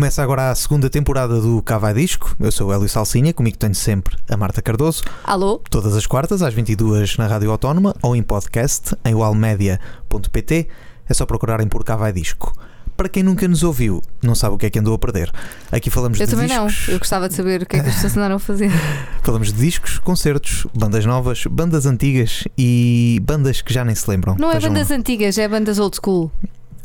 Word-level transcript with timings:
Começa 0.00 0.22
agora 0.22 0.50
a 0.50 0.54
segunda 0.54 0.88
temporada 0.88 1.38
do 1.42 1.60
Cava 1.60 1.92
Disco. 1.92 2.34
Eu 2.40 2.50
sou 2.50 2.68
o 2.70 2.72
Hélio 2.72 2.88
Salsinha, 2.88 3.34
comigo 3.34 3.58
tenho 3.58 3.74
sempre 3.74 4.16
a 4.30 4.34
Marta 4.34 4.62
Cardoso. 4.62 5.02
Alô? 5.22 5.60
Todas 5.68 5.94
as 5.94 6.06
quartas, 6.06 6.40
às 6.40 6.54
22 6.54 7.18
na 7.18 7.26
Rádio 7.26 7.50
Autónoma 7.50 7.94
ou 8.00 8.16
em 8.16 8.22
podcast 8.22 8.96
em 9.04 9.14
walmedia.pt. 9.14 10.68
É 11.06 11.12
só 11.12 11.26
procurarem 11.26 11.68
por 11.68 11.84
Cava 11.84 12.10
Disco. 12.10 12.50
Para 12.96 13.10
quem 13.10 13.22
nunca 13.22 13.46
nos 13.46 13.62
ouviu, 13.62 14.00
não 14.22 14.34
sabe 14.34 14.54
o 14.54 14.58
que 14.58 14.64
é 14.64 14.70
que 14.70 14.78
andou 14.78 14.94
a 14.94 14.98
perder. 14.98 15.30
Aqui 15.70 15.90
falamos 15.90 16.18
Eu 16.18 16.24
de 16.24 16.32
também 16.32 16.48
discos. 16.48 16.86
não. 16.86 16.94
Eu 16.94 16.98
gostava 16.98 17.28
de 17.28 17.34
saber 17.34 17.60
o 17.60 17.66
que 17.66 17.76
é 17.76 17.82
que 17.82 17.88
as 17.90 17.96
pessoas 17.96 18.16
andaram 18.16 18.36
a 18.36 18.38
fazer. 18.38 18.70
Falamos 19.22 19.52
de 19.52 19.60
discos, 19.60 19.98
concertos, 19.98 20.66
bandas 20.74 21.04
novas, 21.04 21.44
bandas 21.44 21.84
antigas 21.84 22.44
e 22.56 23.20
bandas 23.22 23.60
que 23.60 23.74
já 23.74 23.84
nem 23.84 23.94
se 23.94 24.08
lembram. 24.08 24.34
Não 24.38 24.50
é 24.50 24.54
Vejam 24.54 24.72
bandas 24.72 24.90
antigas, 24.90 25.36
é 25.36 25.46
bandas 25.46 25.78
old 25.78 25.94
school. 26.02 26.32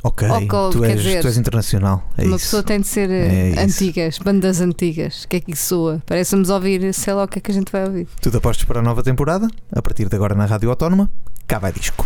Ok, 0.08 0.28
tu, 0.72 0.84
és, 0.84 1.02
dizer, 1.02 1.22
tu 1.22 1.28
és 1.28 1.36
internacional. 1.38 2.04
É 2.16 2.26
Uma 2.26 2.36
isso. 2.36 2.46
pessoa 2.46 2.62
tem 2.62 2.80
de 2.80 2.86
ser 2.88 3.10
eh, 3.10 3.26
É 3.26 3.50
isso. 3.50 3.60
antigas, 3.62 4.20
bandas 4.20 4.62
antigas. 4.62 5.24
O 5.24 5.28
que 5.28 5.38
é 5.38 5.40
que 5.40 5.52
isso 5.52 5.66
soa? 5.66 6.04
Parece-nos 6.06 6.52
ouvir, 6.52 6.94
sei 6.94 7.14
lá 7.16 7.24
o 7.24 7.28
que 7.28 7.40
é 7.40 7.42
que 7.42 7.50
a 7.50 7.54
gente 7.54 7.72
vai 7.72 7.86
ouvir. 7.86 8.08
Tudo 8.22 8.38
apostos 8.38 8.66
para 8.66 8.82
a 8.82 8.84
nova 8.84 9.02
temporada, 9.02 9.48
a 9.76 9.82
partir 9.82 10.08
de 10.08 10.16
agora 10.16 10.36
na 10.36 10.46
Rádio 10.46 10.70
Autónoma, 10.70 11.10
cá 11.48 11.58
vai 11.58 11.72
disco. 11.72 12.06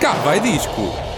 Cá 0.00 0.12
vai 0.24 0.40
disco. 0.40 1.09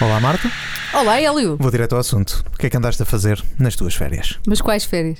Olá 0.00 0.18
Marta, 0.20 0.50
Olá, 0.94 1.20
Hélio! 1.20 1.56
vou 1.58 1.70
direto 1.70 1.92
ao 1.94 2.00
assunto. 2.00 2.44
O 2.54 2.58
que 2.58 2.66
é 2.66 2.70
que 2.70 2.76
andaste 2.76 3.02
a 3.02 3.06
fazer 3.06 3.42
nas 3.58 3.76
tuas 3.76 3.94
férias? 3.94 4.38
Mas 4.46 4.60
quais 4.60 4.84
férias? 4.84 5.18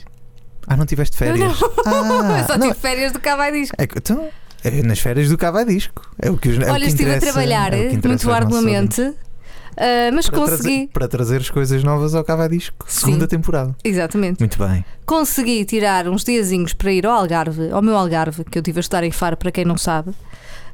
Ah, 0.66 0.76
não 0.76 0.86
tiveste 0.86 1.16
férias? 1.16 1.52
Ah, 1.86 2.40
Eu 2.40 2.46
só 2.46 2.58
não, 2.58 2.68
tive 2.68 2.80
férias 2.80 3.12
do 3.12 3.20
Cavai 3.20 3.52
Disco. 3.52 3.74
é 3.78 3.84
então, 3.84 4.28
é 4.64 4.82
nas 4.82 4.98
férias 4.98 5.28
do 5.28 5.36
cá 5.38 5.50
vai 5.50 5.64
disco. 5.64 6.02
É 6.20 6.30
o 6.30 6.36
que, 6.36 6.48
os- 6.50 6.58
é 6.58 6.70
Olha, 6.70 6.84
estive 6.86 7.14
a 7.14 7.20
trabalhar 7.20 7.72
é 7.72 7.90
muito 7.92 8.30
arduamente, 8.30 9.00
ah, 9.76 10.10
mas 10.12 10.28
Para 10.28 10.38
consegui. 10.38 10.62
trazer, 10.62 10.88
para 10.92 11.08
trazer 11.08 11.36
as 11.40 11.50
coisas 11.50 11.82
novas 11.84 12.14
ao 12.14 12.24
cá 12.24 12.36
vai 12.36 12.48
disco. 12.48 12.84
Segunda 12.88 13.26
temporada. 13.26 13.74
Exatamente. 13.84 14.40
Muito 14.40 14.58
bem. 14.58 14.84
Consegui 15.06 15.64
tirar 15.64 16.08
uns 16.08 16.24
diazinhos 16.24 16.72
para 16.72 16.92
ir 16.92 17.06
ao 17.06 17.12
Algarve, 17.12 17.70
ao 17.70 17.82
meu 17.82 17.96
Algarve, 17.96 18.44
que 18.44 18.58
eu 18.58 18.62
tive 18.62 18.78
a 18.78 18.82
estudar 18.82 19.04
em 19.04 19.10
Faro, 19.10 19.36
para 19.36 19.50
quem 19.50 19.64
não 19.64 19.76
sabe. 19.78 20.12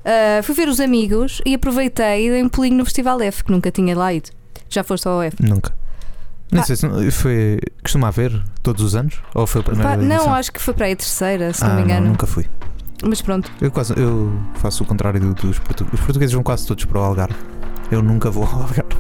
Ah, 0.07 0.41
fui 0.43 0.55
ver 0.55 0.69
os 0.69 0.79
amigos 0.81 1.43
e 1.45 1.55
aproveitei 1.55 2.29
e 2.29 2.31
dei 2.31 2.43
um 2.43 2.49
pulinho 2.49 2.77
no 2.79 2.85
Festival 2.85 3.21
F, 3.21 3.43
que 3.45 3.51
nunca 3.51 3.71
tinha 3.73 3.97
lá 3.97 4.15
ido. 4.15 4.31
Já 4.71 4.85
foste 4.85 5.07
ao 5.09 5.21
F? 5.23 5.37
Nunca. 5.43 5.75
Nem 6.53 6.61
Ah. 6.63 6.65
sei 6.65 6.77
se 6.77 6.87
não- 6.87 7.11
foi. 7.11 7.59
Costuma 7.83 8.09
haver 8.09 8.41
todos 8.63 8.83
os 8.85 8.95
anos? 8.95 9.21
Ou 9.35 9.47
foi 9.49 9.61
a 9.63 9.65
primeira 9.65 9.91
Pá, 9.91 9.97
não, 9.97 10.33
acho 10.33 10.53
que 10.53 10.61
foi 10.63 10.73
para 10.75 10.87
aí 10.87 10.93
a 10.93 10.97
terceira, 10.97 11.53
se 11.53 11.65
ah, 11.65 11.69
não 11.69 11.77
me 11.77 11.83
engano. 11.83 12.07
nunca 12.07 12.25
fui. 12.27 12.47
Mas 13.05 13.21
pronto. 13.21 13.51
Eu, 13.61 13.71
quase, 13.71 13.93
eu 13.99 14.33
faço 14.55 14.85
o 14.85 14.87
contrário 14.87 15.19
do- 15.21 15.35
dos 15.35 15.59
portugueses. 15.59 15.99
Os 15.99 16.07
portugueses 16.07 16.33
vão 16.35 16.43
quase 16.45 16.67
todos 16.67 16.85
para 16.85 17.01
o 17.01 17.03
Algarve. 17.03 17.35
Eu 17.91 18.01
nunca 18.01 18.31
vou 18.31 18.45
ao 18.45 18.53
Algarve. 18.63 18.97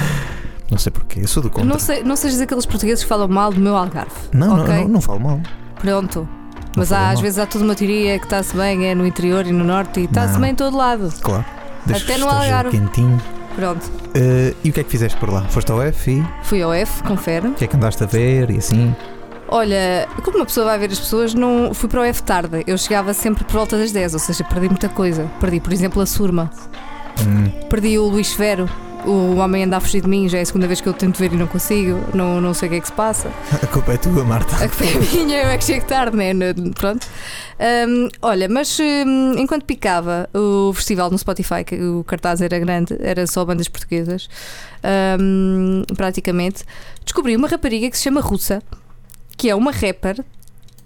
não 0.70 0.78
sei 0.78 0.90
porquê. 0.92 1.20
Eu 1.20 1.28
sou 1.28 1.42
do 1.42 1.50
contra. 1.50 1.68
Não, 1.68 1.78
sei, 1.78 2.02
não 2.04 2.16
sejas 2.16 2.40
aqueles 2.40 2.64
portugueses 2.66 3.02
que 3.04 3.08
falam 3.08 3.28
mal 3.28 3.52
do 3.52 3.60
meu 3.60 3.76
Algarve. 3.76 4.10
Não, 4.32 4.60
ok? 4.62 4.74
não, 4.74 4.82
não, 4.82 4.88
não 4.88 5.00
falo 5.00 5.20
mal. 5.20 5.40
Pronto. 5.80 6.28
Mas 6.76 6.92
há, 6.92 7.10
às 7.10 7.20
vezes 7.20 7.38
há 7.38 7.46
toda 7.46 7.64
uma 7.64 7.74
teoria 7.74 8.18
que 8.18 8.26
está-se 8.26 8.54
bem, 8.54 8.86
é 8.86 8.94
no 8.94 9.06
interior 9.06 9.46
e 9.46 9.52
no 9.52 9.64
norte 9.64 10.00
e 10.00 10.04
está-se 10.04 10.34
Não. 10.34 10.40
bem 10.42 10.50
em 10.50 10.54
todo 10.54 10.76
lado. 10.76 11.12
Claro. 11.22 11.44
Desde 11.86 12.04
Até 12.04 12.14
que 12.14 12.20
no 12.20 12.26
esteja 12.26 12.44
Algarve. 12.56 12.70
Quentinho. 12.78 13.22
Pronto. 13.54 13.90
Eh, 14.14 14.54
e 14.62 14.68
o 14.68 14.72
que 14.72 14.80
é 14.80 14.84
que 14.84 14.90
fizeste 14.90 15.18
por 15.18 15.30
lá? 15.32 15.42
Foste 15.48 15.72
ao 15.72 15.80
F 15.82 16.10
e 16.10 16.20
o 16.20 16.28
Fui 16.42 16.62
ao 16.62 16.74
F, 16.74 17.02
confere. 17.04 17.50
que 17.52 17.64
é 17.64 17.66
que 17.66 17.74
andaste 17.76 18.02
a 18.02 18.06
ver 18.06 18.50
e 18.50 18.58
assim? 18.58 18.94
Olha, 19.48 20.08
como 20.24 20.38
uma 20.38 20.44
pessoa 20.44 20.66
vai 20.66 20.78
ver 20.78 20.90
as 20.90 20.98
pessoas, 20.98 21.32
não 21.32 21.72
fui 21.72 21.88
para 21.88 22.00
o 22.00 22.04
F 22.04 22.22
tarde. 22.22 22.64
Eu 22.66 22.76
chegava 22.76 23.14
sempre 23.14 23.44
por 23.44 23.52
volta 23.54 23.78
das 23.78 23.92
10, 23.92 24.12
ou 24.14 24.18
seja, 24.18 24.44
perdi 24.44 24.68
muita 24.68 24.88
coisa. 24.88 25.30
Perdi, 25.40 25.60
por 25.60 25.72
exemplo, 25.72 26.02
a 26.02 26.06
Surma. 26.06 26.50
Hum, 27.20 27.50
Perdi 27.70 27.98
o 27.98 28.06
Luís 28.08 28.34
Vero. 28.34 28.68
O 29.06 29.36
homem 29.36 29.62
anda 29.64 29.76
a 29.76 29.80
fugir 29.80 30.00
de 30.02 30.08
mim, 30.08 30.28
já 30.28 30.38
é 30.38 30.40
a 30.40 30.44
segunda 30.44 30.66
vez 30.66 30.80
que 30.80 30.88
eu 30.88 30.92
tento 30.92 31.16
ver 31.18 31.32
e 31.32 31.36
não 31.36 31.46
consigo. 31.46 32.00
Não, 32.12 32.40
não 32.40 32.52
sei 32.52 32.66
o 32.66 32.70
que 32.72 32.76
é 32.78 32.80
que 32.80 32.86
se 32.88 32.92
passa. 32.92 33.30
a 33.62 33.66
culpa 33.68 33.92
é 33.92 33.96
tua, 33.96 34.24
Marta. 34.24 34.56
A 34.56 34.68
culpa 34.68 34.84
é 34.84 34.98
minha, 35.16 35.42
eu 35.42 35.48
é 35.48 35.56
que 35.58 35.64
chego 35.64 35.86
tarde, 35.86 36.16
né? 36.16 36.32
Pronto. 36.74 37.06
Hum, 37.88 38.08
olha, 38.20 38.48
mas 38.48 38.76
hum, 38.80 39.34
enquanto 39.38 39.64
picava 39.64 40.28
o 40.34 40.72
festival 40.74 41.10
no 41.10 41.16
Spotify, 41.18 41.62
que 41.64 41.76
o 41.80 42.02
cartaz 42.04 42.40
era 42.42 42.58
grande, 42.58 42.96
era 43.00 43.26
só 43.28 43.44
bandas 43.44 43.68
portuguesas, 43.68 44.28
hum, 45.20 45.82
praticamente, 45.96 46.64
descobri 47.04 47.36
uma 47.36 47.46
rapariga 47.48 47.88
que 47.88 47.96
se 47.96 48.02
chama 48.04 48.20
Russa, 48.20 48.60
que 49.36 49.48
é 49.48 49.54
uma 49.54 49.70
rapper. 49.70 50.24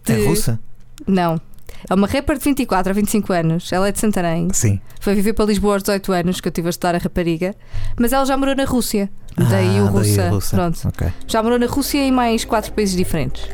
É 0.06 0.12
de- 0.14 0.26
russa? 0.26 0.60
Não. 1.06 1.40
É 1.88 1.94
uma 1.94 2.06
rapper 2.06 2.36
de 2.38 2.44
24 2.44 2.90
a 2.90 2.94
25 2.94 3.32
anos. 3.32 3.72
Ela 3.72 3.88
é 3.88 3.92
de 3.92 3.98
Santarém. 3.98 4.48
Sim. 4.52 4.80
Foi 5.00 5.14
viver 5.14 5.32
para 5.32 5.44
Lisboa 5.46 5.74
aos 5.74 5.82
18 5.82 6.12
anos, 6.12 6.40
que 6.40 6.48
eu 6.48 6.50
estive 6.50 6.68
a 6.68 6.70
estudar 6.70 6.94
a 6.94 6.98
rapariga. 6.98 7.54
Mas 7.98 8.12
ela 8.12 8.24
já 8.26 8.36
morou 8.36 8.54
na 8.54 8.64
Rússia. 8.64 9.08
Daí 9.36 9.78
Ah, 9.78 9.82
o 9.84 9.86
russa. 9.86 10.28
russa. 10.28 10.56
Pronto. 10.56 10.88
Ok. 10.88 11.08
Já 11.26 11.42
morou 11.42 11.58
na 11.58 11.66
Rússia 11.66 12.04
e 12.04 12.10
mais 12.12 12.44
quatro 12.44 12.72
países 12.72 12.96
diferentes. 12.96 13.44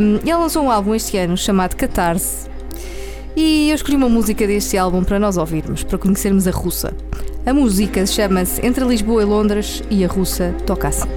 Um, 0.00 0.26
e 0.26 0.30
ela 0.30 0.42
lançou 0.42 0.64
um 0.64 0.70
álbum 0.70 0.94
este 0.94 1.16
ano 1.18 1.36
chamado 1.36 1.76
Catarse. 1.76 2.48
E 3.36 3.68
eu 3.70 3.74
escolhi 3.76 3.96
uma 3.96 4.08
música 4.08 4.46
deste 4.46 4.76
álbum 4.76 5.04
para 5.04 5.18
nós 5.18 5.36
ouvirmos, 5.36 5.84
para 5.84 5.98
conhecermos 5.98 6.48
a 6.48 6.50
russa. 6.50 6.92
A 7.48 7.54
música 7.54 8.04
chama-se 8.04 8.60
Entre 8.62 8.84
Lisboa 8.84 9.22
e 9.22 9.24
Londres 9.24 9.82
e 9.88 10.04
a 10.04 10.06
russa 10.06 10.54
toca 10.66 10.88
assim. 10.88 11.08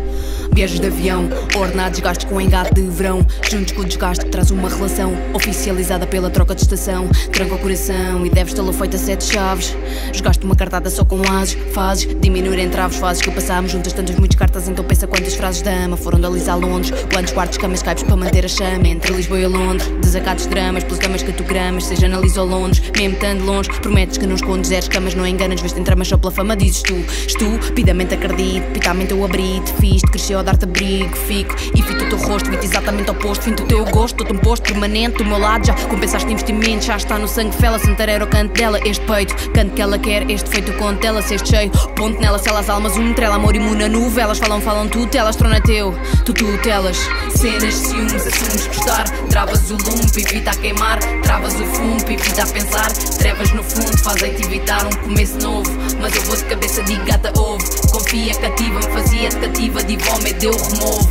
Viagens 0.53 0.80
de 0.80 0.88
avião, 0.88 1.30
ordenados 1.56 2.00
gastos 2.00 2.25
com 2.25 2.40
engate 2.40 2.74
de 2.74 2.81
verão. 2.81 3.25
Juntos 3.50 3.72
com 3.74 3.81
o 3.81 3.86
desgaste 3.86 4.25
traz 4.25 4.52
uma 4.52 4.68
relação 4.68 5.14
oficializada 5.34 6.06
pela 6.06 6.30
troca 6.30 6.53
de 6.53 6.62
estação. 6.62 7.08
Tranca 7.31 7.56
o 7.56 7.58
coração 7.58 8.25
e 8.25 8.30
deves 8.30 8.53
tê-lo 8.53 8.74
feito 8.74 8.96
a 8.96 9.00
sete 9.00 9.25
chaves. 9.25 9.75
Jogaste 10.14 10.44
uma 10.46 10.56
cartada 10.56 10.90
só 10.90 11.06
com 11.06 11.22
ases, 11.31 11.58
fazes 11.74 12.08
diminuir 12.20 12.59
entraves, 12.59 12.97
fases 12.97 13.22
que 13.22 13.31
passámos 13.31 13.72
juntas 13.72 13.94
tantas 13.94 14.18
muitas 14.18 14.38
cartas. 14.38 14.68
Então 14.68 14.84
pensa 14.84 15.08
quantas 15.08 15.36
frases 15.36 15.62
de 15.62 15.70
ama 15.70 15.96
foram 15.96 16.20
de 16.20 16.25
Alice 16.25 16.50
a 16.50 16.56
Londres. 16.56 16.94
Quantos 17.14 17.31
quartos, 17.31 17.58
camas, 17.58 17.81
caipes 17.81 18.03
para 18.03 18.16
manter 18.16 18.46
a 18.46 18.50
chama. 18.50 18.88
Entre 18.88 19.14
Lisboa 19.14 19.40
e 19.40 19.47
Londres, 19.47 19.90
desacatos 20.02 20.46
dramas, 20.47 20.84
pelos 20.84 21.00
camas 21.00 21.24
que 21.24 21.31
tu 21.31 21.44
gramas. 21.44 21.86
Seja 21.86 22.09
na 22.09 22.20
Lisboa 22.20 22.46
ou 22.46 22.52
Londres, 22.52 22.81
mesmo 22.97 23.14
estando 23.14 23.46
longe. 23.46 23.70
Prometes 23.81 24.18
que 24.18 24.28
não 24.28 24.36
escondes, 24.36 24.70
zeros 24.70 24.90
camas, 24.90 25.16
não 25.16 25.25
enganas. 25.25 25.62
Vês-te 25.62 25.80
em 25.80 25.84
tramas 25.84 26.09
só 26.09 26.18
pela 26.22 26.32
fama, 26.32 26.56
dizes 26.56 26.84
tu. 26.84 26.96
Estupidamente 27.28 28.14
acredito, 28.14 28.64
pitamente 28.72 29.12
eu 29.12 29.26
abri, 29.26 29.59
te 29.62 29.74
fiz, 29.74 30.02
te 30.02 30.08
cresceu 30.12 30.40
a 30.40 30.44
dar-te 30.44 30.66
abrigo. 30.66 31.16
Fico 31.16 31.56
e 31.76 31.82
fito 31.82 32.06
o 32.06 32.09
teu 32.09 32.18
rosto, 32.20 32.50
vi 32.50 32.58
exatamente 32.58 33.09
oposto. 33.09 33.44
Finto 33.44 33.64
o 33.64 33.66
teu 33.66 33.84
gosto, 33.86 34.18
dou-te 34.18 34.34
um 34.34 34.38
posto 34.38 34.64
permanente 34.64 35.18
do 35.18 35.26
meu 35.26 35.40
lado. 35.40 35.66
Já 35.66 35.74
compensaste 35.88 36.32
investimento, 36.32 36.86
já 36.86 36.98
está 36.98 37.18
no 37.18 37.28
sangue 37.28 37.56
fela. 37.58 37.80
Santarero, 37.80 38.28
canto 38.28 38.54
dela, 38.54 38.80
este 38.86 39.06
peito, 39.06 39.36
canto 39.52 39.74
que 39.74 39.82
ela 39.82 39.98
quer, 39.98 40.30
este 40.30 40.50
feito 40.50 40.72
conto 40.74 41.00
dela. 41.02 41.22
Se 41.22 41.36
este 41.36 41.50
cheio, 41.50 41.72
ponto 41.96 42.20
nela, 42.22 42.38
se 42.38 42.50
elas 42.50 42.70
almas, 42.70 42.96
um 42.98 43.14
trela, 43.14 43.36
amor 43.36 43.56
imuna 43.56 43.88
nuvem. 43.88 44.24
Elas 44.24 44.38
falam, 44.38 44.62
falam 44.62 44.88
tu, 44.88 45.08
telas, 45.08 45.36
trona 45.36 45.59
teu, 45.62 45.94
tu, 46.26 46.34
tu, 46.34 46.58
telas. 46.59 46.98
Cenas, 47.36 47.74
ciúmes, 47.74 48.28
assumes 48.28 48.68
gostar. 48.68 49.09
Travas 49.30 49.72
o 49.72 49.78
lume, 49.78 50.03
evita 50.18 50.52
a 50.52 50.56
queimar. 50.56 51.00
Travas 51.24 51.56
o 51.56 51.66
fumo, 51.66 51.98
evita 52.08 52.44
a 52.44 52.48
pensar. 52.48 52.92
Trevas 53.18 53.52
no 53.53 53.64
fundo, 53.64 53.98
fazem-te 53.98 54.44
evitar 54.44 54.86
um 54.86 54.96
começo 55.03 55.40
novo. 55.40 55.72
Mas 56.00 56.10
eu 56.16 56.23
vou 56.23 56.35
de 56.35 56.44
cabeça 56.45 56.83
de 56.83 56.95
gata, 56.97 57.31
ouve. 57.39 57.63
Confia, 57.91 58.33
cativa-me, 58.35 58.83
fazia-te 58.83 59.38
cativa, 59.38 59.83
divome, 59.83 60.33
deu 60.33 60.51
removo. 60.51 61.09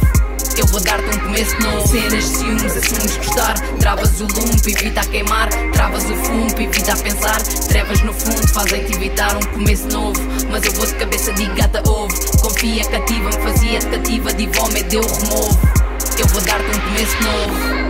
Eu 0.57 0.67
vou 0.67 0.81
dar-te 0.81 1.17
um 1.17 1.21
começo 1.21 1.57
novo. 1.63 1.89
Cenas, 1.89 2.25
ciúmes, 2.25 2.77
assumes 2.77 3.17
gostar. 3.17 3.55
Travas 3.79 4.21
o 4.21 4.25
lume, 4.25 4.61
evita 4.67 5.01
a 5.01 5.05
queimar. 5.05 5.49
Travas 5.73 6.05
o 6.05 6.15
fumo, 6.17 6.47
evita 6.59 6.93
a 6.93 6.97
pensar. 6.97 7.43
Trevas 7.69 8.01
no 8.03 8.13
fundo, 8.13 8.47
fazem-te 8.49 8.93
evitar 8.95 9.37
um 9.37 9.47
começo 9.53 9.89
novo. 9.89 10.21
Mas 10.51 10.65
eu 10.65 10.73
vou 10.73 10.87
de 10.87 10.95
cabeça 10.95 11.33
de 11.33 11.47
gata, 11.47 11.83
ouve. 11.89 12.15
Confia, 12.43 12.85
cativa-me, 12.85 13.33
fazia-te 13.33 13.87
cativa 13.87 14.33
Divome, 14.33 14.83
deu 14.85 15.03
removo. 15.03 15.59
Eu 16.19 16.27
vou 16.27 16.41
dar-te 16.43 16.77
um 16.77 16.81
começo 16.81 17.17
novo 17.23 17.90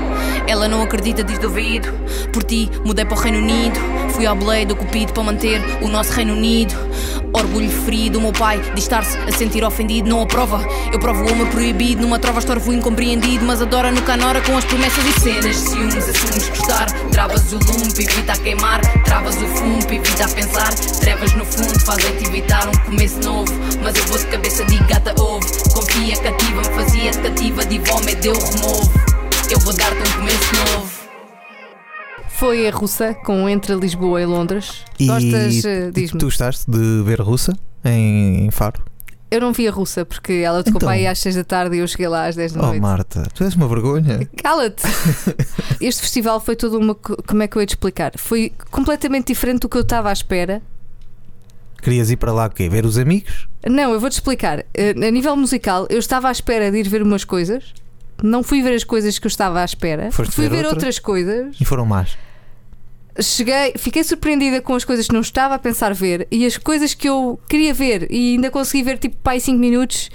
ela 0.50 0.66
não 0.66 0.82
acredita, 0.82 1.22
diz 1.22 1.38
duvido. 1.38 1.92
Por 2.32 2.42
ti, 2.42 2.68
mudei 2.84 3.04
para 3.04 3.16
o 3.16 3.20
Reino 3.20 3.38
Unido. 3.38 3.78
Fui 4.10 4.26
ao 4.26 4.34
Blade 4.34 4.66
do 4.66 4.76
Cupido 4.76 5.12
para 5.12 5.22
manter 5.22 5.60
o 5.80 5.88
nosso 5.88 6.12
Reino 6.12 6.34
Unido. 6.34 6.74
Orgulho 7.32 7.70
ferido, 7.70 8.18
o 8.18 8.22
meu 8.22 8.32
pai 8.32 8.60
diz 8.74 8.84
estar-se 8.84 9.16
a 9.16 9.30
sentir 9.30 9.62
ofendido. 9.62 10.08
Não 10.08 10.22
aprova, 10.22 10.66
eu 10.92 10.98
provo 10.98 11.22
o 11.22 11.32
homem 11.32 11.46
proibido. 11.46 12.02
Numa 12.02 12.18
trova, 12.18 12.40
estorvo 12.40 12.72
incompreendido. 12.72 13.44
Mas 13.44 13.62
adora 13.62 13.92
no 13.92 14.02
canora 14.02 14.40
com 14.40 14.56
as 14.56 14.64
promessas 14.64 15.04
e 15.04 15.20
cenas. 15.20 15.56
Ciúmes, 15.56 16.08
assumes 16.08 16.48
gostar. 16.48 16.86
Travas 17.12 17.52
o 17.52 17.58
lume, 17.58 17.92
evita 18.00 18.32
a 18.32 18.36
queimar. 18.36 18.80
Travas 19.04 19.36
o 19.36 19.46
fumo, 19.46 19.78
evita 19.88 20.24
a 20.24 20.28
pensar. 20.28 20.74
Trevas 21.00 21.32
no 21.34 21.44
fundo, 21.44 21.78
fazem-te 21.78 22.26
evitar 22.26 22.66
um 22.66 22.76
começo 22.86 23.20
novo. 23.22 23.52
Mas 23.82 23.94
eu 23.94 24.04
vou 24.06 24.18
de 24.18 24.26
cabeça 24.26 24.64
de 24.64 24.78
gata, 24.78 25.14
ouve. 25.22 25.46
Confia, 25.72 26.16
cativa-me, 26.16 26.74
fazia-te 26.74 27.18
cativa. 27.18 27.64
Divome, 27.64 28.14
deu 28.16 28.34
removo. 28.34 29.09
Eu 29.50 29.58
vou 29.60 29.74
dar-te 29.76 29.96
um 29.98 30.12
começo 30.20 30.54
novo. 30.74 31.00
Foi 32.28 32.66
a 32.66 32.70
russa 32.70 33.14
com 33.14 33.48
Entre 33.48 33.74
Lisboa 33.74 34.20
e 34.22 34.26
Londres. 34.26 34.84
E 34.98 35.06
Gostas? 35.06 35.64
eh, 35.64 35.86
tu- 35.88 35.92
Diz-me. 35.92 36.18
tu 36.18 36.26
gostaste 36.26 36.70
de 36.70 37.02
ver 37.04 37.20
russa 37.20 37.52
em, 37.84 38.46
em 38.46 38.50
Faro? 38.50 38.82
Eu 39.30 39.40
não 39.40 39.52
vi 39.52 39.68
a 39.68 39.70
russa 39.70 40.04
porque 40.04 40.32
ela 40.32 40.58
tocou 40.64 40.78
Então. 40.78 40.88
para 40.88 40.96
aí 40.96 41.06
às 41.06 41.18
6 41.20 41.36
da 41.36 41.44
tarde 41.44 41.76
e 41.76 41.78
eu 41.80 41.86
cheguei 41.86 42.08
lá 42.08 42.26
às 42.26 42.34
10 42.34 42.52
da 42.52 42.60
Oh, 42.62 42.66
noite. 42.66 42.80
Marta, 42.80 43.28
tu 43.34 43.44
és 43.44 43.54
uma 43.54 43.68
vergonha. 43.68 44.28
Cala-te! 44.42 44.82
este 45.80 46.02
festival 46.02 46.40
foi 46.40 46.56
todo 46.56 46.78
uma. 46.78 46.94
co- 46.94 47.22
Como 47.26 47.42
é 47.42 47.46
que 47.48 47.56
eu 47.56 47.60
ia 47.62 47.66
te 47.66 47.70
explicar? 47.70 48.12
Foi 48.16 48.52
completamente 48.70 49.28
diferente 49.28 49.60
do 49.60 49.68
que 49.68 49.76
eu 49.76 49.82
estava 49.82 50.08
à 50.10 50.12
espera. 50.12 50.60
Querias 51.82 52.10
ir 52.10 52.16
para 52.16 52.32
lá 52.32 52.46
o 52.46 52.50
quê? 52.50 52.68
Ver 52.68 52.84
os 52.84 52.98
amigos? 52.98 53.46
Não, 53.66 53.92
eu 53.92 54.00
vou-te 54.00 54.14
explicar. 54.14 54.64
Eh, 54.74 54.90
A 54.90 55.10
nível 55.10 55.36
musical, 55.36 55.86
eu 55.88 55.98
estava 55.98 56.28
à 56.28 56.32
espera 56.32 56.70
de 56.70 56.78
ir 56.78 56.88
ver 56.88 57.02
umas 57.02 57.24
coisas. 57.24 57.72
Não 58.22 58.42
fui 58.42 58.62
ver 58.62 58.74
as 58.74 58.84
coisas 58.84 59.18
que 59.18 59.26
eu 59.26 59.28
estava 59.28 59.60
à 59.60 59.64
espera. 59.64 60.10
Foste 60.12 60.34
fui 60.34 60.44
ver 60.48 60.56
ver 60.56 60.56
outra? 60.64 60.74
outras 60.74 60.98
coisas. 60.98 61.56
E 61.60 61.64
foram 61.64 61.86
más. 61.86 62.16
Cheguei, 63.20 63.74
fiquei 63.76 64.04
surpreendida 64.04 64.62
com 64.62 64.74
as 64.74 64.84
coisas 64.84 65.06
que 65.06 65.12
não 65.12 65.20
estava 65.20 65.54
a 65.54 65.58
pensar 65.58 65.92
ver 65.92 66.26
e 66.30 66.46
as 66.46 66.56
coisas 66.56 66.94
que 66.94 67.08
eu 67.08 67.38
queria 67.48 67.74
ver 67.74 68.06
e 68.10 68.34
ainda 68.34 68.50
consegui 68.50 68.82
ver 68.82 68.98
tipo 68.98 69.16
pai 69.16 69.40
5 69.40 69.58
minutos. 69.58 70.10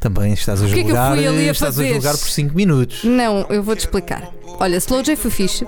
Também 0.00 0.32
estás 0.32 0.62
a 0.62 0.66
que 0.66 0.72
é 0.72 0.74
que 0.74 0.80
eu 0.80 0.86
julgar, 0.88 1.16
fui 1.16 1.26
ali 1.26 1.48
a 1.48 1.52
estás 1.52 1.78
a 1.78 1.84
julgar 1.84 2.16
por 2.16 2.28
5 2.28 2.54
minutos. 2.54 3.04
Não, 3.04 3.46
eu 3.48 3.62
vou-te 3.62 3.80
explicar. 3.80 4.30
Olha, 4.58 4.76
Slow 4.76 5.02
J 5.02 5.16
foi 5.16 5.30
fixe. 5.30 5.66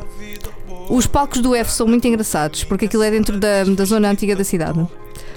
Os 0.88 1.06
palcos 1.06 1.40
do 1.40 1.54
F 1.54 1.70
são 1.70 1.86
muito 1.86 2.06
engraçados 2.06 2.64
porque 2.64 2.86
aquilo 2.86 3.02
é 3.02 3.10
dentro 3.10 3.38
da, 3.38 3.64
da 3.64 3.84
zona 3.84 4.10
antiga 4.10 4.36
da 4.36 4.44
cidade. 4.44 4.86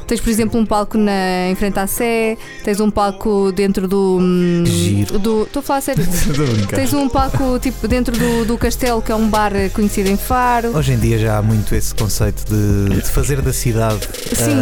Tens, 0.10 0.20
por 0.22 0.30
exemplo, 0.32 0.60
um 0.60 0.66
palco 0.66 0.98
na, 0.98 1.48
em 1.52 1.56
frente 1.56 1.78
à 1.78 1.86
Sé, 1.86 2.36
tens 2.64 2.80
um 2.80 2.90
palco 2.90 3.52
dentro 3.52 3.88
do. 3.88 4.18
hum, 4.20 4.64
Giro. 4.66 5.20
do 5.20 5.44
Estou 5.44 5.60
a 5.60 5.64
falar 5.64 5.78
a 5.78 5.82
sério. 5.82 6.02
Estou 6.10 6.46
a 6.46 6.50
brincar. 6.50 6.76
Tens 6.78 6.94
um 6.96 7.08
palco 7.08 7.60
tipo 7.60 7.88
dentro 7.88 8.18
do, 8.18 8.44
do 8.44 8.58
castelo 8.58 9.04
que 9.04 9.12
é 9.12 9.16
um 9.16 9.30
bar 9.30 9.52
conhecido 9.72 10.10
em 10.10 10.18
Faro. 10.18 10.76
Hoje 10.76 10.94
em 10.94 10.98
dia 10.98 11.20
já 11.20 11.38
há 11.38 11.42
muito 11.44 11.76
esse 11.76 11.94
conceito 11.94 12.44
de, 12.52 12.96
de 12.96 13.08
fazer 13.12 13.40
da 13.44 13.54
cidade 13.54 14.00
Sim, 14.36 14.60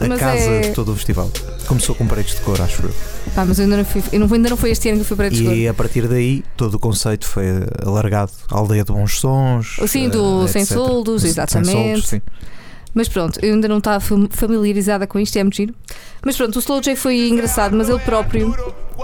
a, 0.00 0.04
a 0.04 0.08
mas 0.08 0.18
casa 0.18 0.36
é- 0.50 0.60
de 0.62 0.70
todo 0.70 0.90
o 0.90 0.96
festival. 0.96 1.30
Começou 1.68 1.94
com 1.94 2.04
paredes 2.04 2.34
de 2.34 2.40
cor, 2.40 2.60
acho 2.60 2.82
eu. 2.82 2.90
Pá, 3.32 3.44
mas 3.44 3.60
eu 3.60 3.64
ainda 3.66 3.76
não 3.76 3.84
fui. 3.84 4.02
Eu 4.12 4.18
não, 4.18 4.34
ainda 4.34 4.50
não 4.50 4.56
foi 4.56 4.72
este 4.72 4.88
ano 4.88 4.96
que 4.98 5.02
eu 5.02 5.06
fui 5.06 5.16
para 5.16 5.28
a 5.28 5.30
E 5.30 5.68
a 5.68 5.72
partir 5.74 6.08
daí 6.08 6.42
todo 6.56 6.74
o 6.74 6.78
conceito 6.80 7.26
foi 7.28 7.44
alargado. 7.86 8.32
A 8.50 8.58
aldeia 8.58 8.82
de 8.82 8.90
bons 8.90 9.20
sons. 9.20 9.76
Sim, 9.86 10.06
eh, 10.06 10.08
do 10.08 10.42
etc. 10.42 10.52
Sem 10.52 10.64
Soldos, 10.64 11.22
Sem 11.22 11.30
exatamente. 11.30 11.70
soldos, 11.70 12.08
sim. 12.08 12.20
Mas 12.92 13.08
pronto, 13.08 13.38
eu 13.42 13.54
ainda 13.54 13.68
não 13.68 13.78
estava 13.78 14.00
fam- 14.00 14.28
familiarizada 14.30 15.06
com 15.06 15.18
isto, 15.18 15.36
é 15.38 15.44
muito 15.44 15.56
giro. 15.56 15.74
Mas 16.24 16.36
pronto, 16.36 16.56
o 16.56 16.58
Slow 16.58 16.80
J 16.80 16.96
foi 16.96 17.28
engraçado, 17.28 17.76
mas 17.76 17.88
ele 17.88 18.00
próprio. 18.00 18.54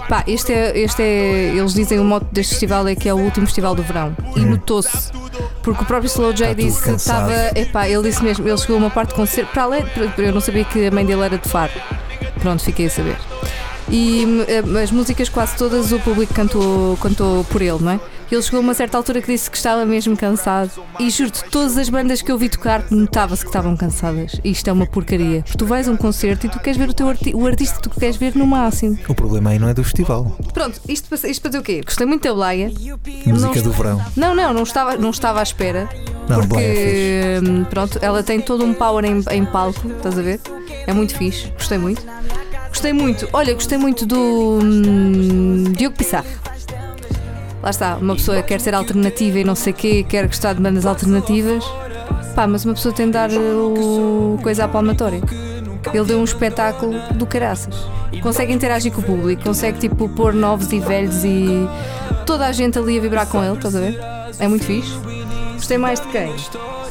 Pá, 0.09 0.23
este 0.27 0.53
é, 0.53 0.77
este 0.77 1.01
é. 1.01 1.53
Eles 1.55 1.73
dizem 1.73 1.99
o 1.99 2.03
moto 2.03 2.27
deste 2.31 2.51
festival 2.51 2.87
é 2.87 2.95
que 2.95 3.09
é 3.09 3.13
o 3.13 3.17
último 3.17 3.45
festival 3.47 3.73
do 3.73 3.81
verão. 3.81 4.15
E 4.35 4.41
notou-se. 4.41 5.11
Porque 5.63 5.83
o 5.83 5.85
próprio 5.87 6.07
Slow 6.07 6.33
J 6.33 6.49
tudo 6.49 6.57
disse 6.63 6.83
que 6.83 6.89
estava. 6.91 7.33
Epá, 7.55 7.87
ele 7.89 8.03
disse 8.03 8.23
mesmo, 8.23 8.47
ele 8.47 8.57
chegou 8.57 8.75
a 8.75 8.79
uma 8.79 8.89
parte 8.89 9.09
de 9.09 9.15
concerto. 9.15 9.51
Para 9.53 9.63
além, 9.63 9.83
eu 10.17 10.31
não 10.33 10.41
sabia 10.41 10.63
que 10.65 10.85
a 10.87 10.91
mãe 10.91 11.05
dele 11.05 11.21
era 11.23 11.37
de 11.37 11.47
Faro. 11.49 11.71
Pronto, 12.41 12.63
fiquei 12.63 12.85
a 12.85 12.89
saber. 12.89 13.17
E 13.89 14.25
hum, 14.25 14.43
eh, 14.47 14.83
as 14.83 14.91
músicas 14.91 15.29
quase 15.29 15.55
todas 15.55 15.91
o 15.91 15.99
público 15.99 16.33
cantou, 16.33 16.97
cantou 16.97 17.43
por 17.45 17.61
ele, 17.61 17.77
não 17.81 17.91
é? 17.91 17.99
Ele 18.29 18.41
chegou 18.41 18.57
a 18.59 18.61
uma 18.61 18.73
certa 18.73 18.97
altura 18.97 19.21
que 19.21 19.31
disse 19.31 19.49
que 19.49 19.55
estava 19.55 19.85
mesmo 19.85 20.17
cansado. 20.17 20.69
E 20.99 21.09
juro-te, 21.09 21.45
todas 21.45 21.77
as 21.77 21.87
bandas 21.87 22.21
que 22.21 22.29
eu 22.29 22.37
vi 22.37 22.49
tocar 22.49 22.83
notava-se 22.91 23.41
que 23.43 23.47
estavam 23.49 23.77
cansadas. 23.77 24.33
E 24.43 24.51
isto 24.51 24.67
é 24.69 24.73
uma 24.73 24.85
porcaria. 24.85 25.41
Porque 25.43 25.57
tu 25.57 25.65
vais 25.65 25.87
a 25.87 25.91
um 25.91 25.95
concerto 25.95 26.45
e 26.45 26.49
tu 26.49 26.59
queres 26.59 26.77
ver 26.77 26.89
o, 26.89 26.93
teu 26.93 27.07
arti 27.07 27.33
o 27.33 27.47
artista 27.47 27.77
que 27.77 27.83
tu 27.83 27.89
queres 27.89 28.17
ver 28.17 28.35
no 28.35 28.45
máximo. 28.45 28.99
O 29.07 29.15
problema 29.15 29.51
aí 29.51 29.59
não 29.59 29.69
é 29.69 29.73
do 29.73 29.81
festival. 29.83 30.37
Pronto, 30.53 30.81
isto, 30.89 31.07
para- 31.07 31.29
isto 31.29 31.41
para 31.41 31.49
dizer 31.51 31.59
o 31.59 31.63
quê? 31.63 31.81
Gostei 31.85 32.05
muito 32.05 32.23
da 32.27 32.33
Blaia. 32.33 32.69
Música 33.25 33.61
do 33.61 33.71
verão. 33.71 34.05
Não, 34.17 34.35
não, 34.35 34.53
não 34.53 34.63
estava, 34.63 34.97
não 34.97 35.11
estava 35.11 35.39
à 35.39 35.43
espera. 35.43 35.87
Não, 36.27 36.45
porque, 36.45 36.63
é 36.65 37.39
hum, 37.41 37.63
pronto, 37.63 37.97
ela 38.01 38.21
tem 38.21 38.41
todo 38.41 38.65
um 38.65 38.73
power 38.73 39.05
em, 39.05 39.23
em 39.31 39.45
palco, 39.45 39.87
estás 39.89 40.19
a 40.19 40.21
ver? 40.21 40.41
É 40.85 40.91
muito 40.93 41.15
fixe, 41.15 41.49
gostei 41.57 41.77
muito. 41.77 42.03
Gostei 42.77 42.93
muito, 42.93 43.27
olha, 43.33 43.55
gostei 43.55 43.75
muito 43.75 44.05
do 44.05 44.59
hum, 44.61 45.63
Diogo 45.75 45.97
Pissarro. 45.97 46.27
Lá 47.63 47.71
está, 47.71 47.95
uma 47.95 48.13
pessoa 48.13 48.43
quer 48.43 48.61
ser 48.61 48.75
alternativa 48.75 49.39
e 49.39 49.43
não 49.43 49.55
sei 49.55 49.73
o 49.73 49.75
quê, 49.75 50.05
quer 50.07 50.27
gostar 50.27 50.53
de 50.53 50.61
bandas 50.61 50.85
alternativas. 50.85 51.65
Pá, 52.35 52.45
mas 52.45 52.65
uma 52.65 52.75
pessoa 52.75 52.93
tem 52.93 53.07
de 53.07 53.13
dar 53.13 53.31
o 53.31 54.37
coisa 54.43 54.65
à 54.65 54.67
palmatória. 54.67 55.19
Ele 55.91 56.05
deu 56.05 56.19
um 56.19 56.23
espetáculo 56.23 56.93
do 57.15 57.25
caraças. 57.25 57.73
Consegue 58.21 58.53
interagir 58.53 58.91
com 58.91 59.01
o 59.01 59.03
público, 59.03 59.41
consegue 59.41 59.79
tipo 59.79 60.07
pôr 60.09 60.31
novos 60.31 60.71
e 60.71 60.79
velhos 60.79 61.23
e 61.25 61.67
toda 62.27 62.45
a 62.45 62.51
gente 62.51 62.77
ali 62.77 62.99
a 62.99 63.01
vibrar 63.01 63.25
com 63.25 63.43
ele, 63.43 63.55
estás 63.55 63.75
a 63.75 63.79
ver? 63.79 63.99
É 64.37 64.47
muito 64.47 64.65
fixe. 64.65 64.93
Gostei 65.55 65.79
mais 65.79 65.99
de 65.99 66.07
quem? 66.09 66.31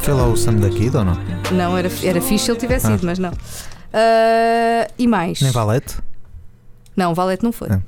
Foi 0.01 0.15
lá 0.15 0.27
o 0.27 0.37
Sam 0.37 0.55
da 0.55 0.69
Kid 0.69 0.97
ou 0.97 1.05
não? 1.05 1.17
Não, 1.53 1.79
era, 1.79 1.89
era 2.03 2.21
fixe 2.21 2.47
se 2.47 2.51
ele 2.51 2.59
tivesse 2.59 2.89
Ah. 2.89 2.95
ido, 2.95 3.07
mas 3.07 3.21
não. 3.21 3.31
Ah, 3.93 4.89
e 4.99 5.07
mais? 5.07 5.41
Nem 5.41 5.51
Valete? 5.53 5.97
Não, 6.97 7.15
Valete 7.15 7.45
não 7.45 7.53
foi. 7.53 7.69
Ah. 7.71 7.81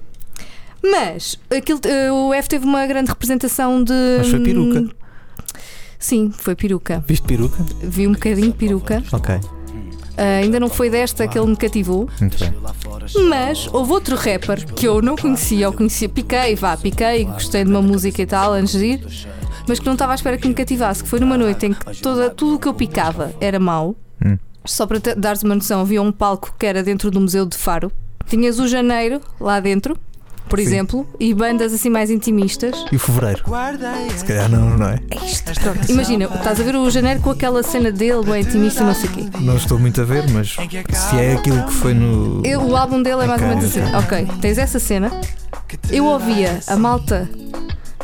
Mas 0.82 1.38
aquilo, 1.50 1.80
o 2.28 2.32
F 2.34 2.48
teve 2.48 2.64
uma 2.64 2.86
grande 2.86 3.08
representação 3.08 3.82
de. 3.82 3.92
Mas 4.18 4.28
foi 4.28 4.40
peruca. 4.40 4.84
Sim, 5.98 6.30
foi 6.30 6.54
peruca. 6.54 7.04
Viste 7.06 7.26
peruca? 7.26 7.64
Vi 7.82 8.06
um 8.06 8.12
bocadinho 8.12 8.52
peruca. 8.52 9.02
Ok, 9.12 9.40
Ah, 10.16 10.22
ainda 10.40 10.60
não 10.60 10.68
foi 10.68 10.88
desta 10.88 11.26
que 11.26 11.36
ele 11.36 11.48
me 11.48 11.56
cativou. 11.56 12.08
muito 12.20 12.38
bem. 12.38 12.54
Mas 13.28 13.68
houve 13.72 13.92
outro 13.92 14.14
rapper 14.14 14.64
que 14.74 14.86
eu 14.86 15.02
não 15.02 15.16
conhecia, 15.16 15.66
ou 15.68 15.72
conhecia, 15.74 16.08
piquei, 16.08 16.54
vá, 16.54 16.76
piquei, 16.76 17.24
gostei 17.24 17.64
de 17.64 17.70
uma 17.70 17.82
música 17.82 18.22
e 18.22 18.26
tal 18.26 18.52
antes 18.52 18.74
de 18.78 18.84
ir, 18.86 19.06
mas 19.66 19.80
que 19.80 19.86
não 19.86 19.94
estava 19.94 20.12
à 20.12 20.14
espera 20.14 20.38
que 20.38 20.46
me 20.46 20.54
cativasse, 20.54 21.02
que 21.02 21.08
foi 21.08 21.18
numa 21.18 21.36
noite 21.36 21.66
em 21.66 21.72
que 21.72 22.00
toda, 22.00 22.30
tudo 22.30 22.54
o 22.54 22.58
que 22.60 22.68
eu 22.68 22.74
picava 22.74 23.32
era 23.40 23.58
mau. 23.58 23.96
Só 24.68 24.86
para 24.86 25.00
te 25.00 25.14
dares 25.14 25.42
uma 25.42 25.54
noção, 25.54 25.80
havia 25.80 26.00
um 26.02 26.12
palco 26.12 26.54
que 26.58 26.66
era 26.66 26.82
dentro 26.82 27.10
do 27.10 27.20
Museu 27.20 27.46
de 27.46 27.56
Faro. 27.56 27.90
Tinhas 28.26 28.58
o 28.58 28.68
Janeiro 28.68 29.20
lá 29.40 29.58
dentro, 29.60 29.96
por 30.48 30.58
Sim. 30.58 30.64
exemplo, 30.66 31.08
e 31.18 31.32
bandas 31.32 31.72
assim 31.72 31.88
mais 31.88 32.10
intimistas. 32.10 32.74
E 32.92 32.96
o 32.96 32.98
Fevereiro? 32.98 33.42
Se 34.16 34.24
calhar 34.26 34.50
não, 34.50 34.76
não 34.76 34.88
é? 34.90 34.98
Pronto, 35.62 35.90
imagina, 35.90 36.26
estás 36.26 36.60
a 36.60 36.62
ver 36.62 36.76
o 36.76 36.90
Janeiro 36.90 37.20
com 37.20 37.30
aquela 37.30 37.62
cena 37.62 37.90
dele, 37.90 38.22
bem 38.24 38.42
intimista, 38.42 38.82
e 38.82 38.86
não 38.86 38.94
sei 38.94 39.08
o 39.08 39.12
quê. 39.12 39.24
Não 39.40 39.56
estou 39.56 39.78
muito 39.78 40.00
a 40.02 40.04
ver, 40.04 40.28
mas 40.30 40.50
se 40.54 41.16
é 41.16 41.32
aquilo 41.34 41.64
que 41.64 41.72
foi 41.72 41.94
no. 41.94 42.42
Eu- 42.44 42.60
o 42.62 42.76
álbum 42.76 43.02
dele 43.02 43.22
é 43.22 43.26
mais 43.26 43.40
ou 43.40 43.48
menos 43.48 43.64
assim. 43.64 43.80
Ok, 43.94 44.28
tens 44.42 44.58
essa 44.58 44.78
cena. 44.78 45.10
Eu 45.90 46.04
ouvia 46.04 46.60
a 46.66 46.76
malta 46.76 47.28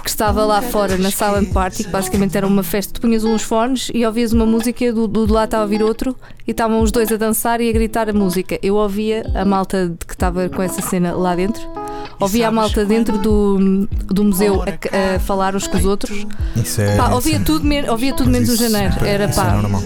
que 0.05 0.11
estava 0.11 0.45
lá 0.45 0.61
fora 0.63 0.97
na 0.99 1.11
Silent 1.11 1.51
Party, 1.53 1.85
que 1.85 1.91
basicamente 1.91 2.37
era 2.37 2.47
uma 2.47 2.63
festa. 2.63 2.93
Tu 2.93 3.01
punhas 3.01 3.25
uns 3.25 3.43
fones 3.43 3.91
e 3.95 4.05
ouvias 4.05 4.33
uma 4.33 4.45
música, 4.47 4.93
do, 4.93 5.09
do, 5.09 5.27
de 5.27 5.33
lá 5.33 5.45
estava 5.45 5.65
a 5.65 5.67
vir 5.67 5.83
outro, 5.83 6.15
e 6.47 6.51
estavam 6.51 6.81
os 6.83 6.93
dois 6.93 7.11
a 7.11 7.17
dançar 7.17 7.61
e 7.61 7.69
a 7.69 7.73
gritar 7.73 8.09
a 8.09 8.13
música. 8.13 8.59
Eu 8.63 8.75
ouvia 8.77 9.25
a 9.35 9.45
malta 9.45 9.95
que 10.07 10.13
estava 10.13 10.49
com 10.49 10.63
essa 10.63 10.83
cena 10.83 11.13
lá 11.15 11.35
dentro. 11.35 11.63
Ouvia 12.21 12.49
a 12.49 12.51
malta 12.51 12.85
dentro 12.85 13.19
do, 13.19 13.89
do 14.07 14.25
museu 14.25 14.63
a, 14.63 15.17
a 15.17 15.19
falar 15.19 15.57
uns 15.57 15.67
com 15.67 15.77
os 15.79 15.85
outros. 15.85 16.25
Isso 16.55 16.81
é. 16.81 16.97
Pá, 16.97 17.09
ouvia 17.15 17.41
tudo, 17.41 17.65
men- 17.65 17.89
ouvia 17.89 18.15
tudo 18.15 18.31
menos 18.31 18.49
o 18.51 18.55
isso- 18.55 18.63
janeiro. 18.71 18.95
Era 19.05 19.25
isso 19.25 19.41
é 19.41 19.45
pá, 19.45 19.53
normal. 19.55 19.83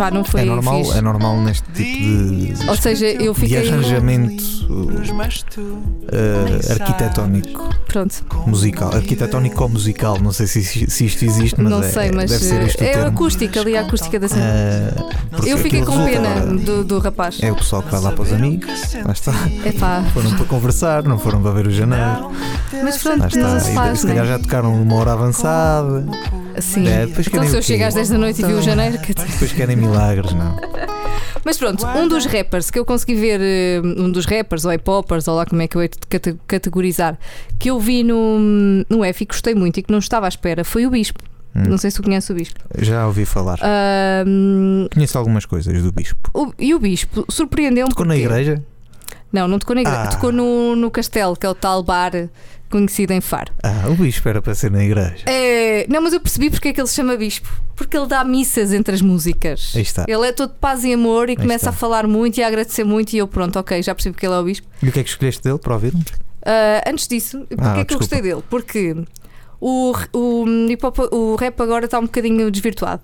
Pá, 0.00 0.10
não 0.10 0.24
foi 0.24 0.40
é 0.40 0.44
normal, 0.46 0.82
fixe. 0.84 0.98
é 0.98 1.00
normal 1.02 1.36
neste 1.42 1.62
tipo 1.72 1.84
de, 1.84 2.54
Ou 2.68 2.76
seja, 2.76 3.06
eu 3.06 3.34
de 3.34 3.40
fiquei. 3.40 3.68
arranjamento 3.68 4.42
uh, 4.70 6.72
arquitetónico 6.72 7.68
Pronto. 7.86 8.24
musical. 8.46 8.94
Arquitetónico 8.94 9.62
ou 9.62 9.68
musical, 9.68 10.18
não 10.20 10.32
sei 10.32 10.46
se, 10.46 10.62
se 10.64 11.04
isto 11.04 11.24
existe, 11.24 11.60
mas 11.60 11.70
não 11.70 11.82
é, 11.82 11.90
sei, 11.90 12.10
mas 12.12 12.30
deve 12.30 12.44
ser 12.44 12.62
este 12.62 12.82
o 12.82 12.86
é 12.86 12.90
a 12.90 12.92
termo. 12.94 13.08
acústica 13.08 13.60
ali, 13.60 13.76
a 13.76 13.80
acústica 13.82 14.18
da 14.18 14.28
cena. 14.28 14.94
Uh, 15.32 15.46
Eu 15.46 15.58
fiquei 15.58 15.84
com 15.84 16.04
pena 16.04 16.46
do, 16.46 16.84
do 16.84 16.98
rapaz. 16.98 17.38
É 17.42 17.52
o 17.52 17.56
pessoal 17.56 17.82
que 17.82 17.90
vai 17.90 18.00
lá 18.00 18.12
para 18.12 18.22
os 18.22 18.32
amigos, 18.32 18.94
lá 19.04 19.12
está. 19.12 19.32
Epá, 19.64 20.02
Foram 20.14 20.34
para 20.36 20.44
conversar, 20.46 21.02
não 21.04 21.18
foram 21.18 21.42
para 21.42 21.50
ver 21.52 21.66
o 21.66 21.70
janeiro. 21.70 22.30
mas 22.82 23.02
pronto, 23.02 23.20
Lá 23.20 23.26
está. 23.26 23.40
não 23.40 23.60
se 23.60 23.70
E 23.70 23.74
faz, 23.74 24.00
se 24.00 24.06
calhar 24.06 24.26
já 24.26 24.38
tocaram 24.38 24.76
numa 24.76 24.94
hora 24.96 25.12
avançada. 25.12 26.04
Sim. 26.60 26.86
É, 26.88 27.06
depois 27.06 27.26
então 27.26 27.44
se 27.46 27.56
eu 27.56 27.62
chego 27.62 27.84
às 27.84 27.94
10 27.94 28.08
da 28.10 28.18
noite 28.18 28.42
e 28.42 28.44
vi 28.46 28.52
o 28.52 28.62
janeiro. 28.62 28.98
dizer- 28.98 29.14
Depois 29.14 29.52
querem 29.52 29.76
milagres, 29.76 30.32
não. 30.32 30.56
Mas 31.44 31.56
pronto, 31.56 31.86
um 31.86 32.06
dos 32.06 32.26
rappers 32.26 32.70
que 32.70 32.78
eu 32.78 32.84
consegui 32.84 33.14
ver, 33.14 33.40
eh, 33.40 33.80
um 33.82 34.10
dos 34.10 34.26
rappers 34.26 34.64
ou 34.66 34.70
hip-hoppers, 34.72 35.26
ou 35.26 35.36
lá 35.36 35.46
como 35.46 35.62
é 35.62 35.66
que 35.68 35.74
eu 35.76 35.82
hei 35.82 35.88
de 35.88 35.96
cate- 36.08 36.36
categorizar, 36.46 37.18
que 37.58 37.70
eu 37.70 37.80
vi 37.80 38.02
no, 38.02 38.38
no 38.90 39.02
F 39.04 39.22
e 39.22 39.26
gostei 39.26 39.54
muito 39.54 39.78
e 39.80 39.82
que 39.82 39.90
não 39.90 39.98
estava 40.00 40.26
à 40.26 40.28
espera, 40.28 40.64
foi 40.64 40.84
o 40.86 40.90
Bispo. 40.90 41.20
Hum. 41.56 41.62
Não 41.68 41.78
sei 41.78 41.90
se 41.90 41.96
tu 41.96 42.02
conheces 42.02 42.28
o 42.28 42.34
Bispo. 42.34 42.60
Já 42.78 43.06
ouvi 43.06 43.24
falar. 43.24 43.58
Conheço 44.92 45.16
algumas 45.18 45.44
coisas 45.46 45.82
do 45.82 45.90
bispo. 45.92 46.30
o- 46.34 46.52
e 46.58 46.74
o 46.74 46.78
Bispo 46.78 47.24
surpreendeu-me. 47.30 47.90
Tocou 47.90 48.04
na 48.06 48.14
porque- 48.14 48.26
igreja? 48.26 48.62
Não, 49.32 49.46
não 49.46 49.58
tocou 49.58 49.74
na 49.76 49.82
igreja. 49.82 50.00
Ah. 50.02 50.06
Tocou 50.08 50.32
no, 50.32 50.74
no 50.76 50.90
castelo, 50.90 51.36
que 51.36 51.46
é 51.46 51.48
o 51.48 51.54
tal 51.54 51.82
bar 51.82 52.12
conhecido 52.70 53.12
em 53.12 53.20
Faro. 53.20 53.52
Ah, 53.62 53.88
o 53.88 53.94
bispo 53.94 54.28
era 54.28 54.40
para 54.40 54.54
ser 54.54 54.70
na 54.70 54.82
igreja. 54.84 55.24
É, 55.26 55.86
não, 55.88 56.00
mas 56.00 56.12
eu 56.12 56.20
percebi 56.20 56.48
porque 56.50 56.68
é 56.68 56.72
que 56.72 56.80
ele 56.80 56.88
se 56.88 56.94
chama 56.94 57.16
Bispo. 57.16 57.48
Porque 57.76 57.96
ele 57.96 58.06
dá 58.06 58.22
missas 58.24 58.72
entre 58.72 58.94
as 58.94 59.02
músicas. 59.02 59.72
Aí 59.74 59.82
está. 59.82 60.04
Ele 60.06 60.26
é 60.26 60.32
todo 60.32 60.52
paz 60.54 60.84
e 60.84 60.92
amor 60.92 61.28
e 61.30 61.36
começa 61.36 61.56
está. 61.56 61.70
a 61.70 61.72
falar 61.72 62.06
muito 62.06 62.38
e 62.38 62.42
a 62.42 62.46
agradecer 62.46 62.84
muito. 62.84 63.12
E 63.14 63.18
eu, 63.18 63.26
pronto, 63.28 63.58
ok, 63.58 63.82
já 63.82 63.94
percebi 63.94 64.16
que 64.16 64.24
ele 64.26 64.34
é 64.34 64.38
o 64.38 64.44
Bispo. 64.44 64.66
E 64.82 64.88
o 64.88 64.92
que 64.92 65.00
é 65.00 65.02
que 65.02 65.08
escolheste 65.10 65.42
dele 65.42 65.58
para 65.58 65.74
ouvirmos? 65.74 66.04
Ah, 66.44 66.82
antes 66.88 67.06
disso, 67.08 67.40
porque 67.48 67.54
Ah, 67.58 67.78
é 67.78 67.84
que 67.84 67.94
eu 67.94 67.98
desculpa. 67.98 67.98
gostei 67.98 68.22
dele? 68.22 68.42
Porque 68.48 68.96
o, 69.60 69.92
o, 70.12 70.44
hop- 70.82 71.12
o 71.12 71.36
rap 71.36 71.60
agora 71.60 71.84
está 71.86 71.98
um 71.98 72.02
bocadinho 72.02 72.50
desvirtuado. 72.50 73.02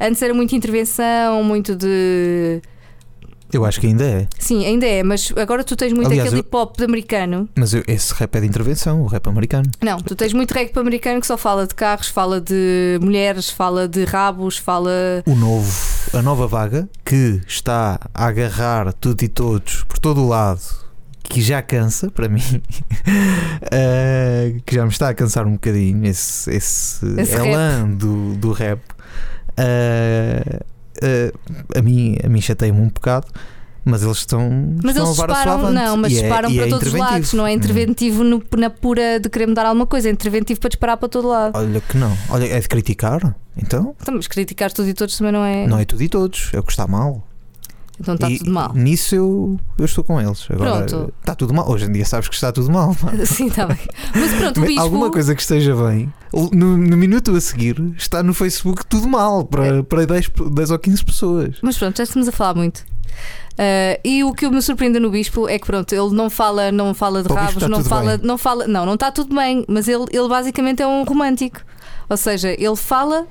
Antes 0.00 0.20
era 0.22 0.34
muita 0.34 0.56
intervenção, 0.56 1.42
muito 1.44 1.76
de 1.76 2.60
Eu 3.52 3.64
acho 3.64 3.80
que 3.80 3.86
ainda 3.86 4.04
é. 4.04 4.26
Sim, 4.38 4.66
ainda 4.66 4.84
é, 4.86 5.02
mas 5.04 5.32
agora 5.36 5.62
tu 5.62 5.76
tens 5.76 5.92
muito 5.92 6.06
Aliás, 6.08 6.26
aquele 6.28 6.40
eu- 6.40 6.44
hip 6.44 6.56
hop 6.56 6.76
de 6.76 6.84
americano. 6.84 7.48
Mas 7.54 7.72
eu- 7.72 7.84
esse 7.86 8.12
rap 8.14 8.34
é 8.34 8.40
de 8.40 8.46
intervenção, 8.48 9.02
o 9.02 9.06
rap 9.06 9.28
americano. 9.28 9.70
Não, 9.80 9.98
tu 9.98 10.16
tens 10.16 10.32
muito 10.32 10.52
rap 10.52 10.76
americano 10.78 11.20
que 11.20 11.26
só 11.26 11.36
fala 11.36 11.66
de 11.66 11.74
carros, 11.74 12.08
fala 12.08 12.40
de 12.40 12.98
mulheres, 13.00 13.50
fala 13.50 13.86
de 13.86 14.04
rabos, 14.04 14.56
fala. 14.58 14.90
O 15.26 15.36
novo, 15.36 15.72
a 16.12 16.20
nova 16.22 16.48
vaga 16.48 16.88
que 17.04 17.40
está 17.46 18.00
a 18.12 18.26
agarrar 18.26 18.92
tudo 18.94 19.22
e 19.22 19.28
todos 19.28 19.84
por 19.84 19.98
todo 20.00 20.22
o 20.22 20.28
lado, 20.28 20.60
que 21.22 21.40
já 21.40 21.62
cansa 21.62 22.10
para 22.10 22.28
mim, 22.28 22.42
eh, 23.70 24.56
que 24.66 24.74
já 24.74 24.82
me 24.84 24.90
está 24.90 25.08
a 25.10 25.14
cansar 25.14 25.46
um 25.46 25.52
bocadinho 25.52 26.04
esse, 26.06 26.50
esse, 26.50 27.06
Esse 27.20 27.34
elan 27.36 27.90
do, 27.90 28.34
do 28.34 28.52
rap. 28.52 28.80
eh, 29.56 30.60
eh, 31.02 31.32
a 31.76 31.82
mim, 31.82 32.16
a 32.24 32.28
mim 32.28 32.40
chateia-me 32.40 32.80
um 32.80 32.88
bocado. 32.88 33.26
Mas 33.86 34.02
eles 34.02 34.16
estão, 34.16 34.48
Mas 34.82 34.96
estão 34.96 35.06
eles 35.08 35.20
a 35.20 35.26
disparam, 35.26 35.70
não, 35.70 35.96
mas 35.98 36.10
E 36.10 36.16
é- 36.16 36.20
disparam 36.22 36.48
e 36.50 36.56
para 36.56 36.66
é 36.66 36.68
todos 36.70 36.88
os 36.88 36.94
lados, 36.94 37.32
não 37.34 37.46
é 37.46 37.50
Hum. 37.50 37.54
interventivo 37.54 38.24
no- 38.24 38.42
na 38.56 38.70
pura 38.70 39.20
de 39.20 39.28
querer 39.28 39.46
mudar 39.46 39.66
alguma 39.66 39.86
coisa, 39.86 40.08
é 40.08 40.10
interventivo 40.10 40.58
para 40.58 40.70
disparar 40.70 40.96
para 40.96 41.06
todo 41.06 41.28
lado. 41.28 41.54
Olha 41.58 41.82
que 41.82 41.98
não. 41.98 42.16
Olha, 42.30 42.46
é 42.46 42.58
de 42.58 42.66
criticar. 42.66 43.36
Então, 43.54 43.94
Então, 44.00 44.14
mas 44.14 44.26
criticar 44.26 44.72
tudo 44.72 44.88
e 44.88 44.94
todos 44.94 45.18
também 45.18 45.32
não 45.34 45.44
é. 45.44 45.66
não 45.66 45.78
é 45.78 45.84
tudo 45.84 46.02
e 46.02 46.08
todos. 46.08 46.48
É 46.54 46.58
o 46.58 46.62
que 46.62 46.70
está 46.72 46.86
mal. 46.86 47.28
Então 48.00 48.14
está 48.14 48.28
E 48.30 48.38
tudo 48.38 48.50
mal. 48.50 48.72
Nisso 48.74 49.14
eu, 49.14 49.56
eu 49.78 49.84
estou 49.84 50.02
com 50.02 50.20
eles. 50.20 50.46
Agora, 50.50 50.84
Pronto. 50.84 51.14
está 51.20 51.34
tudo 51.34 51.54
mal. 51.54 51.68
Hoje 51.70 51.84
em 51.86 51.92
dia 51.92 52.04
sabes 52.04 52.28
que 52.28 52.34
está 52.34 52.50
tudo 52.50 52.70
mal. 52.72 52.94
Sim, 53.24 53.46
está 53.46 53.66
bem. 53.66 53.78
Mas 54.14 54.32
pronto, 54.32 54.60
o 54.60 54.64
bispo. 54.66 54.80
Alguma 54.80 55.10
coisa 55.12 55.34
que 55.34 55.40
esteja 55.40 55.76
bem, 55.76 56.12
no, 56.52 56.76
no 56.76 56.96
minuto 56.96 57.30
a 57.36 57.40
seguir, 57.40 57.80
está 57.96 58.22
no 58.22 58.34
Facebook 58.34 58.84
tudo 58.86 59.06
mal 59.08 59.44
para, 59.44 59.66
É. 59.78 59.82
para 59.82 60.06
10, 60.06 60.28
pe- 60.28 60.50
10 60.50 60.70
ou 60.72 60.78
15 60.78 61.04
pessoas. 61.04 61.56
Mas 61.62 61.78
pronto, 61.78 61.96
já 61.96 62.02
estamos 62.04 62.26
a 62.26 62.32
falar 62.32 62.54
muito. 62.54 62.84
Ah, 63.56 63.98
e 64.04 64.24
o 64.24 64.32
que 64.32 64.48
me 64.50 64.60
surpreende 64.60 64.98
no 64.98 65.08
Bispo 65.10 65.48
é 65.48 65.56
que 65.56 65.66
pronto, 65.66 65.92
ele 65.94 66.10
não 66.12 66.28
fala, 66.28 66.72
não 66.72 66.92
fala 66.94 67.22
de 67.22 67.32
rabos, 67.32 67.54
está 67.62 67.68
não 67.68 67.84
fala, 67.84 68.18
bem. 68.18 68.26
não 68.26 68.36
fala, 68.36 68.66
não, 68.66 68.84
não 68.84 68.94
está 68.94 69.12
tudo 69.12 69.32
bem, 69.36 69.64
mas 69.68 69.86
ele, 69.86 70.04
ele 70.10 70.28
basicamente 70.28 70.82
é 70.82 70.86
um 70.86 71.04
romântico. 71.04 71.60
Ou 72.08 72.16
seja, 72.16 72.50
ele 72.50 72.74
fala 72.76 73.24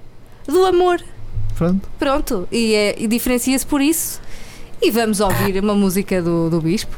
do 0.48 0.66
amor. 0.66 1.02
Pronto. 1.58 1.88
Pronto, 2.00 2.48
e, 2.52 2.74
é- 2.74 2.96
e 2.98 3.08
diferencia-se 3.08 3.66
por 3.66 3.82
isso. 3.82 4.22
E 4.86 4.92
vamos 4.92 5.22
ouvir 5.22 5.64
uma 5.64 5.74
música 5.74 6.22
do, 6.22 6.50
do 6.50 6.60
Bispo. 6.60 6.94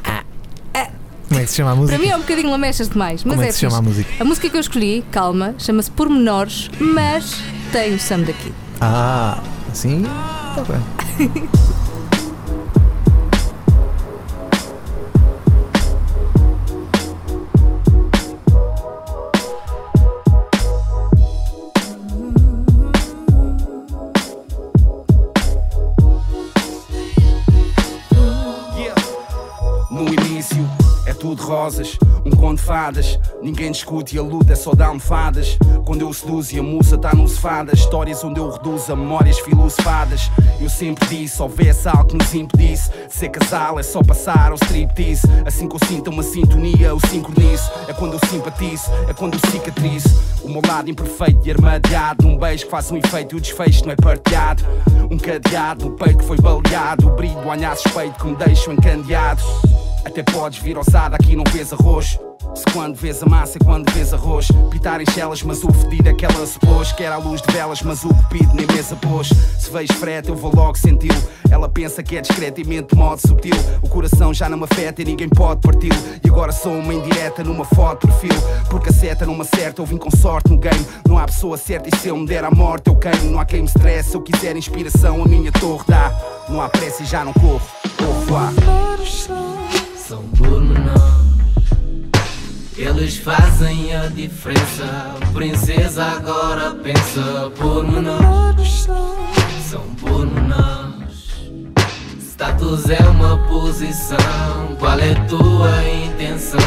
Como 1.27 1.39
é 1.39 1.43
que 1.43 1.49
se 1.51 1.57
chama 1.57 1.71
a 1.71 1.75
música? 1.75 1.97
Para 1.97 2.03
mim 2.03 2.11
é 2.11 2.15
um 2.15 2.21
bocadinho 2.21 2.49
lamechas 2.49 2.89
demais, 2.89 3.23
mas 3.23 3.33
Como 3.33 3.43
é 3.43 3.45
é, 3.45 3.47
que 3.49 3.53
se 3.53 3.59
chama 3.59 3.77
a 3.77 3.81
música? 3.81 4.09
A 4.19 4.25
música 4.25 4.49
que 4.49 4.57
eu 4.57 4.61
escolhi, 4.61 5.05
calma, 5.11 5.53
chama-se 5.59 5.91
Pormenores, 5.91 6.71
mas 6.79 7.39
tem 7.71 7.93
o 7.93 7.99
Sam 7.99 8.21
daqui. 8.21 8.51
Ah, 8.81 9.39
assim? 9.71 10.01
Está 10.01 10.63
bem. 10.63 11.49
No 29.95 30.13
início 30.13 30.69
é 31.05 31.13
tudo 31.13 31.41
rosas, 31.41 31.97
um 32.25 32.31
conto 32.31 32.57
de 32.57 32.63
fadas. 32.63 33.17
Ninguém 33.41 33.71
discute 33.71 34.17
e 34.17 34.19
a 34.19 34.21
luta 34.21 34.51
é 34.51 34.55
só 34.55 34.73
de 34.73 34.83
almofadas. 34.83 35.57
Quando 35.85 36.01
eu 36.01 36.11
seduzo 36.11 36.53
e 36.53 36.59
a 36.59 36.63
musa 36.63 36.97
tá 36.97 37.13
no 37.13 37.25
sofada. 37.29 37.73
Histórias 37.73 38.21
onde 38.21 38.41
eu 38.41 38.49
reduzo 38.49 38.91
a 38.91 38.95
memórias 38.97 39.39
filosofadas. 39.39 40.29
Eu 40.59 40.69
sempre 40.69 41.07
disse: 41.07 41.41
houvesse 41.41 41.87
algo 41.87 42.07
que 42.07 42.17
nos 42.17 42.33
impedisse. 42.33 42.91
Ser 43.07 43.29
casal 43.29 43.79
é 43.79 43.83
só 43.83 44.03
passar 44.03 44.51
ao 44.51 44.55
striptease. 44.55 45.21
Assim 45.45 45.65
que 45.65 45.75
eu 45.75 45.87
sinto 45.87 46.09
uma 46.11 46.23
sintonia, 46.23 46.87
eu 46.87 46.99
sincronizo. 46.99 47.71
É 47.87 47.93
quando 47.93 48.15
eu 48.15 48.29
simpatizo, 48.29 48.91
é 49.07 49.13
quando 49.13 49.35
eu 49.35 49.49
cicatrizo. 49.49 50.09
O 50.43 50.49
meu 50.49 50.61
lado 50.67 50.89
imperfeito 50.89 51.47
e 51.47 51.51
armadeado. 51.51 52.27
Num 52.27 52.37
beijo 52.37 52.65
que 52.65 52.71
faz 52.71 52.91
um 52.91 52.97
efeito 52.97 53.33
e 53.33 53.37
o 53.37 53.41
desfecho 53.41 53.85
não 53.85 53.93
é 53.93 53.95
partilhado. 53.95 54.61
Um 55.09 55.17
cadeado 55.17 55.85
no 55.85 55.91
peito 55.91 56.17
que 56.17 56.25
foi 56.25 56.37
baleado. 56.37 57.07
O 57.07 57.11
brilho, 57.11 57.47
olhar 57.47 57.77
suspeito 57.77 58.19
que 58.19 58.27
me 58.27 58.35
deixa 58.35 58.73
encandeado. 58.73 59.41
Até 60.05 60.23
podes 60.23 60.59
vir 60.59 60.77
ousada, 60.77 61.15
aqui 61.15 61.35
não 61.35 61.43
vês 61.51 61.73
arroz. 61.73 62.19
Se 62.53 62.63
quando 62.71 62.95
vês 62.95 63.21
a 63.21 63.25
massa 63.25 63.57
é 63.57 63.65
quando 63.65 63.91
vês 63.91 64.13
arroz. 64.13 64.47
Pitar 64.69 65.01
em 65.01 65.05
chelas, 65.11 65.41
mas 65.43 65.63
o 65.63 65.73
fedido 65.73 66.09
é 66.09 66.13
que 66.13 66.25
ela 66.25 66.45
se 66.45 66.59
pôs. 66.59 66.91
Quer 66.93 67.11
à 67.11 67.17
luz 67.17 67.41
de 67.41 67.51
velas, 67.51 67.81
mas 67.81 68.03
o 68.05 68.09
cupido 68.09 68.53
nem 68.53 68.65
mesa 68.67 68.95
pôs. 68.95 69.29
Se 69.59 69.69
vejo 69.71 69.93
frete, 69.93 70.29
eu 70.29 70.35
vou 70.35 70.55
logo 70.55 70.77
senti-lo. 70.77 71.21
Ela 71.49 71.67
pensa 71.67 72.01
que 72.03 72.17
é 72.17 72.21
discreto 72.21 72.61
e 72.61 72.63
mente 72.63 72.93
de 72.93 72.95
modo 72.95 73.19
subtil. 73.19 73.55
O 73.81 73.89
coração 73.89 74.33
já 74.33 74.47
não 74.47 74.57
me 74.57 74.63
afeta 74.63 75.01
e 75.01 75.05
ninguém 75.05 75.27
pode 75.27 75.61
parti-lo. 75.61 75.97
E 76.23 76.29
agora 76.29 76.51
sou 76.51 76.71
uma 76.71 76.93
indireta 76.93 77.43
numa 77.43 77.65
foto 77.65 78.07
perfil. 78.07 78.41
Porque 78.69 78.89
a 78.89 78.93
seta 78.93 79.25
não 79.25 79.35
me 79.35 79.41
acerta, 79.41 79.81
eu 79.81 79.85
vim 79.85 79.97
com 79.97 80.11
sorte 80.11 80.51
no 80.51 80.57
game. 80.57 80.85
Não 81.07 81.17
há 81.17 81.25
pessoa 81.25 81.57
certa 81.57 81.89
e 81.93 81.99
se 81.99 82.07
eu 82.07 82.15
me 82.15 82.25
der 82.25 82.43
a 82.43 82.51
morte, 82.51 82.87
eu 82.87 82.95
queimo. 82.95 83.31
Não 83.31 83.39
há 83.39 83.45
quem 83.45 83.61
me 83.61 83.67
estresse, 83.67 84.11
se 84.11 84.15
eu 84.15 84.21
quiser 84.21 84.55
inspiração, 84.55 85.23
a 85.23 85.27
minha 85.27 85.51
torre 85.51 85.83
dá. 85.87 86.13
Não 86.47 86.61
há 86.61 86.69
pressa 86.69 87.03
e 87.03 87.05
já 87.05 87.25
não 87.25 87.33
corro. 87.33 87.61
Au 87.99 88.19
revoir. 88.19 89.44
São 90.07 90.21
pormenores. 90.29 91.01
Eles 92.77 93.17
fazem 93.17 93.95
a 93.95 94.07
diferença. 94.07 95.15
Princesa 95.33 96.03
agora 96.03 96.75
pensa 96.75 97.51
pormenores. 97.57 98.87
São 99.67 99.81
pormenores. 99.95 101.39
Status 102.19 102.89
é 102.89 103.01
uma 103.09 103.37
posição. 103.47 104.17
Qual 104.77 104.99
é 104.99 105.15
tua 105.27 105.83
intenção? 106.05 106.59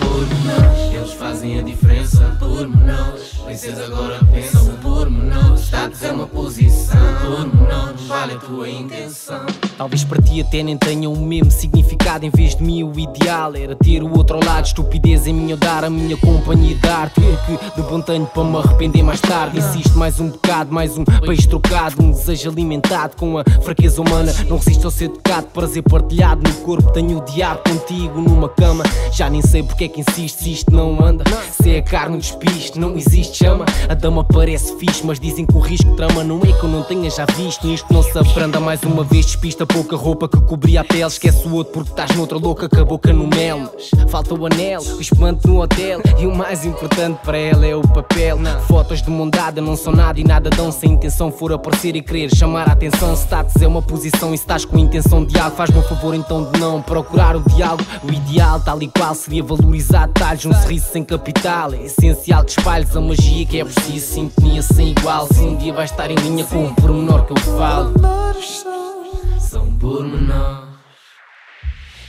Pormenores. 0.00 0.91
Eles 0.94 1.12
fazem 1.14 1.58
a 1.58 1.62
diferença. 1.62 2.36
Pormenores. 2.38 3.34
Princesa 3.44 3.84
agora 3.84 4.20
pensa 4.32 4.58
pormenores. 4.82 5.60
Status 5.62 6.02
é 6.02 6.12
uma 6.12 6.26
posição. 6.26 7.00
Pormenores. 7.24 8.06
Qual 8.06 8.28
é 8.28 8.34
a 8.34 8.38
tua 8.38 8.68
intenção? 8.68 9.46
Talvez 9.78 10.04
para 10.04 10.20
ti 10.20 10.40
até 10.40 10.62
nem 10.62 10.76
tenha 10.76 11.08
o 11.08 11.16
mesmo 11.16 11.50
significado 11.50 12.26
Em 12.26 12.30
vez 12.30 12.54
de 12.54 12.62
mim 12.62 12.82
o 12.82 12.92
ideal 12.98 13.56
era 13.56 13.74
ter 13.74 14.02
o 14.02 14.16
outro 14.16 14.38
lado 14.44 14.66
Estupidez 14.66 15.26
em 15.26 15.32
mim 15.32 15.56
dar 15.56 15.84
a 15.84 15.90
minha 15.90 16.16
companhia 16.16 16.72
e 16.72 16.74
dar 16.74 17.10
Tudo 17.10 17.38
que 17.46 17.80
de 17.80 17.88
bom 17.88 18.00
tenho 18.00 18.26
para 18.26 18.44
me 18.44 18.56
arrepender 18.58 19.02
mais 19.02 19.20
tarde 19.20 19.58
Insisto 19.58 19.96
mais 19.96 20.20
um 20.20 20.28
bocado, 20.28 20.72
mais 20.72 20.96
um 20.98 21.04
peixe 21.04 21.48
trocado 21.48 22.02
Um 22.02 22.10
desejo 22.10 22.50
alimentado 22.50 23.16
com 23.16 23.38
a 23.38 23.44
fraqueza 23.62 24.02
humana 24.02 24.32
Não 24.48 24.58
resisto 24.58 24.84
ao 24.84 24.90
ser 24.90 25.08
tocado, 25.08 25.46
prazer 25.48 25.82
partilhado 25.82 26.42
No 26.42 26.54
corpo 26.60 26.92
tenho 26.92 27.18
o 27.18 27.24
diabo 27.24 27.62
contigo 27.68 28.20
numa 28.20 28.48
cama 28.48 28.84
Já 29.10 29.30
nem 29.30 29.42
sei 29.42 29.62
porque 29.62 29.84
é 29.84 29.88
que 29.88 30.00
insiste 30.00 30.42
se 30.42 30.52
isto 30.52 30.70
não 30.70 30.81
anda. 31.04 31.24
Se 31.62 31.76
a 31.76 31.82
carne 31.82 32.18
despiste, 32.18 32.78
não 32.78 32.96
existe 32.96 33.44
chama. 33.44 33.64
A 33.88 33.94
dama 33.94 34.24
parece 34.24 34.76
fixe, 34.76 35.04
mas 35.04 35.18
dizem 35.18 35.46
que 35.46 35.56
o 35.56 35.60
risco 35.60 35.94
trama. 35.96 36.24
Não 36.24 36.40
é 36.40 36.52
que 36.52 36.62
eu 36.62 36.68
não 36.68 36.82
tenha 36.82 37.10
já 37.10 37.24
visto 37.36 37.66
Nisto 37.66 37.92
não 37.92 38.02
se 38.02 38.16
aprenda. 38.18 38.58
Mais 38.60 38.82
uma 38.82 39.04
vez 39.04 39.26
Despista 39.26 39.66
pouca 39.66 39.96
roupa 39.96 40.28
que 40.28 40.40
cobria 40.40 40.80
a 40.80 40.84
pele. 40.84 41.02
Esquece 41.04 41.46
o 41.46 41.54
outro 41.54 41.72
porque 41.72 41.90
estás 41.90 42.14
noutra 42.16 42.38
louca 42.38 42.68
com 42.68 42.80
a 42.80 42.84
boca 42.84 43.12
no 43.12 43.26
mel. 43.26 43.70
Mas 43.72 44.10
falta 44.10 44.34
o 44.34 44.46
anel, 44.46 44.80
o 44.80 45.00
espante 45.00 45.46
no 45.46 45.60
hotel. 45.62 46.00
E 46.18 46.26
o 46.26 46.34
mais 46.34 46.64
importante 46.64 47.20
para 47.24 47.38
ela 47.38 47.66
é 47.66 47.76
o 47.76 47.82
papel. 47.82 48.38
Fotos 48.66 49.00
de 49.02 49.10
mão 49.10 49.28
dada 49.28 49.60
não 49.60 49.76
são 49.76 49.92
nada 49.92 50.18
e 50.18 50.24
nada 50.24 50.50
dão. 50.50 50.72
Se 50.72 50.86
a 50.86 50.88
intenção 50.88 51.30
for 51.30 51.52
aparecer 51.52 51.94
e 51.96 52.02
querer 52.02 52.34
chamar 52.34 52.68
a 52.68 52.72
atenção 52.72 53.14
Status 53.14 53.60
é 53.62 53.66
uma 53.66 53.82
posição. 53.82 54.34
E 54.34 54.38
se 54.38 54.44
estás 54.44 54.64
com 54.64 54.78
intenção 54.78 55.24
de 55.24 55.38
algo 55.38 55.52
Faz-me 55.56 55.78
um 55.78 55.82
favor 55.82 56.14
então 56.14 56.50
de 56.50 56.58
não 56.58 56.80
procurar 56.80 57.36
o 57.36 57.40
diálogo. 57.40 57.84
O 58.02 58.12
ideal 58.12 58.60
tal 58.60 58.82
e 58.82 58.88
qual 58.88 59.14
seria 59.14 59.42
valorizar 59.42 60.06
detalhes. 60.06 60.46
Um 60.46 60.54
sorriso 60.72 60.86
sem 60.92 61.04
capital 61.04 61.74
É 61.74 61.82
essencial 61.82 62.44
que 62.44 62.52
espalhes 62.52 62.96
a 62.96 63.00
magia 63.00 63.46
que 63.46 63.60
é 63.60 63.64
preciso 63.64 64.14
Sintonia 64.14 64.62
sem 64.62 64.90
igual 64.90 65.26
Se 65.26 65.40
um 65.40 65.56
dia 65.56 65.72
vais 65.72 65.90
estar 65.90 66.10
em 66.10 66.16
linha 66.16 66.44
com 66.44 66.66
o 66.66 66.74
pormenor 66.74 67.26
que 67.26 67.32
eu 67.32 67.56
falo 67.56 67.92
são 69.52 69.70
pormenores. 69.74 70.70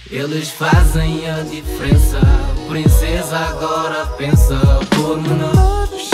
Eles 0.10 0.50
fazem 0.50 1.30
a 1.30 1.42
diferença. 1.42 2.22
Princesa 2.70 3.38
agora 3.38 4.06
pensa 4.18 4.56
pormenores. 4.96 6.10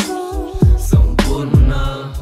São 0.76 1.16
pormenores. 1.18 2.18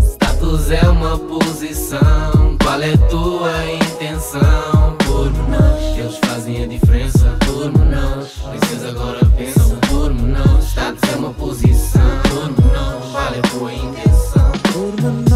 Status 0.00 0.70
é 0.70 0.88
uma 0.88 1.18
posição. 1.18 2.56
Qual 2.62 2.80
é 2.80 2.96
tua 3.08 3.72
intenção? 3.72 4.99
Pormenores. 5.20 5.98
Eles 5.98 6.16
fazem 6.24 6.64
a 6.64 6.66
diferença. 6.66 7.36
Pormenores. 7.46 8.38
Princesa 8.38 8.88
agora 8.88 9.20
pensa 9.36 9.76
pormenores. 9.90 10.64
Status 10.64 11.12
é 11.12 11.16
uma 11.16 11.34
posição. 11.34 12.00
Pormenores. 12.30 13.10
Qual 13.10 13.34
é 13.34 13.38
a 13.38 13.42
tua 13.42 13.72
intenção? 13.74 14.52
Pormenores 14.72 15.29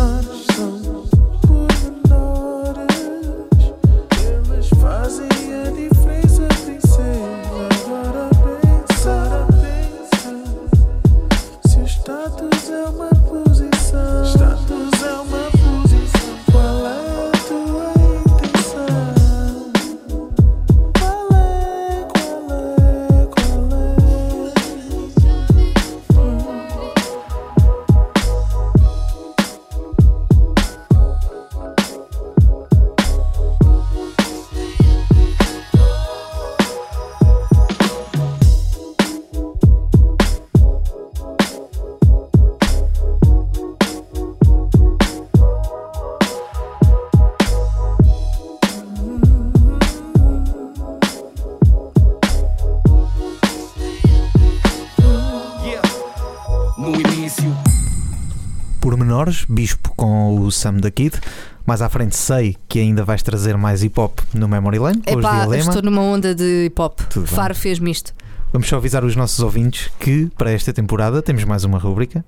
Bispo 59.49 59.93
com 59.97 60.41
o 60.41 60.51
Sam 60.53 60.75
da 60.75 60.91
Kid. 60.91 61.19
Mais 61.67 61.81
à 61.81 61.89
frente 61.89 62.15
sei 62.17 62.57
que 62.69 62.79
ainda 62.79 63.05
vais 63.05 63.23
trazer 63.23 63.57
mais 63.57 63.83
hip 63.83 63.99
hop 63.99 64.19
no 64.35 64.47
Memory 64.47 64.79
Lane 64.79 65.03
Epá, 65.07 65.47
estou 65.57 65.81
numa 65.83 66.03
onda 66.03 66.35
de 66.35 66.67
hip 66.67 66.81
hop. 66.81 67.01
Tudo 67.09 67.27
bem. 67.27 67.35
Faro 67.35 67.55
fez-me 67.55 67.91
isto. 67.91 68.13
Vamos 68.53 68.69
só 68.69 68.77
avisar 68.77 69.05
os 69.05 69.17
nossos 69.17 69.41
ouvintes 69.41 69.91
que 69.99 70.31
para 70.37 70.51
esta 70.53 70.73
temporada 70.73 71.23
temos 71.23 71.45
mais 71.45 71.65
uma 71.65 71.79
rúbrica. 71.79 72.25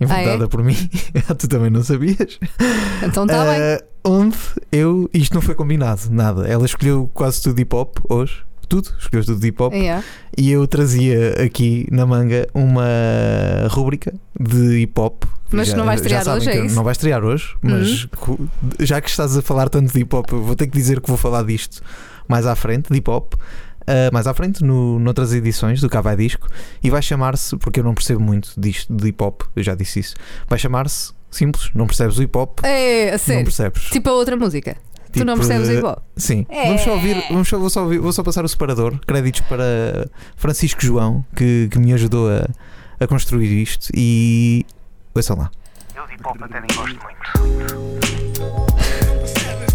Inventada 0.00 0.44
Ah, 0.44 0.46
é? 0.46 0.48
por 0.48 0.64
mim. 0.64 0.76
tu 1.38 1.46
também 1.46 1.70
não 1.70 1.82
sabias. 1.84 2.38
Então 3.02 3.24
está 3.24 3.44
bem. 3.44 3.60
Ah, 3.60 3.82
Onde 4.02 4.36
eu. 4.72 5.08
Isto 5.12 5.34
não 5.34 5.42
foi 5.42 5.54
combinado, 5.54 6.02
nada. 6.10 6.48
Ela 6.48 6.64
escolheu 6.64 7.10
quase 7.12 7.42
tudo 7.42 7.60
hip 7.60 7.74
hop 7.76 7.98
hoje. 8.08 8.42
Tudo, 8.70 8.88
escolheu 8.98 9.24
tudo 9.24 9.44
hip 9.46 9.60
hop. 9.62 9.74
Yeah. 9.74 10.02
E 10.38 10.50
eu 10.50 10.66
trazia 10.66 11.34
aqui 11.44 11.86
na 11.90 12.06
manga 12.06 12.46
uma 12.54 12.86
rúbrica 13.68 14.14
de 14.38 14.78
hip 14.82 14.98
hop. 14.98 15.24
Mas 15.52 15.74
não 15.74 15.84
vai 15.84 15.96
estrear 15.96 16.26
hoje, 16.28 16.48
é 16.48 16.52
isso? 16.54 16.68
Uhum. 16.68 16.74
Não 16.76 16.84
vai 16.84 16.92
estrear 16.92 17.24
hoje, 17.24 17.56
mas 17.60 18.04
co- 18.16 18.38
já 18.78 19.00
que 19.00 19.10
estás 19.10 19.36
a 19.36 19.42
falar 19.42 19.68
tanto 19.68 19.92
de 19.92 19.98
hip 20.00 20.14
hop, 20.14 20.30
vou 20.30 20.54
ter 20.54 20.68
que 20.68 20.72
dizer 20.78 21.00
que 21.00 21.08
vou 21.08 21.16
falar 21.18 21.42
disto 21.42 21.82
mais 22.28 22.46
à 22.46 22.54
frente, 22.54 22.88
de 22.90 22.96
hip 22.98 23.10
hop. 23.10 23.34
ah, 23.88 24.08
mais 24.12 24.28
à 24.28 24.32
frente, 24.34 24.62
no, 24.62 25.00
noutras 25.00 25.32
edições 25.32 25.80
do 25.80 25.88
Cá 25.90 26.00
Vai 26.00 26.14
Disco, 26.16 26.46
e 26.80 26.88
vai 26.88 27.02
chamar-se, 27.02 27.56
porque 27.56 27.80
eu 27.80 27.84
não 27.84 27.92
percebo 27.94 28.20
muito 28.20 28.52
disto 28.56 28.94
de 28.94 29.08
hip 29.08 29.20
hop, 29.24 29.42
eu 29.56 29.62
já 29.64 29.74
disse 29.74 29.98
isso, 29.98 30.14
vai 30.48 30.58
chamar-se 30.60 31.12
simples, 31.28 31.70
não 31.74 31.86
percebes 31.88 32.16
o 32.18 32.22
hip 32.22 32.38
hop, 32.38 32.60
É, 32.64 33.08
a 33.08 33.18
não 33.34 33.42
percebes. 33.42 33.82
Tipo 33.90 34.10
a 34.10 34.12
outra 34.12 34.36
música. 34.36 34.76
Tu 35.18 35.24
não 35.24 35.34
Tipo, 35.34 35.46
percebes 35.48 35.68
eh, 35.68 35.74
hip 35.78 35.84
hop? 35.86 35.98
Sim. 36.16 36.46
É. 36.48 36.66
Vamos 36.66 36.82
só 36.82 36.92
ouvir, 36.92 37.24
vamos 37.30 37.48
só, 37.48 37.58
vou, 37.58 37.70
só 37.70 37.82
ouvir- 37.82 37.98
vou 37.98 38.12
só 38.12 38.22
passar 38.22 38.44
o 38.44 38.48
separador. 38.48 38.98
Créditos 39.06 39.40
para 39.42 40.08
Francisco 40.36 40.80
João, 40.82 41.24
que, 41.36 41.68
que 41.70 41.78
me 41.78 41.92
ajudou 41.92 42.28
a, 42.30 42.46
a 43.02 43.06
construir 43.06 43.50
isto. 43.62 43.88
E. 43.94 44.64
Ouçam 45.14 45.36
lá. 45.36 45.50
Eu 45.96 46.06
de 46.06 46.14
hip 46.14 46.22
hop 46.26 46.42
até 46.42 46.60
nem 46.60 46.68
gosto 46.76 46.98
muito. 47.02 47.90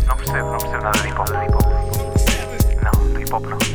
Não 0.08 0.18
percebo, 0.18 0.52
não 0.52 0.58
percebo 0.58 0.84
nada 0.84 1.00
de 1.02 1.08
hop, 1.14 1.28
de 1.28 1.46
hip 1.46 1.56
hop. 1.56 2.84
Não, 2.84 3.14
de 3.14 3.22
hip 3.22 3.34
hop 3.34 3.44
não. 3.46 3.75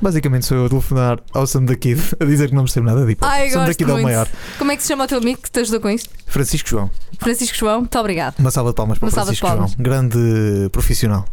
Basicamente 0.00 0.46
sou 0.46 0.56
eu 0.56 0.66
a 0.66 0.68
telefonar 0.68 1.20
ao 1.34 1.46
Sam 1.46 1.64
da 1.64 1.76
Kid 1.76 2.00
a 2.18 2.24
dizer 2.24 2.48
que 2.48 2.54
não 2.54 2.64
percebo 2.64 2.86
nada 2.86 3.04
de 3.04 3.12
hip 3.12 3.22
hop. 3.24 3.30
Ai, 3.30 3.50
Sam 3.50 3.60
da 3.60 3.66
gosto 3.66 3.78
Kid 3.78 3.90
é 3.90 3.92
o 3.92 3.96
muito. 3.96 4.04
maior. 4.06 4.28
Como 4.58 4.72
é 4.72 4.76
que 4.76 4.82
se 4.82 4.88
chama 4.88 5.04
o 5.04 5.06
teu 5.06 5.18
amigo 5.18 5.40
que 5.42 5.50
te 5.50 5.60
ajudou 5.60 5.80
com 5.80 5.90
isto? 5.90 6.08
Francisco 6.26 6.68
João. 6.68 6.90
Francisco 7.18 7.56
João, 7.56 7.80
muito 7.80 7.98
obrigado. 7.98 8.38
Uma 8.38 8.50
salva 8.50 8.70
de 8.70 8.76
palmas 8.76 8.98
para 8.98 9.06
Uma 9.06 9.10
salva 9.12 9.32
de 9.32 9.38
Francisco 9.38 9.46
João. 9.46 9.68
palmas. 9.68 10.08
Grande 10.10 10.68
profissional. 10.72 11.26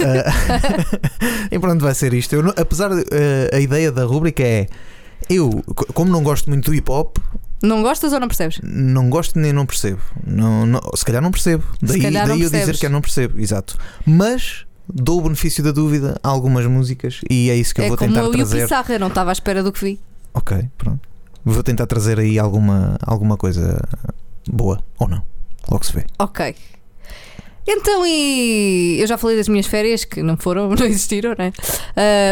Ah, 0.00 1.48
e 1.50 1.58
pronto, 1.58 1.80
vai 1.82 1.94
ser 1.94 2.12
isto. 2.14 2.34
Eu 2.34 2.42
não- 2.42 2.54
apesar 2.56 2.88
de. 2.94 3.02
ah, 3.52 3.56
a 3.56 3.60
ideia 3.60 3.90
da 3.92 4.04
rúbrica 4.04 4.42
é. 4.42 4.66
Eu, 5.28 5.50
co- 5.74 5.86
como 5.92 6.10
não 6.12 6.22
gosto 6.22 6.48
muito 6.48 6.70
do 6.70 6.74
hip 6.74 6.90
hop, 6.90 7.18
Não 7.62 7.82
gostas 7.82 8.12
ou 8.12 8.20
não 8.20 8.28
percebes? 8.28 8.60
não 8.62 9.10
gosto 9.10 9.38
nem 9.38 9.52
não 9.52 9.66
percebo. 9.66 10.00
Não, 10.24 10.64
não- 10.64 10.80
se 10.94 11.04
calhar 11.04 11.20
não 11.20 11.30
percebo. 11.30 11.64
Daí, 11.82 12.00
calhar 12.00 12.26
não 12.26 12.34
daí 12.36 12.42
eu 12.42 12.46
dizer 12.46 12.58
percebes. 12.58 12.80
que 12.80 12.86
eu 12.86 12.90
não 12.90 13.00
percebo, 13.00 13.40
exato. 13.40 13.76
Mas 14.06 14.64
dou 14.92 15.18
o 15.18 15.22
benefício 15.22 15.62
da 15.62 15.72
dúvida 15.72 16.18
a 16.22 16.28
algumas 16.28 16.66
músicas 16.66 17.20
e 17.28 17.50
é 17.50 17.56
isso 17.56 17.74
que 17.74 17.80
eu 17.80 17.86
é 17.86 17.88
vou 17.88 17.96
como 17.96 18.10
tentar 18.10 18.24
eu 18.24 18.26
e 18.26 18.30
o 18.30 18.36
trazer. 18.36 18.62
Pissarra, 18.62 18.94
eu 18.94 19.00
não 19.00 19.08
estava 19.08 19.30
à 19.30 19.32
espera 19.32 19.62
do 19.62 19.72
que 19.72 19.84
vi. 19.84 20.00
Ok, 20.34 20.68
pronto. 20.76 21.08
Vou 21.44 21.62
tentar 21.62 21.86
trazer 21.86 22.18
aí 22.18 22.38
alguma, 22.38 22.98
alguma 23.00 23.36
coisa 23.36 23.80
boa 24.46 24.82
ou 24.98 25.08
não. 25.08 25.22
Logo 25.70 25.84
se 25.84 25.92
vê. 25.92 26.04
Ok. 26.18 26.54
Então, 27.70 28.04
e 28.06 28.96
eu 28.98 29.06
já 29.06 29.18
falei 29.18 29.36
das 29.36 29.46
minhas 29.46 29.66
férias, 29.66 30.04
que 30.04 30.22
não 30.22 30.36
foram, 30.38 30.70
não 30.74 30.86
existiram, 30.86 31.34
não 31.38 31.44
é? 31.44 31.52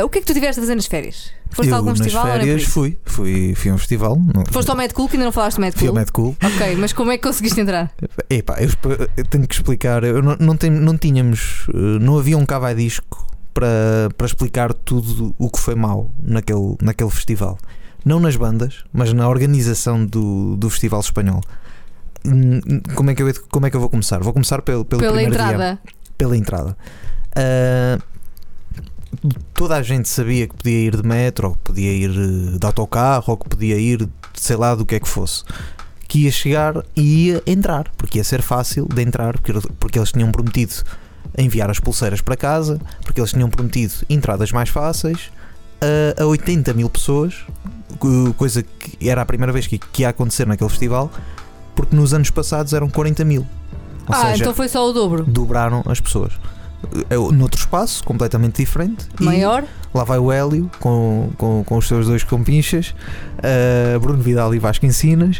Ah, 0.01 0.05
o 0.05 0.09
que 0.09 0.18
é 0.18 0.20
que 0.22 0.27
tu 0.27 0.33
tiveste 0.33 0.59
a 0.61 0.62
fazer 0.62 0.75
nas 0.75 0.87
férias? 0.87 1.31
Foste 1.51 1.68
eu 1.68 1.75
a 1.75 1.79
algum 1.79 1.90
nas 1.90 1.99
festival 1.99 2.27
férias 2.27 2.64
fui, 2.64 2.99
fui, 3.05 3.55
fui 3.55 3.70
a 3.70 3.75
um 3.75 3.79
festival. 3.79 4.18
Foste 4.51 4.70
ao 4.70 4.77
Mad 4.77 4.92
Cool, 4.92 5.09
que 5.09 5.16
ainda 5.16 5.27
não 5.27 5.33
falaste 5.33 5.57
do 5.57 5.61
Mad 5.62 5.72
fui 5.75 5.81
Cool. 5.81 5.88
ao 5.90 5.94
Mad 5.94 6.11
Cool. 6.11 6.37
Ok, 6.42 6.77
mas 6.77 6.92
como 6.92 7.12
é 7.12 7.16
que 7.18 7.22
conseguiste 7.22 7.61
entrar? 7.61 7.92
Epá, 8.29 8.57
eu, 8.61 8.68
eu 9.16 9.25
tenho 9.25 9.46
que 9.46 9.55
explicar. 9.55 10.05
Eu 10.05 10.22
não, 10.22 10.37
não, 10.38 10.57
não 10.70 10.99
tínhamos. 10.99 11.66
eh, 11.72 11.99
Não 12.01 12.18
havia 12.18 12.37
um 12.37 12.44
cavai 12.44 12.75
disco 12.75 13.27
para, 13.55 14.09
para 14.18 14.27
explicar 14.27 14.72
tudo 14.75 15.35
o 15.38 15.49
que 15.51 15.59
foi 15.59 15.75
mau 15.75 16.11
naquele, 16.22 16.77
naquele 16.83 17.11
festival. 17.11 17.59
Não 18.05 18.20
nas 18.20 18.37
bandas, 18.37 18.85
mas 18.92 19.12
na 19.12 19.29
organização 19.29 20.05
do, 20.05 20.57
do 20.57 20.68
festival 20.68 21.01
espanhol. 21.01 21.40
Hum, 22.27 22.61
Como 22.95 23.11
é, 23.11 23.15
que 23.15 23.23
eu, 23.23 23.33
como 23.51 23.67
é 23.67 23.71
que 23.71 23.77
eu 23.77 23.81
vou 23.81 23.89
começar? 23.91 24.19
Vou 24.21 24.33
começar 24.33 24.61
pelo, 24.62 24.85
pelo 24.85 25.01
Pela 25.01 25.12
primeiro 25.12 25.35
dia 25.37 25.53
entrada. 25.53 25.79
pela 26.19 26.37
entrada. 26.37 26.77
Ah, 27.35 27.99
toda 29.55 29.77
a 29.77 29.83
gente 29.83 30.09
sabia 30.09 30.47
que 30.47 30.55
podia 30.57 30.79
ir 30.87 30.97
de 30.97 31.07
metro, 31.07 31.49
ou 31.49 31.55
que 31.55 31.61
podia 31.61 31.93
ir 31.93 32.11
eh, 32.11 32.59
de 32.59 32.67
autocarro, 32.67 33.25
ou 33.29 33.37
que 33.37 33.49
podia 33.49 33.77
ir 33.79 34.09
sei 34.35 34.57
lá 34.57 34.75
do 34.75 34.85
que 34.85 34.95
é 34.95 35.01
que 35.01 35.09
fosse. 35.09 35.45
Que 36.09 36.21
ia 36.25 36.31
chegar 36.31 36.85
e 36.95 37.29
ia 37.29 37.43
entrar, 37.47 37.91
porque 37.97 38.19
ia 38.19 38.25
ser 38.25 38.43
fácil 38.43 38.87
de 38.93 39.03
entrar, 39.03 39.39
porque, 39.39 39.53
porque 39.81 39.99
eles 39.99 40.12
tinham 40.12 40.31
prometido 40.31 40.75
enviar 41.37 41.71
as 41.71 41.81
pulseiras 41.81 42.21
para 42.21 42.37
casa, 42.37 42.81
porque 43.03 43.21
eles 43.21 43.31
tinham 43.31 43.49
prometido 43.51 43.93
entradas 44.09 44.53
mais 44.53 44.69
fáceis 44.69 45.31
a, 46.19 46.23
a 46.23 46.27
80 46.27 46.73
mil 46.75 46.89
pessoas, 46.89 47.35
co- 47.99 48.33
coisa 48.37 48.62
que 48.62 49.09
era 49.09 49.23
a 49.23 49.25
primeira 49.27 49.53
vez 49.53 49.67
que, 49.67 49.79
que 49.79 50.03
ia 50.03 50.11
acontecer 50.11 50.47
naquele 50.47 50.71
festival, 50.71 51.11
porque 51.77 51.95
nos 51.95 52.12
anos 52.12 52.31
passados 52.31 52.73
eram 52.73 52.89
40 52.89 53.25
mil. 53.25 53.47
Ou 54.09 54.15
ah, 54.15 54.23
seja, 54.23 54.43
então 54.43 54.55
foi 54.55 54.69
só 54.69 54.89
o 54.89 54.93
dobro. 54.93 55.25
dobraram 55.25 55.85
as 55.87 56.01
pessoas. 56.01 56.33
É 57.09 57.17
noutro 57.17 57.59
espaço, 57.61 58.03
completamente 58.03 58.57
diferente. 58.57 59.07
Maior? 59.21 59.65
lá 59.97 60.05
vai 60.05 60.19
o 60.19 60.31
Hélio 60.31 60.71
com, 60.79 61.31
com, 61.39 61.65
com 61.65 61.77
os 61.79 61.89
seus 61.89 62.07
dois 62.07 62.23
compinchas, 62.23 62.95
uh, 63.39 63.99
Bruno 63.99 64.23
Vidal 64.23 64.55
e 64.55 64.59
Vasco 64.59 64.85
Ensinas, 64.85 65.39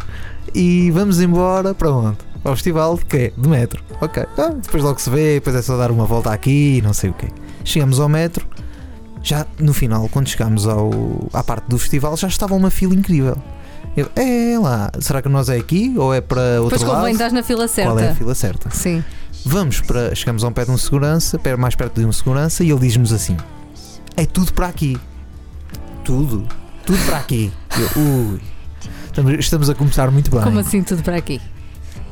e 0.55 0.90
vamos 0.90 1.20
embora 1.20 1.75
para 1.75 1.90
onde? 1.90 2.16
Ao 2.42 2.55
festival 2.55 2.96
de 2.96 3.05
quê? 3.05 3.33
De 3.37 3.49
metro. 3.49 3.83
Ok. 4.01 4.25
Ah, 4.38 4.49
depois 4.49 4.83
logo 4.83 5.01
se 5.01 5.11
vê, 5.11 5.35
depois 5.35 5.57
é 5.57 5.62
só 5.62 5.77
dar 5.77 5.90
uma 5.90 6.07
volta 6.07 6.31
aqui 6.31 6.79
e 6.79 6.83
não 6.83 6.94
sei 6.94 7.11
o 7.11 7.12
quê. 7.12 7.27
Chegamos 7.64 7.99
ao 7.99 8.09
metro, 8.09 8.46
já 9.22 9.44
no 9.59 9.75
final, 9.75 10.09
quando 10.09 10.29
chegámos 10.29 10.66
ao, 10.66 10.90
à 11.33 11.42
parte 11.42 11.64
do 11.68 11.77
festival, 11.79 12.16
já 12.16 12.29
estava 12.29 12.55
uma 12.55 12.70
fila 12.70 12.94
incrível. 12.94 13.37
Eu, 13.96 14.11
é 14.14 14.59
lá, 14.59 14.90
será 15.00 15.22
que 15.22 15.28
nós 15.28 15.48
é 15.48 15.56
aqui 15.56 15.94
ou 15.96 16.12
é 16.12 16.20
para 16.20 16.61
outro 16.61 16.78
Depois 16.78 16.98
lado? 16.98 17.09
estás 17.09 17.32
na 17.32 17.42
fila 17.42 17.66
certa. 17.66 17.90
Qual 17.92 17.98
é 17.98 18.09
a 18.11 18.14
fila 18.14 18.35
certa? 18.35 18.70
Sim. 18.70 19.02
Vamos 19.44 19.80
para. 19.80 20.14
Chegamos 20.14 20.44
a 20.44 20.48
um 20.48 20.52
pé 20.52 20.64
de 20.64 20.70
um 20.70 20.76
segurança, 20.76 21.40
mais 21.59 21.74
perto 21.74 22.00
de 22.00 22.04
um 22.06 22.12
segurança, 22.12 22.62
e 22.62 22.70
ele 22.70 22.80
diz-nos 22.80 23.12
assim: 23.12 23.37
É 24.16 24.26
tudo 24.26 24.52
para 24.52 24.66
aqui. 24.66 24.98
Tudo. 26.04 26.46
Tudo 26.85 26.98
para 27.06 27.18
aqui. 27.18 27.50
Eu, 27.78 28.02
ui. 28.02 28.40
Estamos, 29.06 29.32
estamos 29.38 29.70
a 29.70 29.74
começar 29.74 30.11
muito 30.11 30.30
bem. 30.30 30.42
Como 30.42 30.59
assim 30.59 30.82
tudo 30.82 31.02
para 31.02 31.16
aqui? 31.16 31.40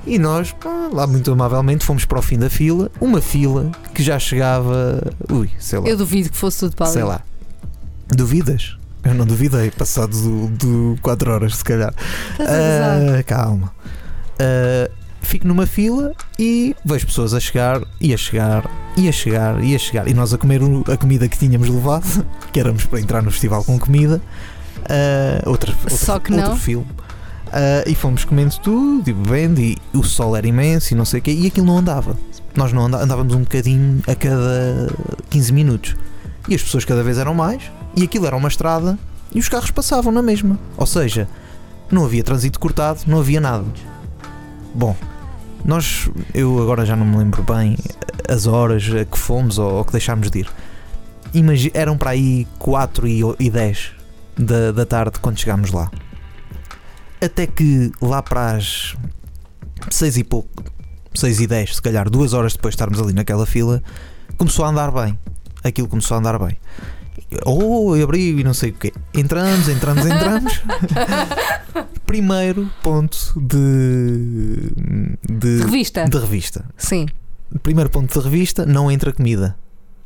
E 0.07 0.19
nós, 0.19 0.55
lá 0.93 1.07
muito 1.07 1.33
amavelmente, 1.33 1.85
fomos 1.85 2.05
para 2.05 2.19
o 2.19 2.23
fim 2.23 2.39
da 2.39 2.49
fila. 2.49 2.91
Uma 3.01 3.21
fila 3.21 3.71
que 3.95 4.03
já 4.03 4.19
chegava. 4.19 5.03
Ui, 5.31 5.51
sei 5.59 5.79
lá. 5.81 5.89
Eu 5.89 5.97
duvido 5.97 6.31
que 6.31 6.37
fosse 6.37 6.61
tudo 6.61 6.77
para 6.77 6.87
ali. 6.87 6.95
sei 6.95 7.05
lá. 7.05 7.21
Duvidas? 8.09 8.77
Eu 9.05 9.15
não 9.15 9.27
duvidei, 9.27 9.71
passado 9.71 10.17
do 10.49 10.97
4 11.03 11.31
horas, 11.31 11.57
se 11.57 11.65
calhar. 11.65 11.93
Ah, 12.41 13.23
calma. 13.25 13.73
Ah, 14.39 14.91
fico 15.21 15.47
numa 15.47 15.67
fila 15.67 16.13
e 16.39 16.75
vejo 16.85 17.07
pessoas 17.07 17.35
a 17.35 17.41
chegar, 17.41 17.81
e 18.01 18.15
a 18.15 18.17
chegar, 18.17 18.71
e 18.97 19.09
a 19.09 19.13
chegar, 19.13 19.63
e 19.63 19.75
a 19.75 19.79
chegar. 19.79 20.09
E 20.09 20.15
nós 20.15 20.33
a 20.33 20.39
comer 20.39 20.61
a 20.93 20.97
comida 20.97 21.29
que 21.29 21.39
tínhamos 21.39 21.69
levado, 21.69 22.25
que 22.53 22.59
éramos 22.61 22.87
para 22.87 23.01
entrar 23.01 23.23
no 23.23 23.31
festival 23.31 23.63
com 23.65 23.79
comida. 23.79 24.21
Ah, 24.89 25.43
outra, 25.49 25.73
outra- 25.73 25.97
Só 25.97 26.19
que 26.19 26.33
outro 26.33 26.51
não. 26.51 26.57
filme. 26.57 26.87
Ah, 27.53 27.85
e 27.87 27.95
fomos 27.95 28.25
comendo 28.25 28.55
tudo, 28.63 29.09
e 29.09 29.13
bebendo, 29.13 29.61
e 29.61 29.77
o 29.93 30.03
sol 30.03 30.35
era 30.35 30.47
imenso 30.47 30.95
e 30.95 30.97
não 30.97 31.05
sei 31.05 31.21
o 31.21 31.23
quê, 31.23 31.31
e 31.31 31.47
aquilo 31.47 31.67
não 31.67 31.77
andava. 31.79 32.17
Nós 32.57 32.73
não 32.73 32.87
andá- 32.87 33.03
andávamos 33.03 33.35
um 33.35 33.41
bocadinho 33.41 34.03
a 34.07 34.15
cada 34.15 34.91
15 35.29 35.53
minutos. 35.53 35.95
E 36.49 36.55
as 36.55 36.63
pessoas 36.63 36.85
cada 36.85 37.03
vez 37.03 37.19
eram 37.19 37.35
mais, 37.35 37.63
e 37.97 38.03
aquilo 38.03 38.27
era 38.27 38.37
uma 38.37 38.49
estrada, 38.49 38.99
e 39.35 39.39
os 39.39 39.49
carros 39.49 39.71
passavam 39.71 40.13
na 40.13 40.23
mesma. 40.23 40.59
Ou 40.77 40.87
seja, 40.87 41.29
não 41.91 42.05
havia 42.05 42.23
trânsito 42.23 42.59
cortado, 42.59 43.01
não 43.07 43.19
havia 43.19 43.41
nada. 43.41 43.65
Bom, 44.75 44.97
nós, 45.65 46.11
eu 46.35 46.61
agora 46.63 46.85
já 46.85 46.95
não 46.95 47.07
me 47.07 47.17
lembro 47.17 47.43
bem 47.43 47.77
as 48.29 48.47
horas 48.47 48.85
a 49.01 49.05
que 49.05 49.19
fomos 49.19 49.59
ou, 49.59 49.75
ou 49.75 49.85
que 49.85 49.93
deixámos 49.93 50.31
de 50.31 50.41
ir. 50.41 50.49
Imagi 51.33 51.71
eram 51.75 51.97
para 51.97 52.11
aí 52.11 52.47
4 52.59 53.07
e, 53.07 53.21
e 53.41 53.51
10 53.51 53.93
da, 54.37 54.73
da 54.73 54.87
tarde 54.87 55.19
quando 55.21 55.39
chegámos 55.39 55.73
lá. 55.73 55.91
Até 57.21 57.47
que 57.47 57.91
lá 58.01 58.23
para 58.23 58.53
as 58.53 58.95
6 59.91 60.19
e 60.19 60.25
pouco, 60.25 60.65
6 61.15 61.41
e 61.41 61.47
10, 61.47 61.77
se 61.77 61.83
calhar, 61.83 62.11
duas 62.11 62.33
horas 62.35 62.53
depois 62.53 62.73
de 62.73 62.77
estarmos 62.77 63.01
ali 63.01 63.13
naquela 63.13 63.47
fila, 63.47 63.83
começou 64.37 64.65
a 64.65 64.69
andar 64.69 64.91
bem. 64.91 65.19
Aquilo 65.63 65.89
começou 65.89 66.17
a 66.17 66.21
andar 66.21 66.39
bem. 66.39 66.59
Oh, 67.45 67.95
abriu 68.01 68.39
e 68.39 68.45
não 68.45 68.55
sei 68.55 68.71
o 68.71 68.75
quê. 68.75 68.93
Entramos, 69.13 69.69
entramos, 69.69 70.07
entramos. 70.07 70.63
Primeiro 72.07 72.71
ponto 72.83 73.17
de, 73.37 74.71
de, 75.29 75.63
Revista. 75.63 76.05
de 76.09 76.19
revista. 76.19 76.65
Sim. 76.77 77.07
Primeiro 77.63 77.91
ponto 77.91 78.13
de 78.13 78.25
revista, 78.25 78.65
não 78.67 78.91
entra 78.91 79.13
comida. 79.13 79.57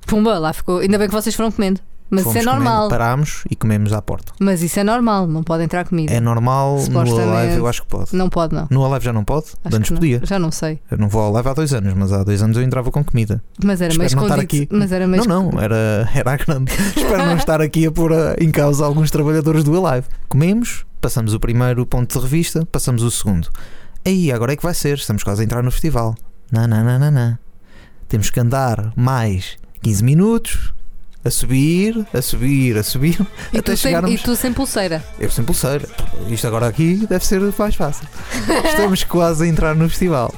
Pumba, 0.06 0.38
lá 0.38 0.52
ficou. 0.52 0.78
Ainda 0.78 0.96
bem 0.96 1.08
que 1.08 1.14
vocês 1.14 1.34
foram 1.34 1.50
comendo. 1.52 1.80
Mas 2.10 2.22
Fomos 2.22 2.38
isso 2.38 2.48
é 2.48 2.52
comendo, 2.52 2.64
normal. 2.70 2.88
Parámos 2.88 3.44
e 3.50 3.54
comemos 3.56 3.92
à 3.92 4.00
porta. 4.00 4.32
Mas 4.40 4.62
isso 4.62 4.80
é 4.80 4.84
normal, 4.84 5.26
não 5.26 5.42
pode 5.42 5.62
entrar 5.64 5.84
comida. 5.86 6.12
É 6.12 6.20
normal 6.20 6.78
no. 6.88 6.98
Alive, 7.00 7.56
eu 7.58 7.66
acho 7.66 7.82
que 7.82 7.88
pode. 7.88 8.16
Não 8.16 8.30
pode, 8.30 8.54
não. 8.54 8.66
No 8.70 8.84
Alive 8.84 9.04
já 9.04 9.12
não 9.12 9.24
pode? 9.24 9.46
Acho 9.64 9.76
Antes 9.76 9.90
podia. 9.90 10.20
Já 10.24 10.38
não 10.38 10.50
sei. 10.50 10.80
Eu 10.90 10.96
não 10.96 11.08
vou 11.08 11.20
ao 11.20 11.34
Alive 11.34 11.48
há 11.50 11.52
dois 11.54 11.72
anos, 11.74 11.92
mas 11.94 12.12
há 12.12 12.24
dois 12.24 12.42
anos 12.42 12.56
eu 12.56 12.62
entrava 12.62 12.90
com 12.90 13.04
comida. 13.04 13.42
Mas 13.62 13.80
era 13.82 13.92
estar 13.92 14.04
escondido. 14.06 14.40
aqui. 14.40 14.68
Mas 14.70 14.90
era 14.90 15.06
meio 15.06 15.26
Não, 15.28 15.50
não, 15.50 15.60
era, 15.60 16.08
era 16.14 16.36
grande. 16.36 16.72
Espero 16.96 17.26
não 17.26 17.36
estar 17.36 17.60
aqui 17.60 17.86
a 17.86 17.92
pôr 17.92 18.12
a- 18.12 18.36
em 18.40 18.50
causa 18.50 18.84
alguns 18.86 19.10
trabalhadores 19.10 19.62
do 19.62 19.86
Alive. 19.86 20.06
Comemos, 20.28 20.86
passamos 21.00 21.34
o 21.34 21.40
primeiro 21.40 21.84
ponto 21.84 22.16
de 22.18 22.24
revista, 22.24 22.64
passamos 22.72 23.02
o 23.02 23.10
segundo. 23.10 23.48
Aí, 24.06 24.32
agora 24.32 24.52
é 24.54 24.56
que 24.56 24.62
vai 24.62 24.72
ser, 24.74 24.96
estamos 24.96 25.22
quase 25.22 25.42
a 25.42 25.44
entrar 25.44 25.62
no 25.62 25.70
festival. 25.70 26.14
Não, 26.50 26.66
não, 26.66 26.82
não, 26.82 26.98
não, 26.98 27.10
não. 27.10 27.38
Temos 28.08 28.30
que 28.30 28.40
andar 28.40 28.92
mais 28.96 29.58
15 29.82 30.02
minutos, 30.02 30.72
a 31.24 31.30
subir, 31.30 32.06
a 32.14 32.22
subir, 32.22 32.76
a 32.78 32.82
subir, 32.82 33.26
E 33.52 33.58
até 33.58 33.74
sem, 33.74 33.90
chegarmos. 33.90 34.12
e 34.12 34.18
tu 34.18 34.36
sem 34.36 34.52
pulseira. 34.52 35.04
Eu 35.18 35.30
sem 35.30 35.44
pulseira. 35.44 35.86
Isto 36.28 36.46
agora 36.46 36.66
aqui 36.68 37.06
deve 37.08 37.24
ser 37.26 37.40
mais 37.58 37.74
fácil. 37.74 38.06
Estamos 38.64 39.04
quase 39.04 39.44
a 39.44 39.46
entrar 39.46 39.74
no 39.74 39.88
festival. 39.88 40.32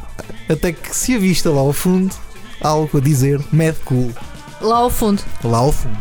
Até 0.49 0.73
que 0.73 0.95
se 0.95 1.15
avista 1.15 1.51
lá 1.51 1.61
ao 1.61 1.73
fundo 1.73 2.15
algo 2.61 2.99
a 2.99 3.01
dizer 3.01 3.41
Mad 3.53 3.77
Cool. 3.85 4.13
Lá 4.61 4.79
ao 4.79 4.91
fundo. 4.91 5.23
Lá 5.45 5.59
ao 5.59 5.73
fundo. 5.73 5.99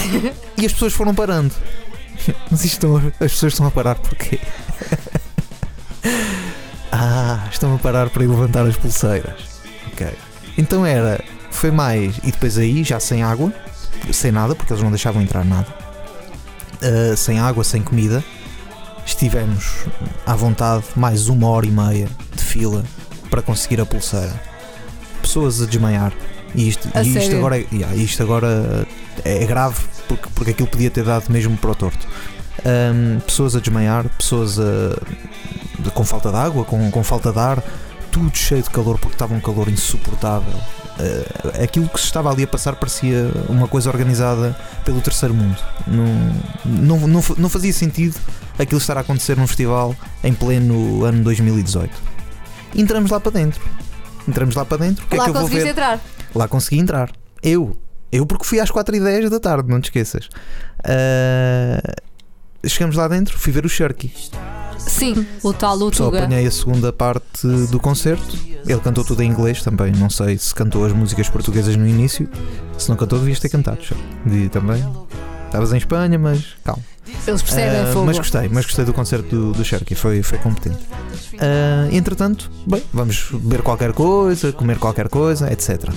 e 0.56 0.66
as 0.66 0.72
pessoas 0.72 0.92
foram 0.92 1.14
parando. 1.14 1.54
Mas 2.50 2.64
estão 2.64 2.96
as 2.96 3.32
pessoas 3.32 3.52
estão 3.52 3.66
a 3.66 3.70
parar 3.70 3.96
porquê? 3.96 4.40
ah, 6.90 7.46
estão 7.50 7.74
a 7.74 7.78
parar 7.78 8.10
para 8.10 8.24
ir 8.24 8.28
levantar 8.28 8.66
as 8.66 8.76
pulseiras. 8.76 9.60
Ok. 9.92 10.06
Então 10.56 10.84
era. 10.84 11.22
Foi 11.50 11.70
mais. 11.70 12.16
E 12.18 12.32
depois 12.32 12.58
aí, 12.58 12.82
já 12.82 12.98
sem 12.98 13.22
água, 13.22 13.52
sem 14.12 14.30
nada, 14.32 14.54
porque 14.54 14.72
eles 14.72 14.82
não 14.82 14.90
deixavam 14.90 15.22
entrar 15.22 15.44
nada. 15.44 15.66
Ah, 16.82 17.16
sem 17.16 17.38
água, 17.38 17.64
sem 17.64 17.82
comida. 17.82 18.22
Estivemos 19.06 19.84
à 20.26 20.34
vontade 20.34 20.84
mais 20.96 21.28
uma 21.28 21.48
hora 21.48 21.66
e 21.66 21.70
meia 21.70 22.08
de 22.34 22.42
fila 22.42 22.82
para 23.30 23.42
conseguir 23.42 23.80
a 23.80 23.86
pulseira. 23.86 24.32
Pessoas 25.20 25.60
a 25.62 25.66
desmaiar. 25.66 26.12
E 26.54 26.68
isto, 26.68 26.88
A 26.94 27.02
e 27.02 27.08
isto 27.18 27.34
agora, 27.36 27.58
é- 27.60 27.66
yeah, 27.72 27.96
isto 27.96 28.22
agora 28.22 28.86
é 29.24 29.44
grave 29.44 29.76
porque, 30.08 30.28
porque 30.34 30.50
aquilo 30.52 30.68
podia 30.68 30.90
ter 30.90 31.04
dado 31.04 31.30
mesmo 31.30 31.56
para 31.56 31.70
o 31.70 31.74
torto. 31.74 32.06
Ahm, 32.64 33.18
pessoas 33.20 33.56
a 33.56 33.60
desmaiar, 33.60 34.08
pessoas 34.16 34.58
a- 34.58 35.90
com 35.92 36.04
falta 36.04 36.30
de 36.30 36.36
água, 36.36 36.64
com, 36.64 36.90
com 36.90 37.02
falta 37.04 37.32
de 37.32 37.38
ar, 37.38 37.62
tudo 38.10 38.34
cheio 38.36 38.62
de 38.62 38.70
calor 38.70 38.98
porque 38.98 39.14
estava 39.16 39.34
um 39.34 39.40
calor 39.40 39.68
insuportável. 39.68 40.54
Ah, 40.98 41.62
aquilo 41.62 41.88
que 41.88 41.98
se 41.98 42.06
estava 42.06 42.30
ali 42.30 42.44
a 42.44 42.46
passar 42.46 42.76
parecia 42.76 43.30
uma 43.48 43.66
coisa 43.66 43.90
organizada 43.90 44.56
pelo 44.84 45.00
terceiro 45.00 45.34
mundo. 45.34 45.58
Não, 45.86 46.98
não, 46.98 47.08
não, 47.08 47.22
não 47.36 47.48
fazia 47.48 47.72
sentido 47.72 48.18
aquilo 48.58 48.78
estar 48.78 48.96
a 48.96 49.00
acontecer 49.00 49.36
num 49.36 49.46
festival 49.46 49.94
em 50.22 50.32
pleno 50.32 51.04
ano 51.04 51.22
2018. 51.24 51.90
Entramos 52.76 53.10
lá 53.10 53.20
para 53.20 53.32
dentro. 53.32 53.60
Entramos 54.26 54.54
lá 54.54 54.64
para 54.64 54.78
dentro. 54.78 55.06
Que 55.06 55.16
é 55.16 55.18
lá 55.18 55.24
que 55.24 55.30
eu 55.30 55.34
vou 55.34 55.48
ver? 55.48 55.66
entrar. 55.66 56.00
Lá 56.34 56.48
consegui 56.48 56.80
entrar. 56.80 57.10
Eu. 57.42 57.76
Eu 58.10 58.24
porque 58.26 58.44
fui 58.44 58.60
às 58.60 58.70
4 58.70 58.94
e 58.94 59.00
10 59.00 59.30
da 59.30 59.40
tarde, 59.40 59.68
não 59.68 59.80
te 59.80 59.86
esqueças. 59.86 60.28
Ah, 60.84 61.94
chegamos 62.64 62.96
lá 62.96 63.08
dentro, 63.08 63.36
fui 63.38 63.52
ver 63.52 63.64
o 63.66 63.68
Sharky. 63.68 64.12
Sim, 64.78 65.26
o 65.42 65.52
tal 65.52 65.76
Só 65.78 65.84
Lutuga. 65.84 66.24
apanhei 66.24 66.46
a 66.46 66.50
segunda 66.50 66.92
parte 66.92 67.46
do 67.70 67.78
concerto. 67.80 68.36
Ele 68.66 68.80
cantou 68.80 69.04
tudo 69.04 69.22
em 69.22 69.28
inglês 69.30 69.62
também. 69.62 69.92
Não 69.92 70.08
sei 70.08 70.38
se 70.38 70.54
cantou 70.54 70.84
as 70.84 70.92
músicas 70.92 71.28
portuguesas 71.28 71.76
no 71.76 71.86
início. 71.86 72.28
Se 72.78 72.88
não 72.88 72.96
cantou, 72.96 73.18
devias 73.18 73.38
ter 73.40 73.48
cantado. 73.48 73.78
De, 74.24 74.48
também. 74.48 74.82
Estavas 75.46 75.72
em 75.72 75.76
Espanha, 75.76 76.18
mas 76.18 76.44
calma. 76.64 76.82
Eles 77.26 77.42
percebem 77.42 77.80
Ah, 77.82 77.86
fogo. 77.92 78.06
mas 78.06 78.18
gostei, 78.18 78.48
mas 78.48 78.64
gostei 78.64 78.84
do 78.84 78.92
concerto 78.92 79.28
do, 79.28 79.52
do 79.52 79.64
Sharky, 79.64 79.94
foi, 79.94 80.22
foi 80.22 80.38
competente. 80.38 80.78
Ah, 81.38 81.86
entretanto, 81.92 82.50
bem, 82.66 82.82
vamos 82.92 83.28
beber 83.30 83.62
qualquer 83.62 83.92
coisa, 83.92 84.52
comer 84.52 84.78
qualquer 84.78 85.08
coisa, 85.08 85.50
etc. 85.52 85.90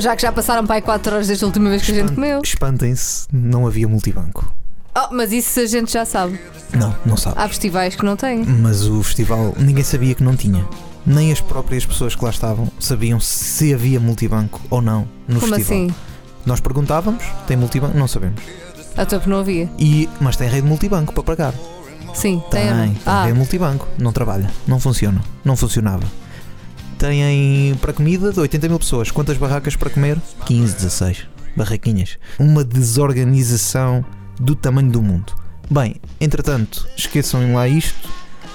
Já 0.00 0.16
que 0.16 0.22
já 0.22 0.32
passaram 0.32 0.66
para 0.66 0.76
aí 0.76 0.82
4 0.82 1.14
horas 1.14 1.26
desde 1.28 1.44
a 1.44 1.46
última 1.46 1.70
vez 1.70 1.82
que 1.82 1.92
a 1.92 1.94
gente 1.94 2.12
comeu. 2.14 2.40
Espantem-se, 2.42 3.26
não 3.32 3.66
havia 3.66 3.86
multibanco. 3.86 4.52
Oh, 4.96 5.14
mas 5.14 5.30
isso 5.32 5.60
a 5.60 5.66
gente 5.66 5.92
já 5.92 6.04
sabe. 6.06 6.40
Não, 6.74 6.94
não 7.04 7.16
sabe. 7.16 7.36
Há 7.38 7.46
festivais 7.48 7.94
que 7.94 8.04
não 8.04 8.16
têm. 8.16 8.44
Mas 8.44 8.86
o 8.86 9.02
festival 9.02 9.54
ninguém 9.58 9.84
sabia 9.84 10.14
que 10.14 10.22
não 10.22 10.34
tinha. 10.34 10.66
Nem 11.04 11.30
as 11.30 11.40
próprias 11.40 11.84
pessoas 11.86 12.14
que 12.16 12.24
lá 12.24 12.30
estavam 12.30 12.68
sabiam 12.80 13.20
se 13.20 13.72
havia 13.72 14.00
multibanco 14.00 14.60
ou 14.70 14.80
não 14.82 15.06
no 15.28 15.38
Como 15.38 15.54
festival. 15.54 15.84
assim? 15.84 15.94
Nós 16.44 16.60
perguntávamos, 16.60 17.22
tem 17.46 17.56
multibanco? 17.56 17.96
Não 17.96 18.08
sabemos. 18.08 18.40
A 18.96 19.04
tua 19.04 19.20
que 19.20 19.28
não 19.28 19.38
havia. 19.40 19.70
E, 19.78 20.08
mas 20.20 20.36
tem 20.36 20.48
rede 20.48 20.66
multibanco 20.66 21.12
para 21.12 21.22
pagar. 21.22 21.54
Sim, 22.14 22.42
Tem, 22.50 22.66
tem. 22.66 22.94
tem 22.94 22.98
ah, 23.04 23.24
rede 23.26 23.36
multibanco. 23.38 23.86
Não 23.98 24.10
trabalha, 24.10 24.50
não 24.66 24.80
funciona. 24.80 25.20
Não 25.44 25.54
funcionava. 25.54 26.04
Têm 26.98 27.74
para 27.80 27.92
comida 27.92 28.32
de 28.32 28.40
80 28.40 28.68
mil 28.68 28.78
pessoas. 28.78 29.10
Quantas 29.10 29.36
barracas 29.36 29.76
para 29.76 29.90
comer? 29.90 30.18
15, 30.46 30.74
16 30.76 31.26
barraquinhas. 31.54 32.18
Uma 32.38 32.62
desorganização 32.64 34.04
do 34.40 34.54
tamanho 34.54 34.90
do 34.90 35.02
mundo. 35.02 35.32
Bem, 35.70 35.96
entretanto, 36.20 36.86
esqueçam 36.96 37.54
lá 37.54 37.66
isto. 37.68 38.08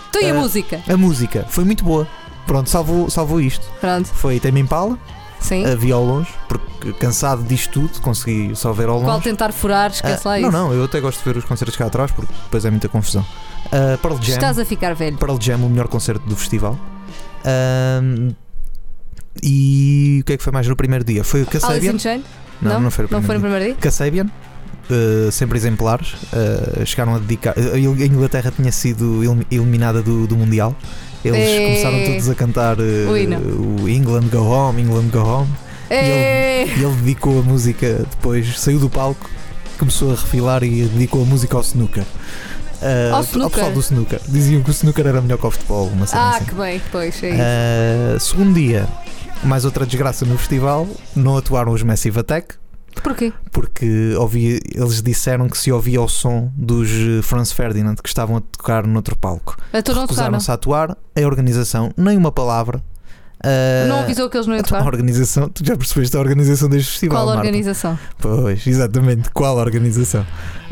então 0.10 0.22
e 0.22 0.30
a 0.30 0.32
Ah, 0.34 0.40
música? 0.40 0.82
A 0.88 0.98
música 0.98 1.46
foi 1.50 1.64
muito 1.66 1.84
boa. 1.84 2.08
Pronto, 2.48 2.70
salvou, 2.70 3.10
salvou 3.10 3.40
isto. 3.42 3.66
Pronto, 3.80 4.08
Foi 4.08 4.40
Tame 4.40 4.60
Impala, 4.62 4.98
sim. 5.40 5.66
havia 5.66 5.94
ao 5.94 6.04
longe, 6.04 6.30
porque 6.48 6.92
cansado 6.94 7.44
disto 7.44 7.72
tudo, 7.82 8.02
consegui 8.02 8.56
só 8.56 8.72
ver 8.74 8.88
ao 8.90 8.96
longe. 8.96 9.06
Qual 9.06 9.22
tentar 9.22 9.52
furar, 9.52 9.92
esquece 9.92 10.28
Ah, 10.28 10.32
lá 10.32 10.40
não, 10.40 10.50
isso. 10.50 10.58
não, 10.58 10.74
eu 10.74 10.84
até 10.86 11.00
gosto 11.00 11.20
de 11.20 11.24
ver 11.26 11.38
os 11.38 11.46
concertos 11.46 11.76
cá 11.78 11.86
atrás, 11.86 12.12
porque 12.12 12.32
depois 12.44 12.66
é 12.66 12.70
muita 12.72 12.90
confusão. 12.90 13.26
Uh, 13.68 13.98
Pearl 14.00 14.16
Jam, 14.22 14.36
Estás 14.36 14.60
a 14.60 14.66
ficar 14.66 14.94
velho. 14.96 15.18
Pearl 15.18 15.38
Jam, 15.40 15.58
o 15.66 15.70
melhor 15.70 15.88
concerto 15.88 16.26
do 16.28 16.36
festival. 16.36 16.78
Ahm, 17.46 18.32
e 19.42 20.20
o 20.22 20.26
que 20.26 20.34
é 20.34 20.38
que 20.38 20.44
foi 20.44 20.52
mais 20.52 20.68
no 20.68 20.76
primeiro 20.76 21.04
dia? 21.06 21.24
Foi 21.24 21.44
o 21.44 21.46
Kasabian? 21.46 21.98
Chains? 21.98 22.24
Não, 22.62 22.80
não, 22.80 22.92
foi 22.92 23.06
o 23.06 23.08
Não 23.12 23.22
primeiro 23.22 23.26
foi 23.28 23.36
no 23.36 23.42
dia. 23.42 23.50
primeiro 23.50 23.66
dia? 23.66 23.76
Kasabian, 23.76 24.26
uh, 24.90 25.32
sempre 25.32 25.58
exemplares, 25.58 26.14
uh, 26.34 26.86
chegaram 26.86 27.16
a 27.16 27.20
dedicar. 27.20 27.54
A 27.58 27.78
Inglaterra 27.78 28.52
tinha 28.56 28.72
sido 28.72 29.24
elim- 29.24 29.46
eliminada 29.52 30.02
do, 30.02 30.26
do 30.28 30.36
Mundial. 30.38 30.76
Eles 31.24 31.60
começaram 31.84 32.04
todos 32.06 32.30
a 32.30 32.36
cantar 32.36 32.78
O 32.80 33.84
o 33.84 33.90
England 33.90 34.28
Go 34.32 34.40
Home, 34.40 34.82
England 34.82 35.10
Go 35.12 35.20
Home. 35.20 35.50
E 35.90 36.72
ele 36.82 36.96
dedicou 37.02 37.40
a 37.40 37.44
música 37.44 38.06
depois, 38.10 38.58
saiu 38.60 38.80
do 38.80 38.90
palco, 38.90 39.30
começou 39.78 40.12
a 40.12 40.16
refilar 40.16 40.64
e 40.64 40.84
dedicou 40.86 41.22
a 41.22 41.26
música 41.26 41.56
ao 41.58 41.62
snooker. 41.62 42.04
Uh, 42.82 43.14
Ao 43.14 43.22
snooker? 43.24 43.52
pessoal 43.52 43.72
do 43.72 43.80
snooker. 43.82 44.20
Diziam 44.28 44.64
que 44.64 44.70
o 44.70 44.72
snooker 44.72 45.06
era 45.06 45.22
melhor 45.22 45.38
que 45.38 45.46
o 45.46 45.52
futebol, 45.52 45.88
uma 45.90 46.08
Ah, 46.14 46.38
assim. 46.38 46.46
que 46.46 46.56
bem, 46.56 46.82
pois, 46.92 47.22
é 47.24 47.30
isso. 47.30 47.38
Uh, 47.38 48.20
segundo 48.20 48.56
dia, 48.56 48.88
mais 49.44 49.66
outra 49.66 49.86
desgraça 49.86 50.26
no 50.26 50.36
festival, 50.38 50.88
não 51.16 51.38
atuaram 51.38 51.72
os 51.74 51.84
Massive 51.84 52.20
Attack, 52.22 52.56
Porquê? 53.04 53.34
porque 53.52 54.14
ouvi, 54.18 54.60
eles 54.76 55.02
disseram 55.02 55.48
que 55.50 55.58
se 55.58 55.72
ouvia 55.72 56.02
o 56.02 56.08
som 56.08 56.52
dos 56.56 56.90
eh, 56.90 57.22
Franz 57.22 57.52
Ferdinand 57.52 57.96
que 57.96 58.08
estavam 58.10 58.38
a 58.38 58.42
tocar 58.42 58.86
noutro 58.86 59.16
palco. 59.16 59.56
A 59.72 59.78
não 59.78 59.82
tocaram? 59.84 60.02
Recusaram-se 60.02 60.52
a 60.52 60.54
atuar, 60.54 60.92
a 61.16 61.22
organização, 61.26 61.92
nem 61.98 62.18
uma 62.18 62.32
palavra. 62.32 62.82
Uh, 63.44 63.88
Não 63.90 64.00
avisou 64.02 64.30
que 64.30 64.38
eles 64.38 64.46
não 64.46 64.54
iam 64.54 64.60
a 64.62 64.64
tocar? 64.64 64.86
organização, 64.86 65.50
tu 65.50 65.66
já 65.66 65.76
percebeste 65.76 66.16
a 66.16 66.20
organização 66.20 66.70
deste 66.70 66.92
festival, 66.92 67.18
Qual 67.18 67.26
Marta? 67.28 67.42
organização? 67.48 68.00
Pois, 68.20 68.68
exatamente. 68.68 69.32
Qual 69.32 69.58
organização? 69.58 70.24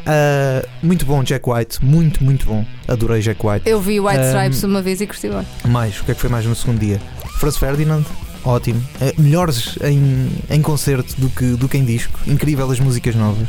Ah, 0.06 0.64
muito 0.84 1.04
bom, 1.06 1.24
Jack 1.24 1.50
White. 1.50 1.84
Muito, 1.84 2.24
muito 2.24 2.46
bom. 2.46 2.64
Adorei 2.88 3.22
Jack 3.22 3.44
White. 3.46 3.68
Eu 3.68 3.82
vi 3.82 4.00
White 4.00 4.20
Um, 4.20 4.28
Stripes 4.28 4.64
uma 4.64 4.82
vez 4.84 5.02
e 5.02 5.08
curti 5.08 5.30
bem. 5.30 5.48
Mais, 5.66 6.00
o 6.00 6.04
que 6.04 6.12
é 6.12 6.14
que 6.14 6.22
foi 6.22 6.30
mais 6.30 6.46
no 6.46 6.56
segundo 6.56 6.80
dia? 6.80 7.02
Franz 7.40 7.58
Ferdinand, 7.58 8.04
ótimo. 8.50 8.82
Eh, 9.02 9.14
melhores 9.18 9.78
em, 9.84 10.30
em 10.50 10.62
concerto 10.62 11.20
do 11.20 11.30
que, 11.30 11.46
do 11.56 11.68
que 11.70 11.78
em 11.78 11.86
disco. 11.86 12.20
Incrível 12.28 12.70
as 12.72 12.80
músicas 12.80 13.16
novas. 13.16 13.48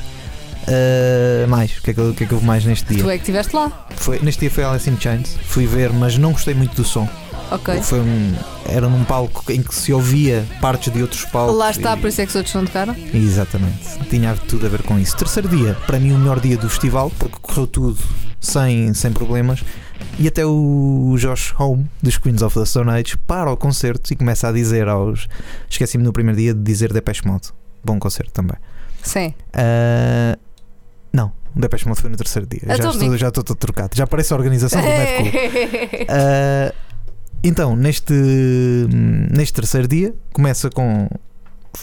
Ah, 0.69 1.47
mais, 1.49 1.77
o 1.79 1.83
que, 1.83 1.91
é 1.91 1.95
que, 1.95 2.01
o 2.01 2.15
que 2.15 2.25
é 2.25 2.27
que 2.27 2.35
houve 2.35 2.47
mais 2.47 2.65
neste 2.65 2.95
dia? 2.95 3.03
Tu 3.03 3.11
é 3.11 3.15
que 3.15 3.23
estiveste 3.23 3.55
lá. 3.57 3.87
Foi, 3.97 4.19
neste 4.21 4.41
dia 4.41 4.51
foi 4.51 4.65
Alice 4.65 4.89
in 4.89 4.97
Chains. 5.01 5.37
Fui 5.45 5.67
ver, 5.67 5.93
mas 5.93 6.17
não 6.19 6.33
gostei 6.33 6.55
muito 6.55 6.75
do 6.77 6.85
som. 6.85 7.09
Ok. 7.51 7.83
Foi 7.83 7.99
um, 7.99 8.33
era 8.69 8.89
num 8.89 9.03
palco 9.05 9.51
em 9.51 9.61
que 9.61 9.75
se 9.75 9.93
ouvia 9.93 10.47
partes 10.61 10.93
de 10.93 11.03
outros 11.03 11.25
palcos. 11.25 11.57
Lá 11.57 11.71
está, 11.71 11.97
e- 11.97 12.01
por 12.01 12.07
isso 12.09 12.21
é 12.21 12.25
que 12.25 12.31
os 12.31 12.37
outros 12.37 12.55
não 12.55 12.65
tocaram. 12.65 12.95
Exatamente, 13.13 13.99
tinha 14.09 14.35
tudo 14.49 14.67
a 14.67 14.69
ver 14.69 14.83
com 14.83 14.97
isso. 15.01 15.17
Terceiro 15.17 15.49
dia, 15.49 15.77
para 15.87 15.99
mim, 15.99 16.13
o 16.13 16.19
melhor 16.19 16.39
dia 16.39 16.57
do 16.57 16.69
festival, 16.71 17.11
porque 17.19 17.35
correu 17.43 17.67
tudo 17.67 17.99
sem, 18.41 18.95
sem 18.95 19.11
problemas. 19.11 19.65
E 20.21 20.29
até 20.29 20.45
o 20.45 21.17
Josh 21.17 21.55
Home, 21.59 21.89
dos 22.03 22.19
Queens 22.19 22.43
of 22.43 22.59
the 22.59 22.67
Stone 22.67 22.91
Age, 22.91 23.17
para 23.27 23.51
o 23.51 23.57
concerto 23.57 24.13
e 24.13 24.17
começa 24.17 24.49
a 24.49 24.53
dizer 24.53 24.87
aos. 24.87 25.27
Esqueci-me 25.67 26.05
no 26.05 26.13
primeiro 26.13 26.39
dia 26.39 26.53
de 26.53 26.61
dizer 26.61 26.93
Depeche 26.93 27.27
Mode. 27.27 27.49
Bom 27.83 27.99
concerto 27.99 28.31
também. 28.31 28.57
Sim. 29.03 29.33
Ah, 29.55 30.39
não, 31.11 31.33
Depeche 31.57 31.89
Mode 31.89 32.03
foi 32.03 32.11
no 32.11 32.19
terceiro 32.19 32.47
dia. 32.47 32.61
Já 32.67 32.91
estou, 32.91 33.17
já 33.17 33.29
estou 33.29 33.43
todo 33.43 33.57
trocado. 33.57 33.97
Já 33.97 34.07
parece 34.07 34.35
a 34.35 34.37
organização 34.37 34.83
do 34.83 34.87
Mad. 34.87 35.33
Ah, 36.11 36.75
então, 37.43 37.75
neste, 37.75 38.13
neste 39.33 39.55
terceiro 39.55 39.89
dia, 39.89 40.15
começa 40.35 40.69
com 40.69 41.09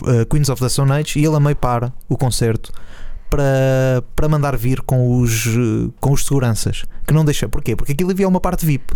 uh, 0.03 0.25
Queens 0.29 0.49
of 0.49 0.61
the 0.61 0.69
Stone 0.69 0.91
Age 0.91 1.17
e 1.17 1.25
ele 1.25 1.35
a 1.35 1.39
meio 1.39 1.55
para 1.55 1.91
o 2.07 2.15
concerto 2.15 2.71
para, 3.29 4.03
para 4.15 4.27
mandar 4.29 4.55
vir 4.57 4.81
com 4.81 5.19
os, 5.19 5.45
com 5.99 6.11
os 6.11 6.25
seguranças. 6.25 6.83
Que 7.05 7.13
não 7.13 7.23
deixa. 7.25 7.47
Porquê? 7.47 7.75
Porque 7.75 7.91
aquilo 7.93 8.11
havia 8.11 8.27
uma 8.27 8.39
parte 8.39 8.65
VIP. 8.65 8.93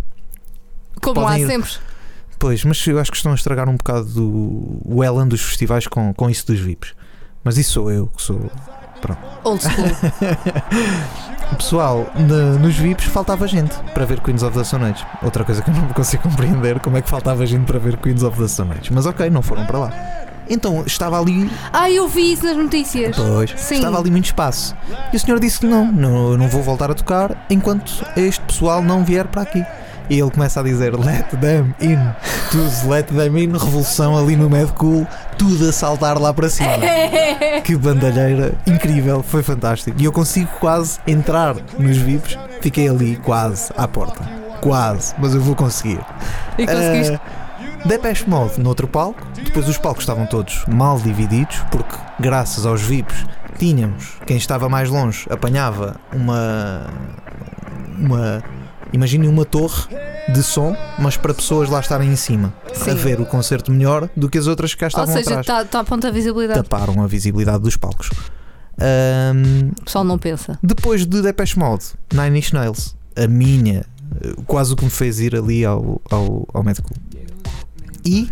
Como 1.01 1.25
há 1.27 1.39
ir- 1.39 1.47
sempre. 1.47 1.71
Pois, 2.37 2.63
mas 2.65 2.85
eu 2.87 2.99
acho 2.99 3.11
que 3.11 3.17
estão 3.17 3.31
a 3.31 3.35
estragar 3.35 3.69
um 3.69 3.75
bocado 3.75 4.05
do, 4.05 4.81
o 4.83 5.03
elan 5.03 5.27
dos 5.27 5.41
festivais 5.41 5.87
com, 5.87 6.13
com 6.13 6.29
isso 6.29 6.45
dos 6.47 6.59
VIPs. 6.59 6.93
Mas 7.43 7.57
isso 7.57 7.73
sou 7.73 7.91
eu 7.91 8.07
que 8.07 8.21
sou. 8.21 8.49
Old 9.43 9.63
school. 9.63 9.85
Pessoal, 11.57 12.09
na- 12.15 12.57
nos 12.59 12.75
VIPs 12.77 13.05
faltava 13.05 13.47
gente 13.47 13.75
para 13.93 14.05
ver 14.05 14.19
Queens 14.21 14.41
of 14.43 14.57
the 14.57 14.63
Stone 14.63 14.85
Age. 14.85 15.05
Outra 15.21 15.43
coisa 15.43 15.61
que 15.61 15.69
eu 15.69 15.73
não 15.73 15.87
consigo 15.89 16.23
compreender 16.23 16.79
como 16.79 16.97
é 16.97 17.01
que 17.01 17.09
faltava 17.09 17.45
gente 17.45 17.65
para 17.65 17.77
ver 17.79 17.97
Queens 17.97 18.23
of 18.23 18.39
the 18.39 18.47
Stone 18.47 18.71
Age. 18.73 18.93
Mas 18.93 19.05
ok, 19.05 19.29
não 19.29 19.41
foram 19.41 19.65
para 19.65 19.79
lá. 19.79 19.93
Então 20.51 20.83
estava 20.85 21.17
ali, 21.17 21.49
ah, 21.71 21.89
eu 21.89 22.09
vi 22.09 22.33
isso 22.33 22.45
nas 22.45 22.57
notícias. 22.57 23.15
pois, 23.15 23.53
Sim. 23.55 23.75
estava 23.75 23.97
ali 23.97 24.11
muito 24.11 24.25
espaço. 24.25 24.75
E 25.13 25.15
o 25.15 25.19
senhor 25.19 25.39
disse 25.39 25.61
que 25.61 25.65
não, 25.65 25.89
não, 25.89 26.37
não 26.37 26.49
vou 26.49 26.61
voltar 26.61 26.91
a 26.91 26.93
tocar 26.93 27.45
enquanto 27.49 28.05
este 28.17 28.41
pessoal 28.41 28.81
não 28.81 29.05
vier 29.05 29.27
para 29.27 29.43
aqui. 29.43 29.65
E 30.09 30.19
ele 30.19 30.29
começa 30.29 30.59
a 30.59 30.63
dizer 30.63 30.93
Let 30.93 31.29
them 31.39 31.73
in, 31.79 31.97
tudo 32.51 32.89
let 32.89 33.07
them 33.07 33.41
in, 33.41 33.51
revolução 33.53 34.17
ali 34.17 34.35
no 34.35 34.49
Mad 34.49 34.69
Cool, 34.71 35.07
tudo 35.37 35.69
a 35.69 35.71
saltar 35.71 36.19
lá 36.19 36.33
para 36.33 36.49
cima. 36.49 36.69
Que 37.63 37.77
bandalheira 37.77 38.53
incrível, 38.67 39.23
foi 39.23 39.41
fantástico. 39.41 39.95
E 40.01 40.03
eu 40.03 40.11
consigo 40.11 40.49
quase 40.59 40.99
entrar 41.07 41.55
nos 41.79 41.95
VIPs, 41.95 42.37
fiquei 42.59 42.89
ali 42.89 43.15
quase 43.17 43.71
à 43.77 43.87
porta. 43.87 44.21
Quase, 44.59 45.13
mas 45.17 45.33
eu 45.33 45.39
vou 45.39 45.55
conseguir. 45.55 45.99
E 46.57 46.65
conseguiste. 46.65 47.13
Uh, 47.13 47.40
Depeche 47.85 48.29
Mode 48.29 48.59
no 48.59 48.69
outro 48.69 48.87
palco, 48.87 49.25
depois 49.43 49.67
os 49.67 49.77
palcos 49.77 50.03
estavam 50.03 50.25
todos 50.25 50.63
mal 50.67 50.99
divididos, 50.99 51.57
porque 51.71 51.95
graças 52.19 52.65
aos 52.65 52.81
VIPs 52.81 53.25
tínhamos 53.57 54.13
quem 54.25 54.37
estava 54.37 54.69
mais 54.69 54.89
longe 54.89 55.25
apanhava 55.29 55.95
uma. 56.13 56.87
uma. 57.97 58.43
imagine 58.93 59.27
uma 59.27 59.45
torre 59.45 59.87
de 60.31 60.43
som, 60.43 60.75
mas 60.99 61.17
para 61.17 61.33
pessoas 61.33 61.67
lá 61.69 61.79
estarem 61.79 62.09
em 62.09 62.15
cima 62.15 62.53
Sim. 62.73 62.91
a 62.91 62.93
ver 62.93 63.19
o 63.19 63.25
concerto 63.25 63.71
melhor 63.71 64.07
do 64.15 64.29
que 64.29 64.37
as 64.37 64.45
outras 64.45 64.73
que 64.73 64.79
cá 64.79 64.85
Ou 64.85 64.89
estavam 64.89 65.13
seja, 65.15 65.39
atrás. 65.39 65.45
está 65.47 65.65
tá 65.65 65.79
a 65.79 65.83
ponta 65.83 66.07
a 66.07 66.11
visibilidade. 66.11 66.61
Taparam 66.61 67.01
a 67.03 67.07
visibilidade 67.07 67.63
dos 67.63 67.75
palcos. 67.75 68.09
Ahm, 68.79 69.71
O 69.79 69.83
pessoal 69.85 70.03
não 70.03 70.17
pensa. 70.19 70.57
depois 70.61 71.05
de 71.05 71.21
Depeche 71.21 71.57
Mode, 71.57 71.85
Nine 72.13 72.37
Inch 72.39 72.53
Nails, 72.53 72.95
a 73.15 73.27
minha, 73.27 73.83
eh, 74.23 74.33
quase 74.45 74.73
o 74.73 74.75
que 74.75 74.85
me 74.85 74.91
fez 74.91 75.19
ir 75.19 75.35
ali 75.35 75.65
ao, 75.65 75.99
ao, 76.09 76.47
ao 76.53 76.63
Cool. 76.63 76.97
E 78.05 78.29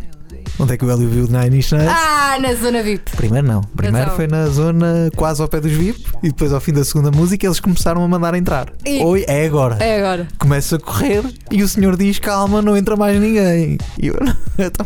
onde 0.59 0.73
é 0.73 0.77
que 0.77 0.85
o 0.85 0.91
Hélio 0.91 1.07
viu 1.09 1.27
Nine 1.27 1.57
Inch 1.57 1.71
Nails? 1.71 1.91
Ah, 1.93 2.37
na 2.41 2.53
zona 2.53 2.83
VIP. 2.83 3.11
Primeiro 3.15 3.47
não, 3.47 3.61
primeiro 3.75 4.07
Então. 4.07 4.15
foi 4.15 4.27
na 4.27 4.45
zona 4.47 5.09
quase 5.15 5.41
ao 5.41 5.47
pé 5.47 5.59
dos 5.59 5.71
VIP 5.71 6.03
e 6.23 6.27
depois 6.29 6.51
ao 6.53 6.59
fim 6.59 6.73
da 6.73 6.83
segunda 6.83 7.11
música 7.11 7.45
eles 7.45 7.59
começaram 7.59 8.03
a 8.03 8.07
mandar 8.07 8.33
entrar. 8.35 8.71
E- 8.85 9.03
Oi, 9.03 9.25
é 9.27 9.45
agora. 9.45 9.75
É 9.83 9.99
agora. 9.99 10.27
Começa 10.37 10.75
a 10.75 10.79
correr 10.79 11.23
e 11.51 11.63
o 11.63 11.67
senhor 11.67 11.95
diz: 11.95 12.19
Calma, 12.19 12.61
não 12.61 12.75
entra 12.75 12.95
mais 12.95 13.19
ninguém. 13.19 13.77
E 14.01 14.07
eu, 14.07 14.15
então, 14.57 14.85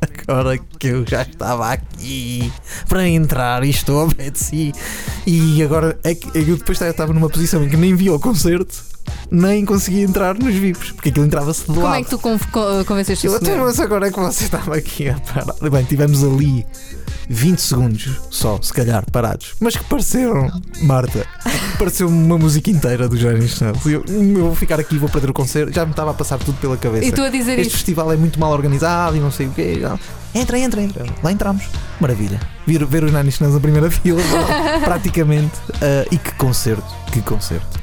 agora 0.00 0.58
que 0.78 0.86
eu 0.88 1.04
já 1.06 1.22
estava 1.22 1.70
aqui 1.72 2.52
para 2.88 3.06
entrar 3.08 3.64
e 3.64 3.70
estou 3.70 4.00
ao 4.00 4.08
pé 4.08 4.30
de 4.30 4.38
si. 4.38 4.72
E 5.26 5.62
agora 5.62 5.98
é 6.02 6.14
que 6.14 6.28
eu 6.36 6.56
depois 6.56 6.80
estava 6.80 7.12
numa 7.12 7.28
posição 7.28 7.62
em 7.64 7.68
que 7.68 7.76
nem 7.76 7.94
via 7.94 8.12
o 8.12 8.18
concerto, 8.20 8.74
nem 9.30 9.64
conseguia 9.64 10.02
entrar 10.04 10.36
nos 10.36 10.54
VIPs, 10.54 10.92
porque 10.92 11.08
aquilo 11.10 11.24
entrava-se 11.26 11.60
de 11.60 11.66
Como 11.66 11.82
lado. 11.82 11.96
é 11.96 12.02
que 12.02 12.10
tu 12.10 12.18
con- 12.18 12.38
con- 12.50 12.84
convenceste 12.84 13.26
Eu 13.26 13.36
até 13.36 13.46
senhor? 13.52 13.64
mas 13.66 13.78
agora 13.78 14.08
é 14.08 14.10
que 14.10 14.18
você 14.18 14.44
estava 14.44 14.74
aqui 14.76 15.08
a 15.08 15.18
parar. 15.20 15.70
Bem, 15.70 15.84
tivemos 15.84 16.24
ali 16.24 16.66
20 17.28 17.58
segundos 17.60 18.10
só, 18.30 18.58
se 18.60 18.72
calhar, 18.72 19.04
parados. 19.12 19.54
Mas 19.60 19.76
que 19.76 19.84
pareceram, 19.84 20.50
Marta, 20.82 21.24
pareceu 21.78 22.08
uma 22.08 22.36
música 22.38 22.70
inteira 22.70 23.08
do 23.08 23.16
Janis 23.16 23.52
Snells. 23.52 23.88
Eu, 23.88 24.04
eu 24.08 24.46
vou 24.46 24.54
ficar 24.56 24.80
aqui, 24.80 24.98
vou 24.98 25.08
perder 25.08 25.30
o 25.30 25.32
concerto. 25.32 25.72
Já 25.72 25.84
me 25.84 25.92
estava 25.92 26.10
a 26.10 26.14
passar 26.14 26.38
tudo 26.38 26.58
pela 26.60 26.76
cabeça. 26.76 27.04
E 27.06 27.12
tu 27.12 27.22
a 27.22 27.28
dizer 27.28 27.52
Este 27.52 27.68
isto? 27.68 27.76
festival 27.76 28.12
é 28.12 28.16
muito 28.16 28.38
mal 28.40 28.50
organizado 28.50 29.16
e 29.16 29.20
não 29.20 29.30
sei 29.30 29.46
o 29.46 29.50
quê. 29.50 29.78
Não. 29.80 29.98
Entra, 30.34 30.58
entra, 30.58 30.82
entra. 30.82 31.06
Lá 31.22 31.30
entramos. 31.30 31.64
Maravilha. 32.00 32.40
Ver, 32.66 32.84
ver 32.84 33.04
os 33.04 33.12
Nails 33.12 33.38
na 33.40 33.60
primeira 33.60 33.90
fila, 33.92 34.20
praticamente. 34.84 35.52
Ah, 35.80 36.06
e 36.10 36.16
que 36.18 36.32
concerto, 36.34 36.84
que 37.12 37.20
concerto. 37.22 37.78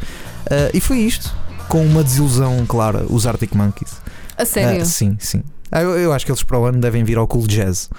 Ah, 0.50 0.70
e 0.74 0.80
foi 0.80 1.00
isto, 1.00 1.34
com 1.68 1.86
uma 1.86 2.04
desilusão 2.04 2.66
clara, 2.66 3.06
os 3.10 3.26
Arctic 3.28 3.54
Monkeys. 3.54 4.02
A 4.38 4.46
sério? 4.46 4.82
Ah, 4.82 4.86
sim, 4.86 5.18
sim. 5.20 5.44
Ah, 5.72 5.82
eu, 5.82 5.98
eu 5.98 6.14
acho 6.14 6.26
que 6.26 6.32
eles 6.32 6.44
para 6.44 6.60
o 6.60 6.66
ano 6.66 6.80
devem 6.80 7.04
vir 7.04 7.18
ao 7.18 7.28
Cool 7.28 7.48
Jazz. 7.48 7.90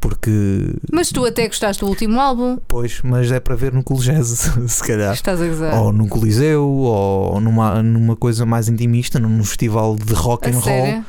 Porque, 0.00 0.74
Mas 0.92 1.10
tu 1.10 1.24
até 1.24 1.46
gostaste 1.46 1.80
do 1.84 1.88
último 1.88 2.18
álbum. 2.20 2.58
pois, 2.66 3.00
mas 3.04 3.30
é 3.30 3.38
para 3.38 3.54
ver 3.54 3.72
no 3.72 3.84
Cool 3.84 4.00
Jazz, 4.00 4.50
se 4.66 4.82
calhar. 4.82 5.12
Estás 5.12 5.40
a 5.40 5.46
gozar. 5.46 5.74
Ou 5.80 5.92
num 5.92 6.08
Coliseu, 6.08 6.66
ou 6.66 7.40
numa, 7.40 7.80
numa 7.84 8.16
coisa 8.16 8.44
mais 8.44 8.68
intimista, 8.68 9.20
num 9.20 9.44
festival 9.44 9.94
de 9.94 10.12
rock 10.12 10.48
a 10.48 10.50
and 10.50 10.54
roll. 10.54 10.62
sério? 10.64 11.04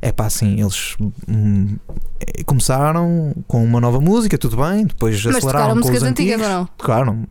É 0.00 0.12
pá, 0.12 0.26
assim, 0.26 0.60
eles 0.60 0.94
hum, 1.26 1.76
começaram 2.44 3.34
com 3.48 3.64
uma 3.64 3.80
nova 3.80 4.00
música, 4.00 4.38
tudo 4.38 4.56
bem, 4.58 4.84
depois 4.84 5.16
Mas 5.24 5.36
aceleraram 5.36 5.64
tocaram 5.64 5.74
com 5.74 5.80
os 5.80 5.86
músicas 5.86 6.08
antigas 6.08 6.34
antigos. 6.34 6.46
ou 6.46 6.58
não? 6.60 6.66
Tocaram. 6.76 7.24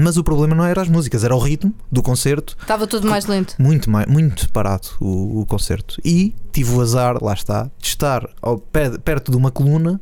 Mas 0.00 0.16
o 0.16 0.24
problema 0.24 0.54
não 0.54 0.64
era 0.64 0.82
as 0.82 0.88
músicas, 0.88 1.24
era 1.24 1.34
o 1.34 1.38
ritmo 1.38 1.72
do 1.90 2.02
concerto 2.02 2.56
Estava 2.60 2.86
tudo 2.86 3.08
mais 3.08 3.26
lento. 3.26 3.54
muito, 3.58 3.90
mais, 3.90 4.06
muito 4.06 4.50
parado 4.50 4.88
o, 5.00 5.40
o 5.40 5.46
concerto. 5.46 6.00
E 6.04 6.34
tive 6.52 6.72
o 6.74 6.80
azar, 6.80 7.22
lá 7.22 7.32
está, 7.32 7.70
de 7.78 7.88
estar 7.88 8.28
ao 8.42 8.58
pé- 8.58 8.98
perto 8.98 9.30
de 9.30 9.36
uma 9.36 9.50
coluna 9.50 10.00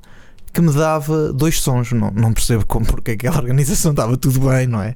que 0.53 0.61
me 0.61 0.73
dava 0.73 1.33
dois 1.33 1.61
sons. 1.61 1.93
Não, 1.93 2.11
não 2.11 2.33
percebo 2.33 2.65
como, 2.67 2.85
porque 2.87 3.13
aquela 3.13 3.37
organização 3.39 3.91
estava 3.93 4.17
tudo 4.17 4.41
bem, 4.49 4.67
não 4.67 4.81
é? 4.83 4.95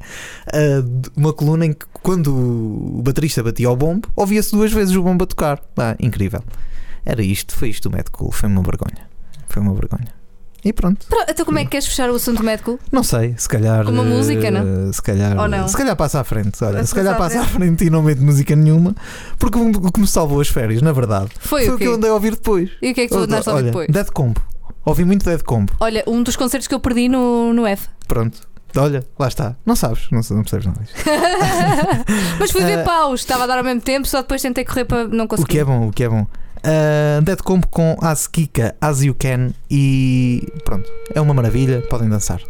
De- 0.82 1.10
uma 1.16 1.32
coluna 1.32 1.66
em 1.66 1.72
que, 1.72 1.84
quando 2.02 2.28
o 2.34 3.02
baterista 3.02 3.42
batia 3.42 3.68
ao 3.68 3.76
bombo, 3.76 4.08
ouvia-se 4.16 4.52
duas 4.52 4.72
vezes 4.72 4.94
o 4.94 5.02
bombo 5.02 5.24
a 5.24 5.26
tocar. 5.26 5.60
Ah, 5.76 5.96
incrível. 6.00 6.42
Era 7.04 7.22
isto, 7.22 7.54
foi 7.54 7.70
isto 7.70 7.88
o 7.88 7.92
Mad 7.92 8.06
Cool. 8.10 8.30
Foi 8.32 8.48
uma 8.48 8.62
vergonha. 8.62 9.08
Foi 9.48 9.62
uma 9.62 9.72
vergonha. 9.74 10.12
E 10.64 10.72
pronto. 10.72 11.06
Pro- 11.06 11.24
Então 11.28 11.46
como 11.46 11.58
é 11.58 11.64
que 11.64 11.70
queres 11.70 11.86
fechar 11.86 12.10
o 12.10 12.16
assunto 12.16 12.42
médico? 12.42 12.78
Não 12.90 13.02
sei, 13.02 13.34
se 13.38 13.48
calhar. 13.48 13.84
Com 13.84 13.92
uma 13.92 14.02
música, 14.02 14.46
eh, 14.48 14.50
não? 14.50 14.92
Se 14.92 15.00
calhar. 15.00 15.38
Ou 15.38 15.46
não? 15.48 15.68
Se 15.68 15.76
calhar 15.76 15.94
passa 15.96 16.20
à 16.20 16.24
frente. 16.24 16.62
Olha, 16.64 16.84
se 16.84 16.94
calhar 16.94 17.16
passa 17.16 17.40
à 17.40 17.44
frente 17.44 17.84
e 17.84 17.90
não 17.90 18.02
meto 18.02 18.20
música 18.22 18.54
nenhuma. 18.56 18.94
Porque 19.38 19.56
o 19.58 19.68
o 19.70 19.92
que 19.92 20.00
me 20.00 20.06
salvou 20.06 20.40
as 20.40 20.48
férias, 20.48 20.82
na 20.82 20.92
verdade, 20.92 21.30
Foi, 21.38 21.62
foi 21.64 21.72
o 21.72 21.74
o 21.76 21.78
que 21.78 21.84
eu 21.84 21.94
andei 21.94 22.10
a 22.10 22.14
ouvir 22.14 22.32
depois. 22.32 22.70
E 22.82 22.90
o 22.90 22.94
que 22.94 23.02
é 23.02 23.04
que 23.06 23.14
tu 23.14 23.18
andaste 23.20 23.48
a 23.48 23.52
ouvir 23.52 23.64
depois? 23.66 23.88
Dead 23.88 24.06
Combo. 24.10 24.40
Ouvi 24.84 25.04
muito 25.04 25.24
Dead 25.24 25.42
Combo. 25.42 25.72
Olha, 25.80 26.02
um 26.06 26.22
dos 26.22 26.34
concertos 26.34 26.66
que 26.66 26.74
eu 26.74 26.80
perdi 26.80 27.08
no, 27.08 27.52
no 27.52 27.66
F. 27.66 27.86
Pronto. 28.08 28.40
Olha, 28.76 29.04
lá 29.18 29.28
está. 29.28 29.56
Não 29.64 29.74
sabes, 29.76 30.08
não, 30.10 30.20
não 30.30 30.42
percebes 30.42 30.66
nada 30.66 30.80
disso. 30.80 30.94
Mas 32.38 32.50
fui 32.50 32.62
ver 32.64 32.80
Ah. 32.80 32.84
paus, 32.84 33.20
estava 33.20 33.44
a 33.44 33.46
dar 33.46 33.58
ao 33.58 33.64
mesmo 33.64 33.80
tempo, 33.80 34.06
só 34.06 34.20
depois 34.22 34.42
tentei 34.42 34.64
correr 34.64 34.84
para 34.84 35.06
não 35.08 35.24
O 35.24 35.28
conseguir. 35.28 35.48
que 35.52 35.58
é 35.58 35.64
bom, 35.64 35.88
o 35.88 35.92
que 35.92 36.04
é 36.04 36.08
bom. 36.08 36.26
Ah, 36.64 37.20
Dead 37.22 37.40
Combo 37.42 37.66
com 37.68 37.96
As 38.00 38.26
Kika, 38.26 38.74
As 38.80 39.02
You 39.02 39.14
Can 39.14 39.50
e 39.70 40.46
pronto. 40.64 40.90
É 41.14 41.20
uma 41.20 41.34
maravilha, 41.34 41.82
podem 41.88 42.08
dançar. 42.08 42.40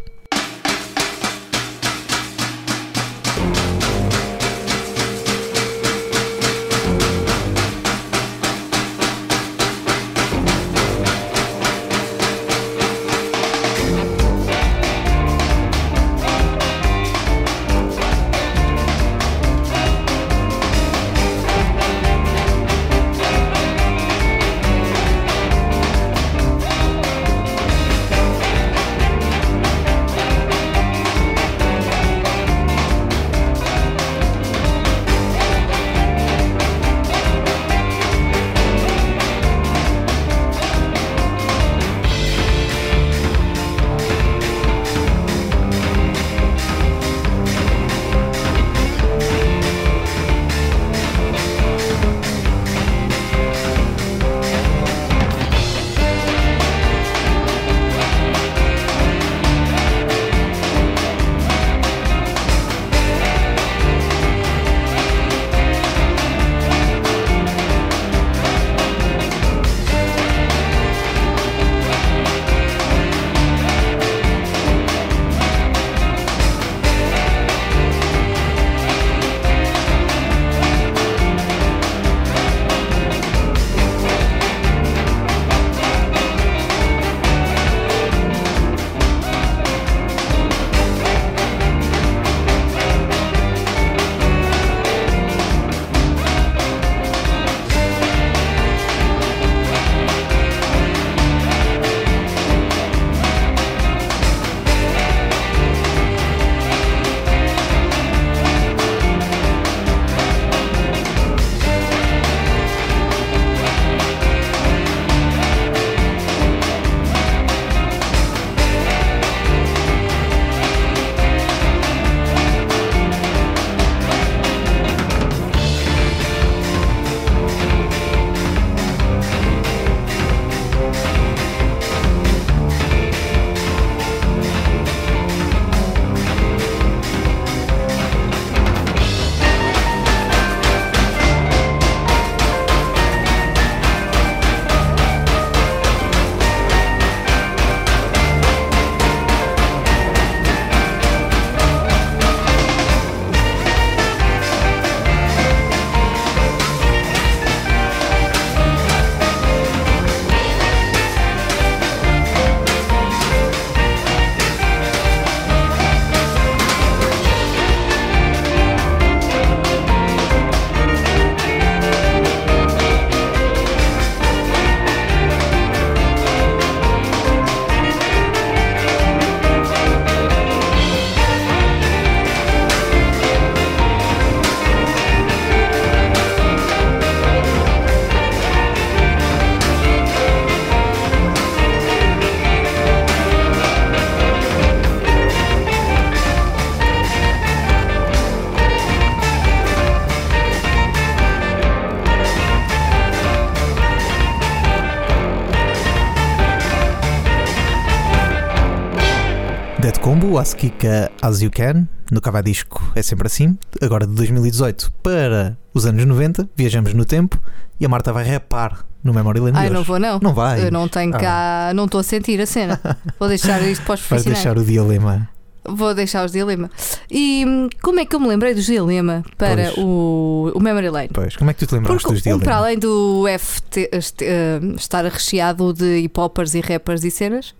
Askika 210.39 211.11
As 211.21 211.41
You 211.41 211.51
Can, 211.51 211.87
no 212.11 212.21
Cava 212.21 212.41
Disco 212.41 212.81
é 212.95 213.01
sempre 213.01 213.27
assim. 213.27 213.57
Agora 213.81 214.07
de 214.07 214.13
2018 214.13 214.91
para 215.03 215.57
os 215.73 215.85
anos 215.85 216.05
90, 216.05 216.49
viajamos 216.55 216.93
no 216.93 217.05
tempo 217.05 217.37
e 217.79 217.85
a 217.85 217.89
Marta 217.89 218.11
vai 218.13 218.23
repar 218.23 218.85
no 219.03 219.13
Memory 219.13 219.39
Lane. 219.39 219.51
de 219.53 219.57
Ai, 219.59 219.69
não 219.69 219.83
vou, 219.83 219.99
não. 219.99 220.19
Não 220.21 220.33
vai. 220.33 220.65
Eu 220.65 220.71
não 220.71 220.87
tenho 220.87 221.13
Ah. 221.15 221.19
cá, 221.19 221.71
não 221.75 221.85
estou 221.85 221.99
a 221.99 222.03
sentir 222.03 222.39
a 222.41 222.45
cena. 222.45 222.79
Vou 223.19 223.27
deixar 223.29 223.61
isto 223.63 223.83
para 223.85 223.95
os 223.95 224.01
profissionais. 224.01 224.43
deixar 224.43 224.57
o 224.57 224.63
dilema. 224.63 225.29
Vou 225.67 225.93
deixar 225.93 226.25
os 226.25 226.31
dilema. 226.31 226.69
E 227.11 227.45
hum, 227.47 227.69
como 227.81 227.99
é 227.99 228.05
que 228.05 228.15
eu 228.15 228.19
me 228.19 228.27
lembrei 228.27 228.55
dos 228.55 228.65
dilema 228.65 229.23
para 229.37 229.71
Pois. 229.73 229.77
o, 229.77 230.51
o 230.55 230.59
Memory 230.59 230.89
Lane? 230.89 231.09
Pois, 231.13 231.35
como 231.35 231.51
é 231.51 231.53
que 231.53 231.59
tu 231.59 231.67
te 231.67 231.75
lembraste 231.75 232.01
Porque 232.01 232.13
dos 232.15 232.21
um, 232.21 232.23
dilema? 232.23 232.43
para 232.43 232.55
além 232.57 232.79
do 232.79 233.27
F 233.27 233.61
te- 233.69 233.89
este, 233.91 234.25
eh, 234.25 234.59
estar 234.77 235.03
recheado 235.05 235.71
de 235.73 235.97
hip 235.99 236.19
hoppers 236.19 236.55
e 236.55 236.61
rappers 236.61 237.03
e 237.03 237.11
cenas, 237.11 237.53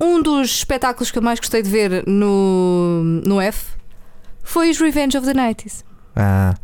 um 0.00 0.22
dos 0.22 0.48
espetáculos 0.50 1.10
que 1.10 1.18
eu 1.18 1.22
mais 1.22 1.38
gostei 1.38 1.62
de 1.62 1.70
ver 1.70 2.04
no, 2.06 3.02
no 3.26 3.40
F 3.40 3.74
foi 4.42 4.70
os 4.70 4.78
Revenge 4.78 5.16
of 5.18 5.26
the 5.26 5.34
90s. 5.34 5.84
Ah, 6.14 6.54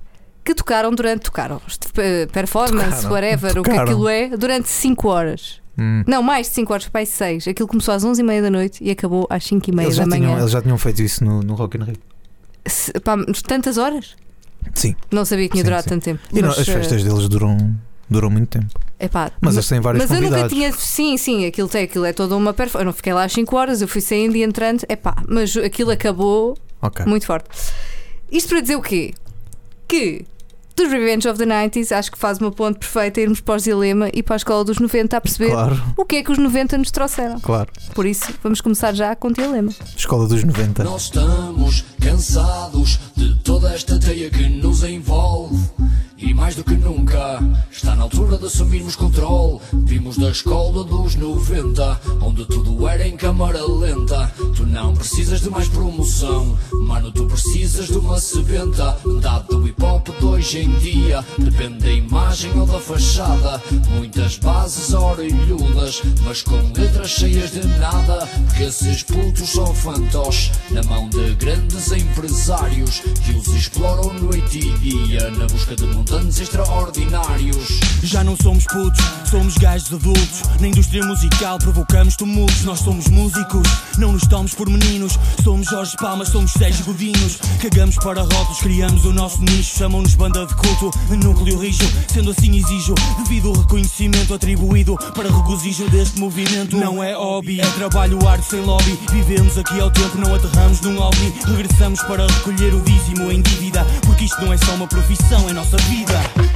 Que 0.44 0.54
tocaram 0.54 0.90
durante. 0.92 1.22
Tocaram. 1.22 1.60
eh, 1.98 2.26
Performance, 2.26 3.02
Tocaram. 3.02 3.10
whatever, 3.12 3.50
o 3.58 3.62
que 3.62 3.70
Tocaram. 3.70 3.82
aquilo 3.82 4.08
é, 4.08 4.28
durante 4.36 4.68
5 4.68 5.08
horas. 5.08 5.60
hum. 5.78 6.02
Não, 6.06 6.22
mais 6.22 6.48
de 6.48 6.54
5 6.54 6.72
horas, 6.72 6.88
para 6.88 7.04
6. 7.04 7.48
Aquilo 7.48 7.68
começou 7.68 7.92
às 7.94 8.04
11h30 8.04 8.42
da 8.42 8.50
noite 8.50 8.82
e 8.82 8.90
acabou 8.90 9.26
às 9.28 9.44
5h30 9.44 9.82
Eles, 9.82 9.96
da 9.96 10.06
manhã. 10.06 10.20
tinham, 10.26 10.38
eles 10.38 10.50
já 10.50 10.62
tinham 10.62 10.78
feito 10.78 11.02
isso 11.02 11.24
no, 11.24 11.42
no 11.42 11.54
Rock 11.54 11.76
in 11.76 11.82
Rio. 11.84 11.96
Se- 12.66 12.92
pá, 13.00 13.16
tantas 13.46 13.76
horas? 13.76 14.16
Sim. 14.74 14.94
Não 15.10 15.24
sabia 15.24 15.46
que 15.46 15.52
tinha 15.52 15.62
Sim, 15.64 15.68
durado 15.70 15.82
sim. 15.82 15.88
tanto 15.90 16.04
tempo. 16.04 16.20
E 16.32 16.40
não, 16.40 16.48
Mas, 16.48 16.60
as 16.60 16.66
festas 16.68 17.02
deles 17.02 17.28
duram, 17.28 17.58
duram 18.12 18.30
muito 18.30 18.48
tempo. 18.48 18.66
epá, 19.00 19.32
Mas 19.40 19.54
eles 19.54 19.66
têm 19.68 19.80
vários 19.80 20.04
mas 20.04 20.10
eu 20.16 20.22
nunca 20.22 20.48
tinha. 20.48 20.72
Sim, 20.72 21.16
sim, 21.16 21.46
aquilo 21.46 21.68
tem, 21.68 21.84
aquilo 21.84 22.04
é 22.04 22.12
toda 22.12 22.36
uma 22.36 22.52
performance. 22.52 22.82
Eu 22.82 22.86
não 22.86 22.92
fiquei 22.92 23.12
lá 23.12 23.24
às 23.24 23.32
5 23.32 23.56
horas, 23.56 23.80
eu 23.82 23.88
fui 23.88 24.00
saindo 24.00 24.36
e 24.36 24.42
entrando. 24.42 24.84
Epá, 24.88 25.16
mas 25.28 25.56
aquilo 25.56 25.90
acabou 25.90 26.56
Ok. 26.80 27.04
muito 27.06 27.26
forte. 27.26 27.48
Isto 28.30 28.50
para 28.50 28.60
dizer 28.60 28.76
o 28.76 28.82
quê? 28.82 29.12
Que 29.88 30.24
dos 30.74 30.90
Revenge 30.90 31.28
of 31.28 31.38
the 31.38 31.44
90s 31.44 31.92
acho 31.94 32.10
que 32.10 32.16
faz 32.18 32.38
uma 32.38 32.50
ponte 32.50 32.78
perfeita 32.78 33.20
irmos 33.20 33.40
para 33.40 33.56
os 33.56 33.62
Dilema 33.64 34.08
e 34.14 34.22
para 34.22 34.36
a 34.36 34.38
escola 34.38 34.64
dos 34.64 34.78
90 34.78 35.16
a 35.18 35.20
perceber 35.20 35.50
Claro, 35.50 35.82
o 35.98 36.04
que 36.06 36.16
é 36.16 36.22
que 36.22 36.32
os 36.32 36.38
90 36.38 36.78
nos 36.78 36.90
trouxeram. 36.90 37.38
claro. 37.40 37.68
Por 37.94 38.06
isso, 38.06 38.32
vamos 38.42 38.62
começar 38.62 38.94
já 38.94 39.14
com 39.14 39.28
o 39.28 39.32
Dilema. 39.34 39.70
Escola 39.94 40.26
dos 40.26 40.42
90. 40.42 40.82
Nós 40.82 41.02
estamos 41.02 41.84
cansados 42.00 42.98
de 43.14 43.34
toda 43.42 43.70
esta 43.74 43.98
teia 44.00 44.30
que 44.30 44.48
nos 44.48 44.82
envolve. 44.82 45.62
E 46.22 46.32
mais 46.32 46.54
do 46.54 46.62
que 46.62 46.74
nunca, 46.74 47.40
está 47.70 47.96
na 47.96 48.04
altura 48.04 48.38
de 48.38 48.46
assumirmos 48.46 48.94
controle. 48.94 49.58
Vimos 49.72 50.16
da 50.16 50.30
escola 50.30 50.84
dos 50.84 51.16
90, 51.16 52.00
onde 52.20 52.44
tudo 52.46 52.86
era 52.86 53.06
em 53.06 53.16
câmara 53.16 53.60
lenta. 53.66 54.32
Tu 54.54 54.64
não 54.64 54.94
precisas 54.94 55.40
de 55.40 55.50
mais 55.50 55.66
promoção, 55.66 56.56
mano, 56.86 57.10
tu 57.10 57.26
precisas 57.26 57.88
de 57.88 57.98
uma 57.98 58.20
sebenta. 58.20 58.96
Dado 59.20 59.58
do 59.58 59.66
hip 59.66 59.82
hop 59.82 60.08
de 60.16 60.24
hoje 60.24 60.58
em 60.60 60.72
dia, 60.78 61.24
depende 61.38 61.78
da 61.80 61.90
imagem 61.90 62.52
ou 62.56 62.66
da 62.66 62.78
fachada. 62.78 63.60
Muitas 63.90 64.38
bases 64.38 64.94
orelhudas, 64.94 66.02
mas 66.24 66.40
com 66.42 66.56
letras 66.76 67.10
cheias 67.10 67.50
de 67.50 67.66
nada. 67.66 68.28
Porque 68.46 68.62
esses 68.62 69.02
putos 69.02 69.50
são 69.50 69.74
fantoches 69.74 70.52
na 70.70 70.84
mão 70.84 71.08
de 71.08 71.34
grandes 71.34 71.90
empresários 71.90 73.00
que 73.00 73.32
os 73.32 73.48
exploram 73.48 74.14
noite 74.14 74.58
e 74.58 74.72
dia 74.78 75.28
na 75.32 75.46
busca 75.46 75.74
de 75.74 75.86
montantes 76.12 76.40
extraordinários. 76.40 77.80
Já 78.02 78.22
não 78.22 78.36
somos 78.36 78.64
putos, 78.66 79.00
somos 79.30 79.56
gajos 79.56 79.92
adultos. 79.92 80.42
Na 80.60 80.68
indústria 80.68 81.04
musical 81.06 81.58
provocamos 81.58 82.16
tumultos. 82.16 82.64
Nós 82.64 82.80
somos 82.80 83.08
músicos, 83.08 83.66
não 83.96 84.12
nos 84.12 84.22
tomamos 84.22 84.54
por 84.54 84.68
meninos. 84.68 85.18
Somos 85.42 85.68
Jorge 85.68 85.96
Palmas, 85.96 86.28
somos 86.28 86.52
Sérgio 86.52 86.84
Godinhos. 86.84 87.38
Cagamos 87.60 87.96
para 87.96 88.22
rótulos, 88.22 88.58
criamos 88.60 89.04
o 89.06 89.12
nosso 89.12 89.40
nicho. 89.40 89.78
Chamam-nos 89.78 90.14
banda 90.14 90.44
de 90.44 90.54
culto, 90.54 90.90
núcleo 91.24 91.58
rijo. 91.58 91.84
Sendo 92.12 92.30
assim 92.30 92.56
exijo, 92.56 92.94
devido 93.18 93.48
ao 93.48 93.54
reconhecimento 93.54 94.34
atribuído 94.34 94.96
para 95.14 95.30
regozijo 95.30 95.88
deste 95.88 96.20
movimento. 96.20 96.76
Não 96.76 97.02
é 97.02 97.14
hobby, 97.14 97.60
é 97.60 97.66
trabalho 97.70 98.18
árduo 98.28 98.50
sem 98.50 98.60
lobby. 98.60 98.98
Vivemos 99.12 99.56
aqui 99.56 99.80
ao 99.80 99.90
tempo, 99.90 100.18
não 100.18 100.34
aterramos 100.34 100.80
num 100.82 101.00
ovni. 101.00 101.32
Regressamos 101.46 102.02
para 102.02 102.26
recolher 102.26 102.74
o 102.74 102.80
dízimo 102.82 103.30
em 103.30 103.40
dívida. 103.40 103.86
Porque 104.04 104.24
isto 104.24 104.44
não 104.44 104.52
é 104.52 104.58
só 104.58 104.74
uma 104.74 104.86
profissão, 104.86 105.48
é 105.48 105.52
nossa 105.52 105.76
vida. 105.78 106.01
Quando 106.04 106.51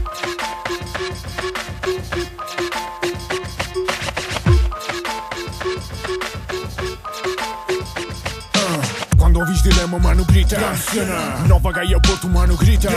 dilema, 9.97 9.99
mano, 9.99 10.25
grita. 10.25 10.59
Nova 11.49 11.73
Gaia, 11.73 12.01
Porto, 12.01 12.29
mano, 12.29 12.57
grita. 12.57 12.89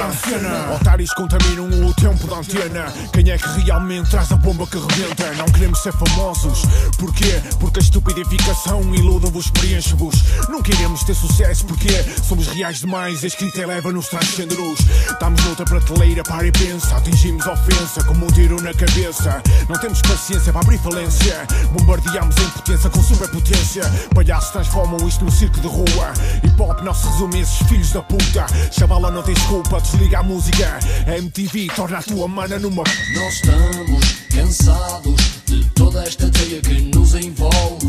Otários 0.76 1.14
contaminam 1.14 1.68
o 1.88 1.93
tempo 1.93 2.28
da 2.28 2.38
antena. 2.38 2.86
Quem 3.14 3.30
é 3.30 3.38
que 3.38 3.62
realmente 3.62 4.10
traz 4.10 4.32
a 4.32 4.36
bomba 4.36 4.68
que 4.68 4.78
rebenta? 4.78 5.34
Não 5.36 5.45
queremos 5.45 5.82
ser 5.82 5.93
famosos. 5.93 6.62
Porquê? 6.97 7.41
Porque 7.60 7.80
a 7.80 7.82
estupidificação 7.82 8.82
ilude-vos, 8.93 9.50
preenche-vos. 9.52 10.16
Nunca 10.50 10.74
iremos 10.74 11.04
ter 11.04 11.16
sucesso 11.16 11.66
porque 11.66 11.89
somos 12.24 12.47
reais 12.47 12.80
demais. 12.80 13.24
A 13.24 13.28
escrita 13.28 13.62
eleva-nos 13.62 14.08
transcende-nos 14.08 14.80
Estamos 15.12 15.43
noutra 15.45 15.66
prateleira, 15.66 16.24
para 16.24 16.47
e 16.47 16.52
pensa. 16.52 16.95
Atingimos 16.95 17.45
ofensa 17.45 18.04
como 18.04 18.26
um 18.26 18.32
tiro 18.32 18.62
na 18.62 18.74
cabeça. 18.74 19.41
Não 19.68 19.80
temos 19.80 20.02
paciência 20.02 20.52
para 20.52 20.62
abrir 20.62 20.80
falência. 20.80 21.47
Bombardeamos 21.72 22.36
a 22.38 22.41
impotência 22.41 22.89
com 22.89 23.04
superpotência. 23.04 23.84
Palhaços 24.14 24.52
transformam 24.52 25.08
isto 25.08 25.24
num 25.24 25.32
circo 25.32 25.60
de 25.60 25.68
rua. 25.68 26.14
Hip 26.43 26.60
a 26.90 27.40
esses 27.40 27.68
filhos 27.68 27.92
da 27.92 28.02
puta 28.02 28.46
Chavala 28.72 29.12
não 29.12 29.22
tens 29.24 29.42
culpa, 29.44 29.80
desliga 29.80 30.20
a 30.20 30.24
música 30.24 30.80
MTV 31.08 31.68
torna 31.76 32.00
a 32.00 32.04
tua 32.04 32.28
mana 32.28 32.60
numa 32.60 32.84
Nós 33.16 33.34
estamos 33.34 34.20
cansados 34.34 35.40
de 35.46 35.66
toda 35.72 36.04
esta 36.04 36.30
teia 36.30 36.62
que 36.62 36.82
nos 36.96 37.16
envolve. 37.16 37.88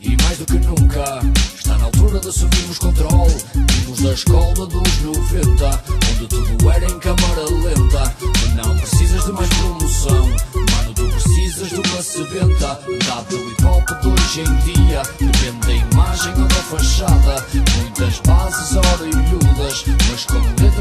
E 0.00 0.16
mais 0.22 0.38
do 0.38 0.46
que 0.46 0.58
nunca, 0.58 1.20
está 1.56 1.76
na 1.78 1.84
altura 1.84 2.20
de 2.20 2.28
assumirmos 2.28 2.78
controle. 2.78 3.36
Vimos 3.70 4.00
da 4.00 4.12
escola 4.12 4.66
dos 4.66 5.02
90, 5.02 5.82
onde 6.12 6.26
tudo 6.28 6.70
era 6.70 6.86
em 6.86 6.98
câmara 6.98 7.42
lenta. 7.42 8.14
Não 8.54 8.76
precisas 8.78 9.24
de 9.24 9.32
mais 9.32 9.48
promoção, 9.48 10.26
mano, 10.54 10.94
tu 10.94 11.08
precisas 11.08 11.68
de 11.68 11.76
uma 11.76 12.02
sebenta. 12.02 12.80
Dado 13.06 13.28
do 13.28 13.50
hip 13.50 13.64
hop 13.64 13.88
de 14.00 14.08
hoje 14.08 14.40
em 14.40 14.72
dia, 14.72 15.02
depende 15.18 15.79
ou 16.26 16.46
da 16.46 16.54
fachada. 16.54 17.46
Muitas 17.76 18.20
bases 18.20 18.76
orelhudas, 18.76 19.84
mas 20.10 20.24
com 20.26 20.40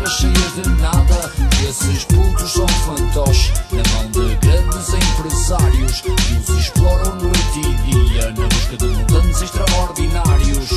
letras 0.10 0.14
cheias 0.18 0.54
de 0.56 0.70
nada. 0.82 1.32
Esses 1.68 2.04
putos 2.06 2.52
são 2.52 2.68
fantoches 2.68 3.54
na 3.72 3.84
mão 3.94 4.12
de 4.12 4.36
grandes 4.38 4.90
empresários 4.94 6.02
que 6.02 6.10
os 6.10 6.50
exploram 6.58 7.16
noite 7.16 7.60
e 7.60 8.10
dia 8.10 8.32
na 8.32 8.48
busca 8.48 8.78
de 8.78 8.86
montantes 8.86 9.42
extraordinários. 9.42 10.70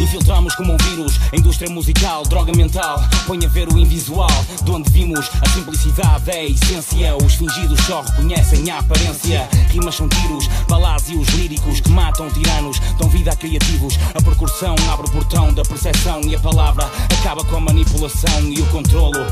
Infiltramos 0.00 0.54
como 0.54 0.72
um 0.72 0.76
vírus 0.76 1.18
a 1.32 1.36
indústria 1.36 1.70
musical, 1.70 2.22
droga 2.24 2.52
mental. 2.56 3.02
Põe 3.26 3.44
a 3.44 3.48
ver 3.48 3.68
o 3.72 3.78
invisual, 3.78 4.30
de 4.62 4.70
onde 4.70 4.90
vimos 4.90 5.30
a 5.42 5.48
simplicidade 5.50 6.30
é 6.30 6.40
a 6.40 6.44
essência. 6.44 7.16
Os 7.16 7.34
fingidos 7.34 7.78
só 7.84 8.00
reconhecem 8.00 8.70
a 8.70 8.78
aparência. 8.78 9.48
Rimas 9.70 9.96
são 9.96 10.08
tiros, 10.08 10.48
balásios 10.68 11.28
líricos 11.30 11.80
que 11.80 11.90
matam 11.90 12.30
tiranos, 12.30 12.78
dão 12.98 13.08
vida 13.08 13.32
a 13.32 13.36
criativos. 13.36 13.98
A 14.14 14.22
percussão 14.22 14.74
abre 14.90 15.08
o 15.08 15.10
portão 15.10 15.52
da 15.52 15.62
percepção 15.62 16.20
e 16.22 16.34
a 16.34 16.40
palavra 16.40 16.88
acaba 17.20 17.44
com 17.44 17.56
a 17.56 17.60
manipulação 17.60 18.40
e 18.48 18.60
o 18.62 18.66
controlo. 18.78 19.26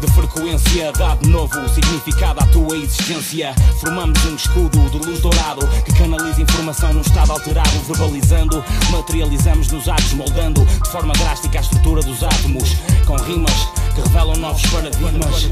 De 0.00 0.12
frequência 0.12 0.92
dá 0.92 1.14
de 1.14 1.28
novo 1.28 1.68
significado 1.70 2.40
à 2.40 2.46
tua 2.48 2.76
existência. 2.76 3.54
Formamos 3.80 4.22
um 4.26 4.34
escudo 4.34 4.78
de 4.90 4.98
luz 4.98 5.20
dourado 5.20 5.66
que 5.86 5.94
canaliza 5.94 6.42
informação 6.42 6.92
num 6.92 7.00
estado 7.00 7.32
alterado, 7.32 7.70
verbalizando, 7.88 8.62
materializamos 8.90 9.68
nos 9.68 9.88
atos, 9.88 10.12
moldando 10.12 10.62
de 10.66 10.90
forma 10.90 11.14
drástica 11.14 11.58
a 11.58 11.62
estrutura 11.62 12.02
dos 12.02 12.22
átomos, 12.22 12.76
com 13.06 13.16
rimas 13.16 13.68
que 13.94 14.02
revelam 14.02 14.36
novos 14.36 14.62
paradigmas. 14.66 15.48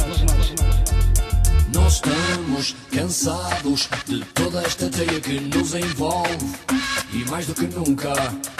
Nós 1.74 1.94
estamos 1.94 2.74
cansados 2.90 3.88
de 4.06 4.24
toda 4.34 4.62
esta 4.62 4.88
teia 4.88 5.20
que 5.20 5.40
nos 5.40 5.74
envolve. 5.74 6.38
E 7.12 7.24
mais 7.30 7.46
do 7.46 7.54
que 7.54 7.66
nunca, 7.66 8.12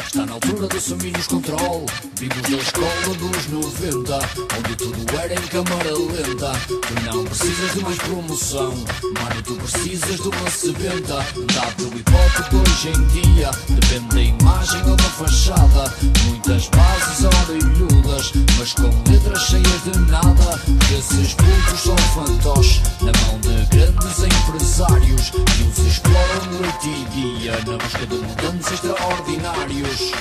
está 0.05 0.27
na 0.27 0.35
altura 0.35 0.69
de 0.69 0.77
assumirmos 0.77 1.27
controle. 1.27 1.87
Vimos 2.17 2.43
da 2.43 2.57
escola 2.57 3.15
dos 3.19 3.47
90, 3.49 4.19
onde 4.59 4.77
tudo 4.77 5.19
era 5.19 5.35
em 5.35 5.47
câmara 5.49 5.91
lenta. 5.91 6.53
Tu 6.67 7.17
não 7.17 7.25
precisas 7.25 7.73
de 7.73 7.81
mais 7.83 7.99
promoção, 7.99 8.71
mano, 8.71 9.43
tu 9.45 9.55
precisas 9.55 10.17
de 10.17 10.29
uma 10.29 10.51
sebenta. 10.51 11.27
Dado 11.55 11.87
do 11.87 11.99
hip 11.99 12.11
hoje 12.55 12.89
em 12.89 13.07
dia, 13.07 13.51
depende 13.69 14.09
da 14.09 14.23
imagem 14.23 14.83
ou 14.83 14.97
da 14.97 15.05
fachada. 15.05 15.95
Muitas 16.27 16.69
bases 16.69 17.25
orelhudas, 17.25 18.33
mas 18.59 18.73
com 18.75 19.11
letras 19.11 19.43
cheias 19.43 19.85
de 19.85 19.99
nada. 20.11 20.61
Esses 20.99 21.35
putos 21.35 21.81
são 21.81 21.97
fantoches 22.15 22.83
na 23.03 23.13
mão 23.27 23.41
de 23.41 23.77
grandes 23.77 24.19
empresários 24.21 25.31
que 25.31 25.63
os 25.65 25.79
exploram 25.79 26.53
noite 26.61 26.89
e 26.89 27.05
dia 27.11 27.53
na 27.67 27.77
busca 27.79 28.07
de 28.07 28.15
mudanças 28.15 28.73
extraordinários. 28.73 30.13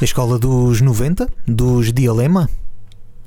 A 0.00 0.04
escola 0.04 0.38
dos 0.38 0.80
90, 0.80 1.28
dos 1.46 1.92
Dilema. 1.92 2.48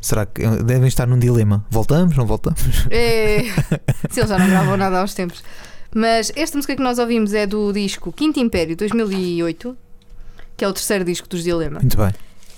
Será 0.02 0.26
que 0.26 0.42
eh, 0.42 0.64
devem 0.64 0.88
estar 0.88 1.08
num 1.08 1.20
dilema? 1.20 1.66
Voltamos, 1.70 2.18
não 2.18 2.26
voltamos? 2.26 2.62
É, 2.90 3.44
se 4.10 4.20
eles 4.20 4.30
já 4.30 4.38
não 4.38 4.48
gravam 4.48 4.76
nada 4.76 5.04
uns 5.04 5.14
tempos. 5.14 5.44
Mas 5.94 6.32
esta 6.36 6.58
música 6.58 6.76
que 6.76 6.82
nós 6.82 7.00
ouvimos 7.00 7.34
é 7.34 7.46
do 7.46 7.72
disco 7.72 8.12
Quinto 8.12 8.40
Império 8.40 8.76
2008, 8.76 9.78
que 10.58 10.66
é 10.66 10.68
o 10.68 10.74
terceiro 10.74 11.06
disco 11.06 11.28
dos 11.30 11.44
Dilema. 11.44 11.80
Muito 11.80 11.98
bem. 11.98 12.12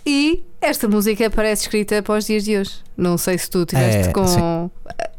E 0.06 0.44
esta 0.62 0.88
música 0.88 1.30
parece 1.30 1.64
escrita 1.64 2.02
para 2.02 2.16
os 2.18 2.26
dias 2.26 2.44
de 2.44 2.58
hoje. 2.58 2.72
Não 2.96 3.18
sei 3.18 3.38
se 3.38 3.50
tu 3.50 3.64
estiveste 3.64 4.10
É, 4.10 4.12
com 4.12 4.72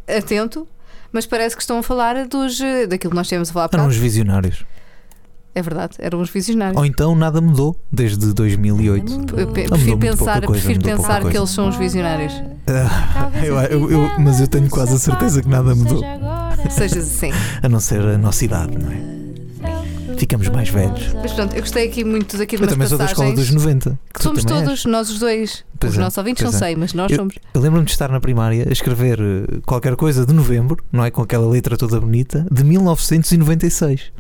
atento, 0.09 0.67
mas 1.13 1.27
parece 1.27 1.55
que 1.57 1.63
estão 1.63 1.79
a 1.79 1.83
falar 1.83 2.27
dos, 2.27 2.61
eh, 2.61 2.87
daquilo 2.87 3.11
que 3.11 3.17
nós 3.17 3.29
temos 3.29 3.51
a 3.51 3.53
falar 3.53 3.69
Eram 3.73 3.87
uns 3.87 3.97
visionários. 3.97 4.65
É 5.57 5.63
verdade, 5.63 5.95
eram 6.01 6.21
uns 6.21 6.31
visionários. 6.31 6.77
Ou 6.77 6.85
então 6.85 7.15
nada 7.15 7.41
mudou 7.41 7.77
desde 7.93 8.33
2008. 8.35 9.13
Eu 9.39 9.47
prefiro 9.53 9.99
pensar, 9.99 10.43
coisa, 10.45 10.65
prefiro 10.65 10.83
pensar 10.85 11.23
que 11.25 11.37
eles 11.37 11.51
são 11.51 11.69
os 11.69 11.77
visionários. 11.77 12.33
Ah, 12.67 13.31
eu- 13.45 13.57
eu- 13.61 13.91
eu- 13.93 14.11
mas 14.19 14.41
eu 14.41 14.49
tenho 14.49 14.69
quase 14.69 14.95
a 14.95 14.99
certeza 14.99 15.41
que 15.43 15.49
nada 15.49 15.73
mudou. 15.77 16.03
Seja 16.71 16.99
assim. 16.99 17.31
A 17.63 17.69
não 17.69 17.79
ser 17.79 18.01
a 18.01 18.19
nossa 18.19 18.45
idade, 18.45 18.77
não 18.77 18.91
é? 18.91 19.14
Ficamos 20.17 20.49
mais 20.49 20.69
velhos. 20.69 21.13
Mas 21.15 21.33
pronto, 21.33 21.55
eu 21.55 21.61
gostei 21.61 21.89
aqui 21.89 22.05
muito 22.05 22.37
daqui 22.39 22.57
de 22.57 22.63
Eu 22.63 22.67
umas 22.69 22.75
também 22.75 22.89
sou 22.89 22.99
da 22.99 23.05
escola 23.07 23.31
dos 23.33 23.41
passagens. 23.47 23.65
90. 23.65 23.99
Que 24.13 24.21
tu 24.21 24.23
Somos 24.23 24.45
também 24.45 24.59
és. 24.63 24.69
todos, 24.69 24.85
nós 24.87 25.11
os 25.11 25.19
dois. 25.19 25.65
Pois 25.79 25.93
os 25.93 25.99
é, 25.99 26.01
nossos 26.03 26.19
ouvintes 26.19 26.43
não 26.45 26.51
pois 26.51 26.63
é. 26.63 26.67
sei, 26.67 26.77
mas 26.77 26.95
nós 26.95 27.11
Eu- 27.11 27.17
somos. 27.19 27.35
Eu 27.53 27.61
lembro-me 27.61 27.85
de 27.85 27.93
estar 27.93 28.11
na 28.11 28.21
primária 28.21 28.67
a 28.69 28.73
escrever 28.73 29.19
eh, 29.21 29.61
qualquer 29.67 29.97
coisa 29.97 30.25
de 30.25 30.33
novembro, 30.33 30.83
não 30.93 31.05
é? 31.05 31.11
Com 31.11 31.23
aquela 31.23 31.49
letra 31.49 31.77
toda 31.77 31.99
bonita, 32.01 32.47
de 32.51 32.65
1996. 32.65 34.13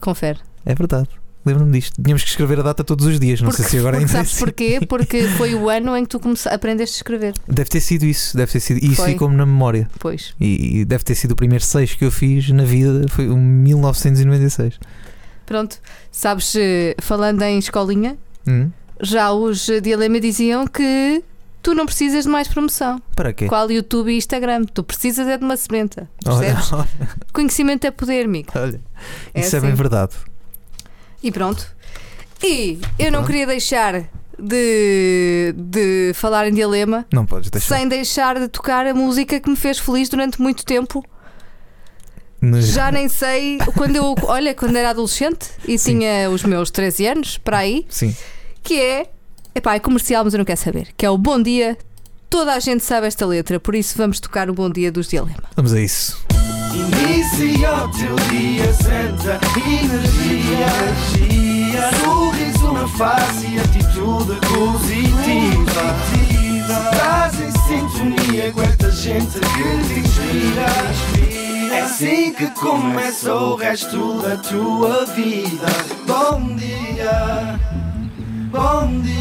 Confere. 0.00 0.38
É 0.64 0.74
verdade. 0.74 1.08
Lembro-me 1.48 1.72
disto. 1.72 2.00
Tínhamos 2.02 2.22
que 2.22 2.28
escrever 2.30 2.60
a 2.60 2.62
data 2.62 2.84
todos 2.84 3.06
os 3.06 3.18
dias. 3.18 3.40
Não 3.40 3.50
sei 3.50 3.64
se 3.64 3.78
agora 3.78 3.96
porque 3.98 4.04
ainda 4.06 4.12
é 4.12 4.24
sabes 4.24 4.32
assim. 4.32 4.44
porquê? 4.44 4.80
Porque 4.86 5.22
foi 5.36 5.54
o 5.54 5.68
ano 5.68 5.96
em 5.96 6.04
que 6.04 6.10
tu 6.18 6.20
aprendeste 6.50 6.96
a 6.96 6.98
escrever. 6.98 7.34
Deve 7.46 7.68
ter 7.70 7.80
sido 7.80 8.04
isso. 8.04 8.36
Deve 8.36 8.52
ter 8.52 8.60
sido. 8.60 8.78
E 8.84 8.92
isso 8.92 9.04
ficou-me 9.04 9.34
na 9.36 9.46
memória. 9.46 9.88
Pois. 9.98 10.34
E, 10.40 10.80
e 10.80 10.84
deve 10.84 11.04
ter 11.04 11.14
sido 11.14 11.32
o 11.32 11.36
primeiro 11.36 11.64
6 11.64 11.94
que 11.94 12.04
eu 12.04 12.10
fiz 12.10 12.50
na 12.50 12.64
vida. 12.64 13.06
Foi 13.08 13.28
o 13.28 13.36
1996. 13.36 14.78
Pronto. 15.46 15.78
Sabes, 16.12 16.54
eh, 16.56 16.94
falando 17.00 17.42
em 17.42 17.58
escolinha, 17.58 18.16
Hum? 18.46 18.70
já 19.00 19.32
os 19.32 19.66
Dilema 19.82 20.20
diziam 20.20 20.66
que 20.66 21.22
tu 21.62 21.74
não 21.74 21.86
precisas 21.86 22.24
de 22.24 22.30
mais 22.30 22.48
promoção. 22.48 23.00
Para 23.16 23.32
quê? 23.32 23.46
Qual 23.46 23.70
YouTube 23.70 24.10
e 24.12 24.16
Instagram? 24.16 24.64
Tu 24.64 24.82
precisas 24.82 25.26
é 25.26 25.36
de 25.38 25.44
uma 25.44 25.56
sementa. 25.56 26.08
Olha, 26.26 26.54
Percebes? 26.54 26.86
Conhecimento 27.32 27.86
é 27.86 27.90
poder, 27.90 28.24
amigo. 28.26 28.48
olha. 28.54 28.80
É 29.34 29.40
isso 29.40 29.54
é 29.56 29.58
assim. 29.58 29.66
bem 29.68 29.74
verdade. 29.76 30.12
E 31.22 31.30
pronto. 31.32 31.66
E 32.42 32.78
eu 32.98 33.10
não 33.10 33.24
queria 33.24 33.46
deixar 33.46 34.04
de, 34.38 35.52
de 35.56 36.12
falar 36.14 36.46
em 36.48 36.54
dilema 36.54 37.04
Não 37.12 37.26
podes 37.26 37.50
deixar. 37.50 37.76
sem 37.76 37.88
deixar 37.88 38.38
de 38.38 38.46
tocar 38.48 38.86
a 38.86 38.94
música 38.94 39.40
que 39.40 39.50
me 39.50 39.56
fez 39.56 39.78
feliz 39.78 40.08
durante 40.08 40.40
muito 40.40 40.64
tempo. 40.64 41.04
Mas- 42.40 42.68
Já 42.68 42.92
nem 42.92 43.08
sei 43.08 43.58
quando 43.76 43.96
eu, 43.96 44.14
olha, 44.22 44.54
quando 44.54 44.76
era 44.76 44.90
adolescente 44.90 45.48
e 45.66 45.76
Sim. 45.76 45.98
tinha 45.98 46.30
os 46.30 46.44
meus 46.44 46.70
13 46.70 47.06
anos 47.08 47.38
para 47.38 47.58
aí, 47.58 47.84
Sim. 47.88 48.14
que 48.62 48.80
é, 48.80 49.10
epá, 49.54 49.74
é 49.74 49.80
comercial, 49.80 50.22
mas 50.24 50.34
eu 50.34 50.38
não 50.38 50.44
quero 50.44 50.60
saber, 50.60 50.88
que 50.96 51.04
é 51.04 51.10
o 51.10 51.18
Bom 51.18 51.42
Dia. 51.42 51.76
Toda 52.30 52.52
a 52.52 52.60
gente 52.60 52.84
sabe 52.84 53.06
esta 53.08 53.26
letra, 53.26 53.58
por 53.58 53.74
isso 53.74 53.96
vamos 53.98 54.20
tocar 54.20 54.48
o 54.48 54.54
Bom 54.54 54.70
Dia 54.70 54.92
dos 54.92 55.08
Dilema. 55.08 55.42
Vamos 55.56 55.72
a 55.72 55.80
isso. 55.80 56.16
Inicia 56.78 57.84
o 57.84 57.88
teu 57.88 58.14
dia, 58.30 58.72
senta 58.72 59.40
energia, 59.56 60.66
energia. 61.26 61.90
Sorriso 62.04 62.72
na 62.72 62.86
face 62.88 63.46
e 63.46 63.58
atitude 63.58 64.38
positiva. 64.46 65.82
Estás 66.68 67.40
em 67.40 67.50
sintonia 67.50 68.52
com 68.52 68.62
esta 68.62 68.90
gente 68.90 69.40
que 69.40 69.94
te 69.94 70.00
inspira. 70.00 70.66
É 71.74 71.80
assim 71.80 72.32
que 72.32 72.46
começa 72.50 73.34
o 73.34 73.56
resto 73.56 74.22
da 74.22 74.36
tua 74.36 75.04
vida. 75.06 75.66
Bom 76.06 76.56
dia, 76.56 77.58
bom 78.50 79.00
dia, 79.00 79.17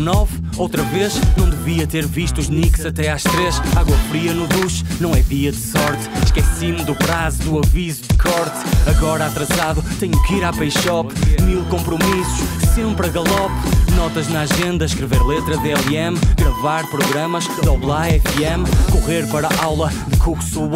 nove, 0.00 0.38
outra 0.56 0.82
vez 0.82 1.14
Não 1.36 1.48
devia 1.48 1.86
ter 1.86 2.06
visto 2.06 2.38
os 2.38 2.48
nicks 2.48 2.84
até 2.84 3.10
às 3.10 3.22
três. 3.22 3.60
Água 3.74 3.96
fria 4.10 4.32
no 4.32 4.46
duche, 4.46 4.84
não 5.00 5.14
é 5.14 5.20
dia 5.20 5.52
de 5.52 5.58
sorte. 5.58 6.08
Esqueci-me 6.24 6.84
do 6.84 6.94
prazo, 6.94 7.42
do 7.42 7.58
aviso 7.58 8.02
de 8.02 8.18
corte. 8.18 8.58
Agora 8.86 9.26
atrasado, 9.26 9.82
tenho 9.98 10.20
que 10.24 10.34
ir 10.34 10.44
à 10.44 10.52
Payshop. 10.52 11.14
Mil 11.42 11.64
compromissos, 11.64 12.40
sempre 12.74 13.06
a 13.06 13.10
galope. 13.10 13.76
Notas 13.96 14.28
na 14.28 14.42
agenda, 14.42 14.84
escrever 14.84 15.22
letra 15.22 15.56
de 15.56 15.72
LM 15.72 16.18
Gravar 16.36 16.86
programas, 16.90 17.48
doblar 17.64 18.08
FM 18.08 18.68
Correr 18.92 19.26
para 19.28 19.48
a 19.48 19.64
aula 19.64 19.90
Cook 20.26 20.42
Suon 20.42 20.72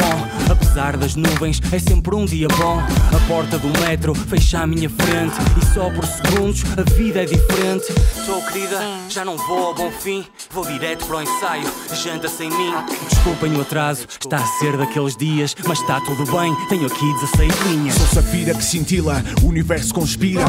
Apesar 0.48 0.96
das 0.96 1.16
nuvens, 1.16 1.60
é 1.72 1.78
sempre 1.80 2.14
um 2.14 2.24
dia 2.24 2.46
bom. 2.46 2.78
A 2.78 3.26
porta 3.26 3.58
do 3.58 3.68
metro 3.80 4.14
fecha 4.14 4.60
à 4.60 4.66
minha 4.66 4.88
frente. 4.88 5.34
E 5.60 5.74
só 5.74 5.90
por 5.90 6.04
segundos 6.04 6.62
a 6.76 6.82
vida 6.94 7.22
é 7.22 7.24
diferente. 7.24 7.86
Tô 8.24 8.40
querida, 8.42 8.78
já 9.08 9.24
não 9.24 9.36
vou 9.36 9.66
ao 9.66 9.74
bom 9.74 9.90
fim. 9.90 10.24
Vou 10.52 10.64
direto 10.64 11.04
para 11.06 11.16
o 11.16 11.22
ensaio, 11.22 11.64
janta 11.92 12.28
sem 12.28 12.48
mim. 12.48 12.72
Desculpem 13.08 13.56
o 13.56 13.60
atraso, 13.60 14.06
está 14.20 14.36
a 14.36 14.46
ser 14.58 14.76
daqueles 14.76 15.16
dias 15.16 15.54
Mas 15.66 15.80
está 15.80 16.00
tudo 16.00 16.24
bem, 16.30 16.54
tenho 16.68 16.86
aqui 16.86 17.12
16 17.14 17.60
linhas. 17.66 17.94
Sou 17.94 18.06
safira 18.06 18.54
que 18.54 18.64
cintila, 18.64 19.22
o 19.42 19.46
universo 19.46 19.92
conspira. 19.92 20.44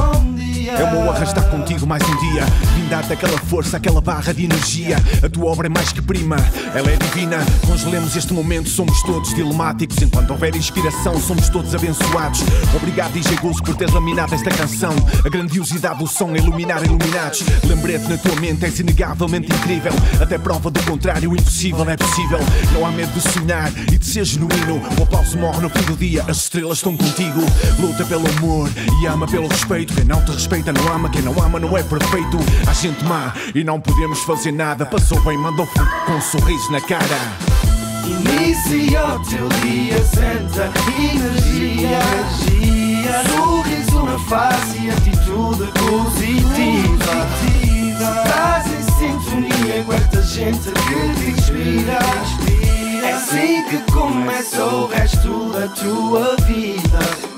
É 0.67 0.83
o 0.83 0.91
meu 0.91 1.11
arrastar 1.11 1.49
contigo 1.49 1.85
mais 1.85 2.03
um 2.03 2.31
dia. 2.31 2.45
Vim 2.75 2.87
dar-te 2.87 3.13
aquela 3.13 3.37
força, 3.39 3.77
aquela 3.77 3.99
barra 3.99 4.33
de 4.33 4.45
energia. 4.45 4.97
A 5.23 5.29
tua 5.29 5.51
obra 5.51 5.67
é 5.67 5.69
mais 5.69 5.91
que 5.91 6.01
prima, 6.01 6.37
ela 6.73 6.89
é 6.89 6.95
divina. 6.95 7.37
Congelemos 7.67 8.15
este 8.15 8.33
momento, 8.33 8.69
somos 8.69 8.90
todos 9.03 9.33
dilemáticos. 9.33 10.01
Enquanto 10.01 10.31
houver 10.31 10.55
inspiração, 10.55 11.19
somos 11.19 11.49
todos 11.49 11.73
abençoados. 11.75 12.41
Obrigado, 12.75 13.13
DJ 13.13 13.37
Goose, 13.37 13.61
por 13.61 13.75
teres 13.75 13.93
laminado 13.93 14.33
esta 14.33 14.49
canção. 14.49 14.93
A 15.25 15.29
grandiosidade 15.29 15.99
do 15.99 16.07
som 16.07 16.33
a 16.33 16.37
iluminar 16.37 16.83
iluminados. 16.83 17.43
Lembrete 17.63 18.07
na 18.07 18.17
tua 18.17 18.35
mente, 18.39 18.65
és 18.65 18.79
inegavelmente 18.79 19.51
incrível. 19.51 19.91
Até 20.19 20.37
prova 20.37 20.69
do 20.69 20.81
contrário, 20.83 21.31
o 21.31 21.35
impossível 21.35 21.89
é 21.89 21.95
possível. 21.95 22.39
Não 22.73 22.85
há 22.85 22.91
medo 22.91 23.11
de 23.13 23.21
sonhar 23.21 23.71
e 23.91 23.97
de 23.97 24.05
ser 24.05 24.25
genuíno. 24.25 24.81
O 24.99 25.03
aplauso 25.03 25.37
morre 25.37 25.61
no 25.61 25.69
fim 25.69 25.83
do 25.83 25.95
dia, 25.95 26.23
as 26.27 26.37
estrelas 26.37 26.77
estão 26.77 26.95
contigo. 26.97 27.41
Luta 27.79 28.03
pelo 28.05 28.27
amor 28.37 28.69
e 29.01 29.05
ama 29.05 29.27
pelo 29.27 29.47
respeito. 29.47 29.93
Quem 29.93 30.05
não 30.05 30.23
te 30.25 30.31
respeita 30.31 30.73
não 30.73 30.93
ama, 30.93 31.09
quem 31.09 31.21
não 31.21 31.33
ama 31.41 31.59
não 31.59 31.77
é 31.77 31.83
perfeito. 31.83 32.37
Há 32.67 32.73
gente 32.73 33.03
má 33.05 33.33
e 33.53 33.63
não 33.63 33.79
podemos 33.79 34.19
fazer 34.23 34.51
nada. 34.51 34.85
Passou 34.85 35.21
bem, 35.21 35.37
mandou 35.37 35.67
com 36.05 36.13
um 36.13 36.21
sorriso 36.21 36.71
na 36.71 36.81
cara. 36.81 37.60
Inicia 38.05 39.05
o 39.05 39.19
teu 39.19 39.47
dia, 39.61 40.03
senta 40.03 40.71
energia, 40.97 41.99
energia. 41.99 43.23
Sorriso 43.29 44.03
na 44.03 44.19
face 44.19 44.77
e 44.79 44.91
atitude 44.91 45.71
positiva. 45.79 47.11
Estás 47.99 48.67
em 48.67 48.83
sintonia 48.97 49.83
com 49.85 49.93
esta 49.93 50.21
gente 50.21 50.71
que 50.71 51.23
te 51.23 51.31
inspira. 51.31 51.99
É 53.03 53.13
assim 53.13 53.63
que 53.69 53.91
começa 53.91 54.63
o 54.63 54.87
resto 54.87 55.51
da 55.51 55.67
tua 55.69 56.35
vida. 56.45 57.30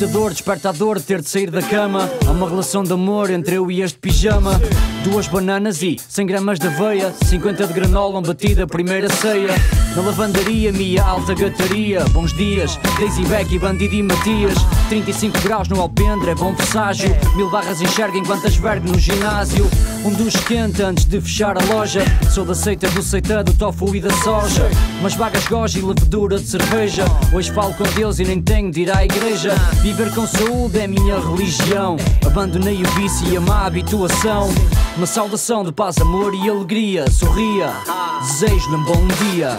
Despertador 0.00 0.30
desperta 0.30 0.68
a 0.70 0.72
dor 0.72 0.98
de 0.98 1.04
ter 1.04 1.20
de 1.20 1.28
sair 1.28 1.50
da 1.50 1.60
cama. 1.60 2.10
Há 2.26 2.30
uma 2.30 2.48
relação 2.48 2.82
de 2.82 2.90
amor 2.90 3.28
entre 3.28 3.56
eu 3.56 3.70
e 3.70 3.82
este 3.82 3.98
pijama. 3.98 4.58
Duas 5.04 5.28
bananas 5.28 5.82
e 5.82 5.98
100 6.08 6.26
gramas 6.26 6.58
de 6.58 6.68
aveia. 6.68 7.12
50 7.26 7.66
de 7.66 7.72
granola, 7.74 8.18
um 8.18 8.22
batida, 8.22 8.66
primeira 8.66 9.10
ceia. 9.10 9.50
Na 9.94 10.02
lavandaria, 10.02 10.72
Mia 10.72 11.02
Alta 11.02 11.34
Gataria. 11.34 12.02
Bons 12.12 12.32
dias, 12.32 12.78
Daisy 12.98 13.24
Beck 13.24 13.54
e 13.54 13.58
Bandido 13.58 13.94
e 13.94 14.02
Matias. 14.02 14.54
35 14.88 15.38
graus 15.40 15.68
no 15.68 15.80
alpendre, 15.80 16.30
é 16.30 16.34
bom 16.34 16.54
presságio. 16.54 17.14
Mil 17.36 17.50
barras 17.50 17.82
enxerga 17.82 18.16
enquanto 18.16 18.46
asbergue 18.46 18.90
no 18.90 18.98
ginásio. 18.98 19.68
Um 20.04 20.12
dos 20.12 20.34
quente 20.36 20.82
antes 20.82 21.04
de 21.04 21.20
fechar 21.20 21.56
a 21.58 21.74
loja. 21.74 22.02
Sou 22.30 22.44
da 22.44 22.54
seita 22.54 22.88
do 22.90 23.02
seita, 23.02 23.44
do 23.44 23.52
tofu 23.52 23.94
e 23.94 24.00
da 24.00 24.10
soja. 24.10 24.70
Umas 25.00 25.14
vagas 25.14 25.46
goji 25.46 25.80
e 25.80 25.82
levedura 25.82 26.38
de 26.38 26.46
cerveja. 26.46 27.04
Hoje 27.34 27.52
falo 27.52 27.74
com 27.74 27.84
Deus 27.94 28.18
e 28.18 28.24
nem 28.24 28.40
tenho 28.40 28.70
de 28.70 28.82
ir 28.82 28.96
à 28.96 29.04
igreja. 29.04 29.54
Viver 29.90 30.14
com 30.14 30.24
saúde 30.24 30.78
é 30.78 30.86
minha 30.86 31.18
religião. 31.18 31.96
Abandonei 32.24 32.80
o 32.80 32.88
vício 32.90 33.26
e 33.26 33.36
a 33.36 33.40
má 33.40 33.66
habituação. 33.66 34.48
Uma 34.96 35.04
saudação 35.04 35.64
de 35.64 35.72
paz, 35.72 35.98
amor 35.98 36.32
e 36.32 36.48
alegria. 36.48 37.10
Sorria, 37.10 37.72
desejo-lhe 38.20 38.76
um 38.76 38.84
bom 38.84 39.04
dia. 39.08 39.58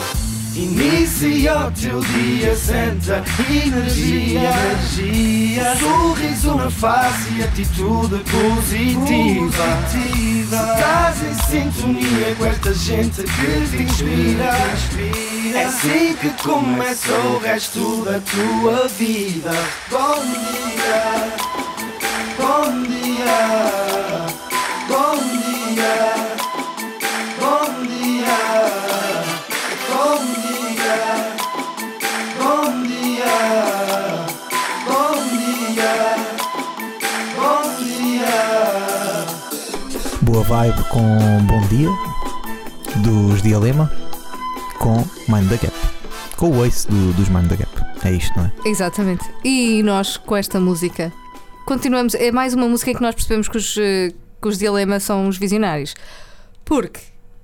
Inicia 0.54 1.68
o 1.68 1.72
teu 1.72 2.02
dia, 2.02 2.54
senta 2.58 3.24
energia, 3.50 4.42
energia. 4.42 5.76
Sorriso 5.78 6.56
na 6.56 6.70
face 6.70 7.30
e 7.38 7.44
atitude 7.44 8.22
positiva. 8.26 9.64
Se 9.90 10.42
estás 10.42 11.22
em 11.24 11.34
sintonia 11.72 12.36
com 12.38 12.46
esta 12.46 12.74
gente 12.74 13.24
que 13.24 13.78
te 13.78 13.84
inspira, 13.84 14.54
é 15.56 15.64
assim 15.64 16.18
que 16.20 16.30
começa 16.44 17.14
o 17.14 17.40
resto 17.40 18.04
da 18.04 18.20
tua 18.20 18.90
vida. 18.90 19.52
Bom 19.90 20.16
dia, 20.26 21.32
bom 22.38 22.84
dia, 22.84 24.28
bom 24.90 25.16
dia, 25.16 26.21
Boa 40.48 40.64
vibe 40.64 40.84
com 40.90 41.02
Bom 41.46 41.62
Dia 41.68 41.88
dos 43.04 43.44
Dialema 43.44 43.92
com 44.80 44.98
Mind 45.28 45.48
the 45.50 45.58
Gap. 45.58 45.74
Com 46.36 46.50
o 46.58 46.66
Ace 46.66 46.88
do- 46.88 47.14
dos 47.14 47.30
Mind 47.30 47.48
the 47.48 47.58
Gap. 47.58 47.72
É 48.04 48.12
isto, 48.12 48.36
não 48.36 48.46
é? 48.46 48.52
Exatamente. 48.66 49.24
E 49.44 49.84
nós, 49.84 50.18
com 50.18 50.36
esta 50.36 50.60
música, 50.60 51.14
continuamos. 51.66 52.16
É 52.16 52.32
mais 52.32 52.56
uma 52.56 52.68
música 52.68 52.90
em 52.90 52.96
que 52.96 53.02
nós 53.04 53.14
percebemos 53.14 53.48
que 53.48 53.58
os, 53.58 53.78
eh, 53.78 54.14
que 54.42 54.48
os 54.48 54.58
Dilema 54.58 55.00
são 55.00 55.28
os 55.28 55.38
visionários. 55.38 55.94
Porque 56.66 57.02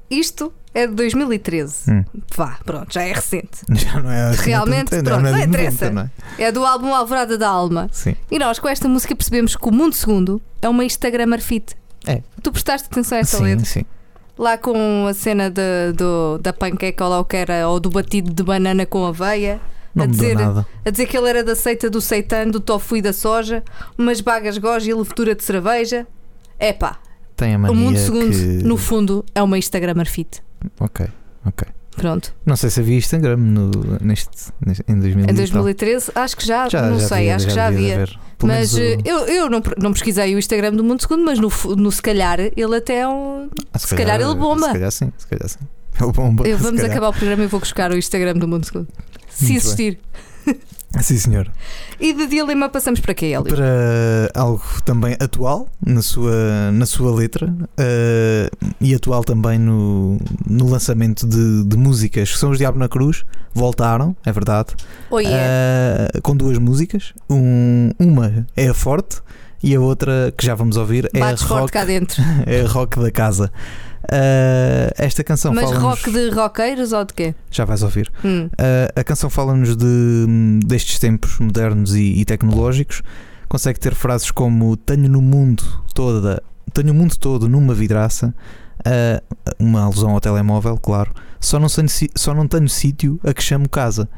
isto 0.10 0.52
é 0.74 0.88
de 0.88 0.94
2013. 0.96 1.92
Hum. 1.92 2.04
Vá, 2.36 2.58
pronto, 2.66 2.92
já 2.92 3.04
é 3.04 3.14
recente. 3.14 3.60
Já 3.70 4.00
não 4.02 4.10
é 4.12 4.30
assim 4.30 4.50
Realmente, 4.50 4.90
tanto, 4.90 5.04
pronto, 5.06 5.22
não 5.22 5.30
é 5.30 5.32
não 5.34 5.40
90, 5.40 5.50
interessa. 5.50 5.92
não 5.92 6.02
é? 6.02 6.10
É 6.40 6.52
do 6.52 6.66
álbum 6.66 6.96
Alvorada 6.96 7.38
da 7.38 7.48
Alma. 7.48 7.90
Sim. 7.92 8.16
E 8.32 8.40
nós, 8.40 8.58
com 8.58 8.68
esta 8.68 8.88
música, 8.88 9.16
percebemos 9.16 9.56
que 9.56 9.68
o 9.68 9.72
Mundo 9.72 9.94
Segundo 9.94 10.42
é 10.62 10.68
uma 10.68 10.84
Instagram 10.84 11.38
fit. 11.40 11.76
É. 12.12 12.24
Tu 12.42 12.52
prestaste 12.52 12.88
atenção 12.92 13.18
a 13.18 13.22
esta 13.22 13.38
Sim, 13.38 13.44
letra? 13.44 13.66
sim. 13.66 13.86
Lá 14.38 14.58
com 14.58 15.08
a 15.08 15.14
cena 15.14 15.50
de- 15.50 15.94
do, 15.96 16.38
da 16.40 16.54
panqueca 16.54 17.04
ou 17.04 17.10
lá 17.10 17.20
o 17.20 17.26
que 17.26 17.36
era, 17.38 17.68
ou 17.68 17.80
do 17.80 17.90
batido 17.90 18.32
de 18.34 18.44
banana 18.44 18.86
com 18.86 19.06
aveia. 19.06 19.60
Não 19.96 20.04
a 20.04 20.08
dizer, 20.08 20.38
a 20.86 20.90
dizer 20.92 21.08
que 21.08 21.18
ele 21.18 21.28
era 21.28 21.44
da 21.44 21.56
seita 21.56 21.90
do 21.90 22.00
seitan, 22.00 22.50
do 22.50 22.60
tofu 22.60 22.98
e 22.98 23.02
da 23.02 23.12
soja, 23.12 23.64
umas 23.98 24.22
bagas 24.22 24.58
goji 24.60 24.92
e 24.92 24.94
levedura 24.94 25.34
de 25.34 25.44
cerveja. 25.44 26.06
Epá, 26.60 27.00
Tem 27.36 27.56
a 27.56 27.58
o 27.58 27.62
mania 27.62 27.76
mundo 27.76 27.98
segundo, 27.98 28.30
que... 28.32 28.46
no 28.64 28.78
fundo, 28.78 29.26
é 29.34 29.42
uma 29.42 29.58
Instagram 29.58 30.06
fit. 30.06 30.44
Ok, 30.80 31.08
ok. 31.44 31.68
Pronto. 31.98 32.34
Não 32.46 32.56
sei 32.56 32.70
se 32.70 32.80
havia 32.80 32.96
Instagram 32.98 33.38
no, 33.38 33.72
neste, 34.02 34.30
neste- 34.66 34.84
em 34.88 35.00
2000 35.00 35.20
Em 35.22 35.24
e 35.24 35.28
tal. 35.28 35.36
2013, 35.36 36.12
acho 36.16 36.38
que 36.38 36.46
já, 36.46 36.70
Já- 36.70 36.82
não 36.90 37.00
já 37.00 37.08
sei, 37.08 37.18
devia- 37.18 37.36
acho 37.36 37.48
que 37.48 37.54
já 37.54 37.66
havia. 37.68 38.08
Mas 38.44 38.74
o- 38.76 38.80
eu, 38.80 39.20
eu 39.28 39.50
não, 39.50 39.62
não 39.82 39.92
pesquisei 39.94 40.36
o 40.36 40.40
Instagram 40.40 40.72
do 40.74 40.84
Mundo 40.84 41.02
Segundo, 41.02 41.26
mas 41.26 41.40
no, 41.40 41.52
no 41.76 41.92
se 41.92 42.02
calhar 42.02 42.40
ele 42.40 42.76
até 42.76 43.00
é 43.00 43.08
um. 43.08 43.50
Ah, 43.74 43.80
se 43.80 43.96
calhar 43.96 44.22
ele 44.22 44.36
bomba. 44.36 44.68
Se 44.68 44.74
calhar 44.74 44.92
sim, 44.92 45.12
se 45.18 45.28
calhar 45.28 45.50
sim. 45.50 45.60
Ele 46.00 46.12
bomba. 46.12 46.48
Eu- 46.48 46.58
se 46.58 46.64
vamos 46.64 46.80
calhar. 46.82 46.92
acabar 46.96 47.10
o 47.10 47.14
programa 47.14 47.44
e 47.44 47.48
vou 47.48 47.60
buscar 47.60 47.92
o 47.92 47.98
Instagram 47.98 48.34
do 48.36 48.48
Mundo 48.48 48.64
Segundo. 48.66 48.88
Se 49.28 49.46
Muito 49.46 49.58
existir. 49.66 50.00
Sim, 51.02 51.18
senhor. 51.18 51.52
E 52.00 52.14
de 52.14 52.28
dilema 52.28 52.70
passamos 52.70 53.00
para 53.00 53.14
quê, 53.14 53.28
Hélio? 53.28 53.44
Para 53.56 54.30
algo 54.34 54.64
também 54.84 55.16
atual 55.20 55.70
na 55.86 56.02
sua, 56.02 56.72
na 56.72 56.86
sua 56.86 57.14
letra 57.16 57.54
eh, 57.78 58.50
e 58.82 58.94
atual 58.96 59.24
também 59.24 59.60
no, 59.60 60.18
no 60.48 60.70
lançamento 60.70 61.28
de, 61.28 61.64
de 61.66 61.78
músicas 61.78 62.32
que 62.32 62.38
são 62.38 62.50
os 62.52 62.58
Diabo 62.58 62.80
na 62.80 62.90
Cruz. 62.90 63.24
Voltaram, 63.54 64.16
é 64.26 64.32
verdade. 64.32 64.76
Oh, 65.10 65.20
yeah. 65.20 65.38
Eh, 66.16 66.22
com 66.22 66.36
duas 66.36 66.58
músicas. 66.58 67.14
Um- 67.30 67.92
uma 68.00 68.46
é 68.56 68.68
a 68.68 68.74
Forte 68.74 69.22
e 69.64 69.76
a 69.76 69.80
outra 69.80 70.34
que 70.38 70.46
já 70.46 70.54
vamos 70.56 70.78
ouvir 70.78 71.10
é 71.14 71.18
a 71.22 71.26
Bates 71.26 71.44
rock, 71.44 71.72
cá 71.72 71.86
dentro. 71.86 72.22
é 72.46 72.62
a 72.62 72.68
rock 72.68 73.00
da 73.00 73.12
Casa. 73.12 73.52
Eh, 74.10 74.94
esta 74.98 75.22
canção 75.24 75.54
Mas 75.54 75.70
rock 75.72 76.10
de 76.12 76.30
roqueiros 76.30 76.94
ou 76.94 77.04
de 77.04 77.14
quê? 77.14 77.36
Já 77.52 77.66
vais 77.66 77.84
ouvir. 77.84 78.10
Hum. 78.24 78.46
Uh, 78.54 79.00
a 79.00 79.04
canção 79.04 79.30
fala-nos 79.30 79.76
de, 79.76 80.26
destes 80.66 80.98
tempos 80.98 81.38
modernos 81.40 81.94
e, 81.94 82.20
e 82.20 82.26
tecnológicos. 82.26 83.02
Consegue 83.50 83.80
ter 83.80 83.94
frases 83.94 84.32
como 84.32 84.76
tenho 84.78 85.10
no 85.10 85.22
mundo 85.22 85.64
toda, 85.94 86.42
tenho 86.74 86.92
o 86.92 86.94
mundo 86.94 87.18
todo 87.18 87.48
numa 87.50 87.74
vidraça, 87.74 88.34
uh, 88.80 89.36
uma 89.60 89.84
alusão 89.84 90.12
ao 90.12 90.22
telemóvel, 90.22 90.78
claro. 90.78 91.14
Só 91.40 91.60
não, 91.60 91.68
tenho, 91.68 91.88
só 92.16 92.34
não 92.34 92.48
tenho 92.48 92.68
sítio 92.68 93.20
a 93.24 93.34
que 93.34 93.44
chamo 93.44 93.70
casa. 93.70 94.10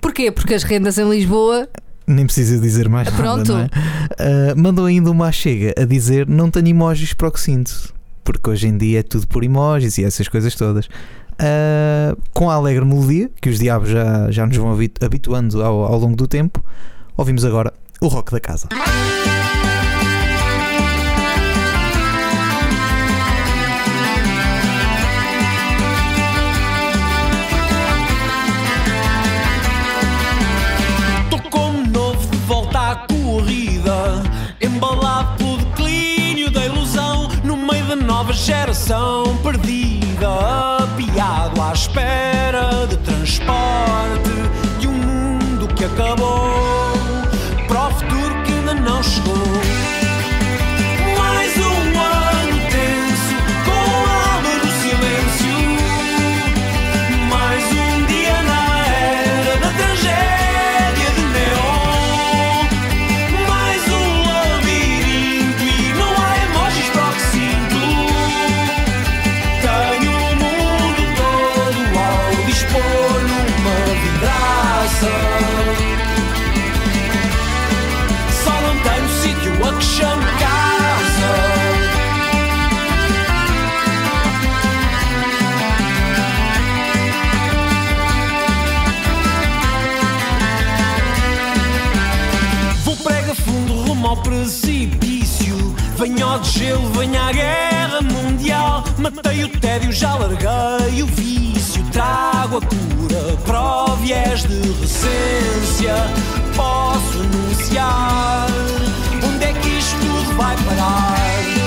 Porquê? 0.00 0.32
Porque 0.32 0.54
as 0.54 0.62
rendas 0.62 0.98
em 0.98 1.08
Lisboa. 1.08 1.68
Nem 2.06 2.24
precisa 2.24 2.58
dizer 2.58 2.88
mais 2.88 3.08
Pronto. 3.10 3.52
nada, 3.52 3.52
não 3.52 3.60
é? 3.60 4.52
Uh, 4.52 4.58
mandou 4.58 4.86
ainda 4.86 5.10
uma 5.10 5.30
chega 5.30 5.74
a 5.80 5.84
dizer 5.84 6.26
não 6.26 6.50
tenho 6.50 6.68
emojis 6.68 7.12
para 7.12 7.28
o 7.28 7.30
que 7.30 7.40
sinto, 7.40 7.94
porque 8.24 8.50
hoje 8.50 8.68
em 8.68 8.76
dia 8.76 9.00
é 9.00 9.02
tudo 9.02 9.26
por 9.26 9.42
emojis 9.44 9.98
e 9.98 10.04
essas 10.04 10.28
coisas 10.28 10.54
todas. 10.54 10.86
Uh, 10.86 12.16
com 12.32 12.50
a 12.50 12.54
alegre 12.54 12.84
melodia, 12.84 13.30
que 13.40 13.48
os 13.48 13.58
diabos 13.58 13.88
já, 13.88 14.30
já 14.30 14.46
nos 14.46 14.56
vão 14.56 14.72
habitu- 14.72 15.04
habituando 15.04 15.62
ao, 15.62 15.84
ao 15.84 15.98
longo 15.98 16.14
do 16.14 16.28
tempo, 16.28 16.62
ouvimos 17.16 17.44
agora 17.44 17.72
o 18.00 18.06
rock 18.08 18.30
da 18.30 18.38
casa. 18.40 18.68
Perdida 39.42 40.78
Apiado 40.82 41.60
à 41.60 41.72
espera 41.74 42.86
de 42.88 42.96
transporte 42.96 44.30
Ao 96.32 96.42
gelo, 96.42 96.88
venha 96.94 97.24
a 97.24 97.32
guerra 97.32 98.00
mundial. 98.00 98.82
Matei 98.96 99.44
o 99.44 99.48
tédio, 99.60 99.92
já 99.92 100.14
larguei 100.14 101.02
o 101.02 101.06
vício. 101.08 101.84
Trago 101.92 102.56
a 102.56 102.60
cura 102.62 103.36
para 103.44 103.94
viés 103.96 104.42
de 104.44 104.62
recência. 104.80 105.94
Posso 106.56 107.18
anunciar 107.20 108.46
onde 109.22 109.44
é 109.44 109.52
que 109.52 109.68
isto 109.68 109.98
tudo 109.98 110.34
vai 110.38 110.56
parar. 110.56 111.61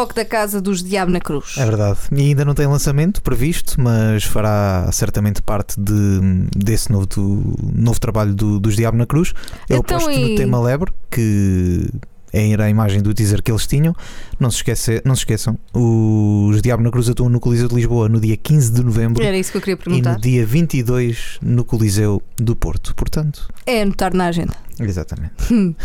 Rock 0.00 0.14
da 0.14 0.24
casa 0.24 0.60
dos 0.60 0.82
Diabo 0.82 1.12
na 1.12 1.20
Cruz. 1.20 1.54
É 1.58 1.64
verdade. 1.64 1.98
E 2.12 2.20
ainda 2.20 2.44
não 2.44 2.54
tem 2.54 2.66
lançamento 2.66 3.22
previsto, 3.22 3.80
mas 3.80 4.24
fará 4.24 4.88
certamente 4.92 5.40
parte 5.42 5.78
de, 5.80 6.20
desse 6.56 6.90
novo, 6.90 7.06
do- 7.06 7.54
novo 7.74 8.00
trabalho 8.00 8.34
do- 8.34 8.58
dos 8.58 8.76
Diabo 8.76 8.96
na 8.96 9.06
Cruz. 9.06 9.32
Eu 9.68 9.78
Então, 9.78 9.98
aposto 9.98 10.10
e- 10.10 10.30
no 10.30 10.36
tema 10.36 10.60
Lebre, 10.60 10.92
que 11.10 11.88
era 12.32 12.64
a 12.66 12.70
imagem 12.70 13.02
do 13.02 13.12
teaser 13.12 13.42
que 13.42 13.50
eles 13.50 13.66
tinham. 13.66 13.94
Não 14.38 14.50
se, 14.50 14.58
esquece, 14.58 15.02
não 15.04 15.14
se 15.16 15.22
esqueçam, 15.22 15.58
os 15.74 16.62
Diabo 16.62 16.82
na 16.82 16.90
Cruz 16.90 17.08
atuam 17.08 17.28
no 17.28 17.40
Coliseu 17.40 17.68
de 17.68 17.74
Lisboa 17.74 18.08
no 18.08 18.20
dia 18.20 18.36
15 18.36 18.72
de 18.72 18.82
novembro 18.84 19.22
Era 19.22 19.36
isso 19.36 19.50
que 19.50 19.56
eu 19.58 19.60
queria 19.60 19.74
e 19.74 19.76
perguntar. 19.76 20.12
no 20.14 20.20
dia 20.20 20.46
22 20.46 21.38
no 21.42 21.64
Coliseu 21.64 22.22
do 22.36 22.54
Porto. 22.54 22.94
Portanto, 22.94 23.48
É 23.66 23.82
anotar 23.82 24.14
na 24.14 24.26
agenda. 24.26 24.54
Exatamente. 24.78 25.34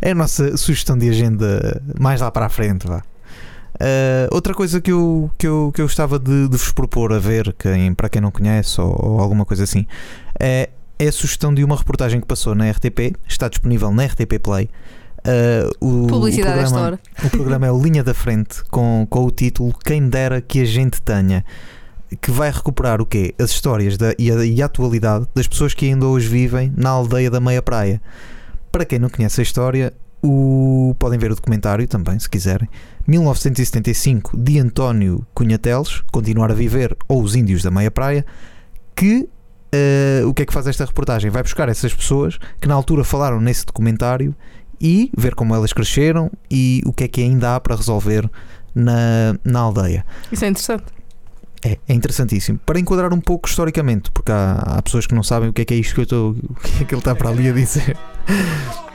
é 0.00 0.12
a 0.12 0.14
nossa 0.14 0.56
sugestão 0.56 0.96
de 0.96 1.08
agenda 1.10 1.82
mais 1.98 2.20
lá 2.20 2.30
para 2.30 2.46
a 2.46 2.48
frente, 2.48 2.86
vá. 2.86 3.02
Uh, 3.74 4.30
outra 4.30 4.54
coisa 4.54 4.80
que 4.80 4.92
eu, 4.92 5.30
que 5.36 5.46
eu, 5.46 5.72
que 5.74 5.80
eu 5.80 5.86
gostava 5.86 6.18
de, 6.18 6.48
de 6.48 6.56
vos 6.56 6.70
propor 6.70 7.12
a 7.12 7.18
ver, 7.18 7.52
quem, 7.58 7.92
para 7.92 8.08
quem 8.08 8.22
não 8.22 8.30
conhece 8.30 8.80
ou, 8.80 8.88
ou 8.88 9.20
alguma 9.20 9.44
coisa 9.44 9.64
assim, 9.64 9.84
é, 10.38 10.70
é 10.98 11.08
a 11.08 11.12
sugestão 11.12 11.52
de 11.52 11.64
uma 11.64 11.76
reportagem 11.76 12.20
que 12.20 12.26
passou 12.26 12.54
na 12.54 12.70
RTP, 12.70 13.16
está 13.28 13.48
disponível 13.48 13.90
na 13.90 14.04
RTP 14.04 14.38
Play. 14.40 14.70
Uh, 15.26 16.04
o, 16.04 16.06
Publicidade 16.06 16.58
o 16.58 16.60
programa, 16.60 16.86
hora. 16.86 17.00
o 17.24 17.30
programa 17.30 17.66
é 17.66 17.72
o 17.72 17.82
Linha 17.82 18.04
da 18.04 18.14
Frente, 18.14 18.62
com, 18.70 19.06
com 19.08 19.24
o 19.24 19.30
título 19.30 19.74
Quem 19.84 20.08
Dera 20.08 20.40
Que 20.40 20.60
a 20.60 20.64
Gente 20.64 21.00
Tenha, 21.02 21.44
que 22.20 22.30
vai 22.30 22.50
recuperar 22.50 23.00
o 23.00 23.06
quê? 23.06 23.34
As 23.40 23.50
histórias 23.50 23.96
da, 23.96 24.14
e, 24.18 24.30
a, 24.30 24.44
e 24.44 24.62
a 24.62 24.66
atualidade 24.66 25.26
das 25.34 25.48
pessoas 25.48 25.74
que 25.74 25.86
ainda 25.86 26.06
hoje 26.06 26.28
vivem 26.28 26.72
na 26.76 26.90
aldeia 26.90 27.30
da 27.30 27.40
Meia 27.40 27.62
Praia. 27.62 28.00
Para 28.70 28.84
quem 28.84 28.98
não 28.98 29.08
conhece 29.08 29.40
a 29.40 29.42
história, 29.42 29.92
o, 30.24 30.96
podem 30.98 31.18
ver 31.18 31.30
o 31.30 31.34
documentário 31.34 31.86
também, 31.86 32.18
se 32.18 32.28
quiserem. 32.30 32.66
1975, 33.06 34.34
de 34.34 34.58
António 34.58 35.26
Cunha 35.34 35.58
Teles, 35.58 36.02
Continuar 36.10 36.50
a 36.50 36.54
Viver, 36.54 36.96
ou 37.06 37.22
Os 37.22 37.36
Índios 37.36 37.62
da 37.62 37.70
Meia 37.70 37.90
Praia, 37.90 38.24
que 38.96 39.28
eh, 39.70 40.22
o 40.24 40.32
que 40.32 40.42
é 40.42 40.46
que 40.46 40.52
faz 40.52 40.66
esta 40.66 40.86
reportagem? 40.86 41.30
Vai 41.30 41.42
buscar 41.42 41.68
essas 41.68 41.92
pessoas 41.92 42.38
que 42.58 42.66
na 42.66 42.74
altura 42.74 43.04
falaram 43.04 43.38
nesse 43.38 43.66
documentário 43.66 44.34
e 44.80 45.10
ver 45.14 45.34
como 45.34 45.54
elas 45.54 45.74
cresceram 45.74 46.30
e 46.50 46.80
o 46.86 46.92
que 46.92 47.04
é 47.04 47.08
que 47.08 47.20
ainda 47.20 47.54
há 47.54 47.60
para 47.60 47.76
resolver 47.76 48.28
na, 48.74 49.38
na 49.44 49.60
aldeia. 49.60 50.06
Isso 50.32 50.44
é 50.46 50.48
interessante. 50.48 50.84
É, 51.62 51.78
é 51.86 51.94
interessantíssimo. 51.94 52.58
Para 52.64 52.80
enquadrar 52.80 53.12
um 53.12 53.20
pouco 53.20 53.46
historicamente, 53.46 54.10
porque 54.10 54.32
há, 54.32 54.54
há 54.54 54.82
pessoas 54.82 55.06
que 55.06 55.14
não 55.14 55.22
sabem 55.22 55.50
o 55.50 55.52
que 55.52 55.60
é 55.60 55.64
que 55.66 55.74
é 55.74 55.76
isto 55.76 55.94
que 55.94 56.00
eu 56.00 56.04
estou. 56.04 56.30
O 56.30 56.54
que 56.54 56.82
é 56.82 56.86
que 56.86 56.94
ele 56.94 57.00
está 57.00 57.14
para 57.14 57.28
ali 57.28 57.48
a 57.48 57.52
dizer. 57.52 57.94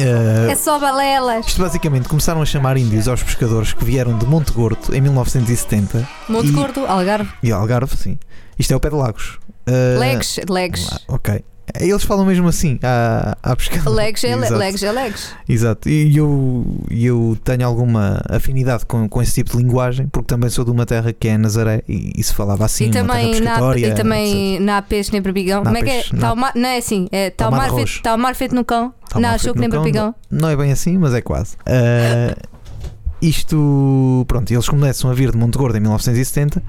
Eh, 0.00 0.52
É 0.52 0.54
só 0.54 0.78
balelas. 0.78 1.46
isto 1.46 1.60
basicamente 1.62 2.08
começaram 2.08 2.40
a 2.42 2.46
chamar 2.46 2.76
índios 2.76 3.06
aos 3.08 3.22
pescadores 3.22 3.72
que 3.72 3.84
vieram 3.84 4.16
de 4.16 4.26
Monte 4.26 4.52
Gordo 4.52 4.94
em 4.94 5.00
1970 5.00 6.08
Monte 6.28 6.48
e, 6.48 6.52
Gordo, 6.52 6.86
Algarve. 6.86 7.30
e 7.42 7.52
Algarve, 7.52 7.96
sim. 7.96 8.18
Isto 8.58 8.72
é 8.72 8.76
o 8.76 8.80
pé 8.80 8.88
de 8.90 8.96
Lagos. 8.96 9.38
Eh, 9.66 9.96
Legs, 9.98 10.40
legs. 10.48 10.88
Ok. 11.08 11.44
Eles 11.78 12.02
falam 12.02 12.24
mesmo 12.24 12.48
assim 12.48 12.78
à, 12.82 13.36
à 13.42 13.56
pescadora. 13.56 13.90
Legs 13.96 14.24
é 14.24 14.32
Exato. 14.32 14.54
legs, 14.54 14.82
é 14.82 14.92
legs. 14.92 15.34
Exato, 15.48 15.88
e 15.88 16.16
eu, 16.16 16.64
eu 16.90 17.38
tenho 17.44 17.66
alguma 17.66 18.20
afinidade 18.28 18.86
com, 18.86 19.08
com 19.08 19.22
esse 19.22 19.34
tipo 19.34 19.52
de 19.52 19.62
linguagem, 19.62 20.08
porque 20.08 20.26
também 20.26 20.50
sou 20.50 20.64
de 20.64 20.70
uma 20.70 20.86
terra 20.86 21.12
que 21.12 21.28
é 21.28 21.36
Nazaré 21.36 21.82
e, 21.88 22.12
e 22.16 22.22
se 22.22 22.34
falava 22.34 22.64
assim, 22.64 22.86
e 22.86 22.90
também, 22.90 23.40
na, 23.40 23.76
e 23.76 23.94
também 23.94 24.60
na 24.60 24.82
peixe 24.82 25.12
nem 25.12 25.20
berbigão. 25.20 25.62
Na 25.62 25.70
Como 25.70 25.78
é 25.78 25.82
que 25.82 25.90
é? 25.90 26.18
Tá 26.18 26.34
mar, 26.34 26.52
não 26.54 26.68
é 26.68 26.78
assim. 26.78 27.08
É, 27.12 27.30
tá, 27.30 27.44
Tá 27.44 27.50
o 27.50 27.56
mar 27.56 27.74
feito, 27.74 28.02
tá 28.02 28.14
o 28.14 28.18
mar 28.18 28.34
feito 28.34 28.54
no 28.54 28.64
cão. 28.64 28.92
Tá 29.08 29.20
não, 29.20 29.30
achou 29.30 29.52
que 29.52 29.60
nem 29.60 29.68
cão, 29.68 29.82
berbigão. 29.82 30.14
Não 30.30 30.48
é 30.48 30.56
bem 30.56 30.72
assim, 30.72 30.98
mas 30.98 31.14
é 31.14 31.20
quase. 31.20 31.56
Ah, 31.66 32.36
isto, 33.20 34.24
pronto, 34.26 34.50
eles 34.50 34.68
começam 34.68 35.10
a 35.10 35.14
vir 35.14 35.30
de 35.30 35.36
Monte 35.36 35.58
Gordo 35.58 35.76
em 35.76 35.80
1970 35.80 36.62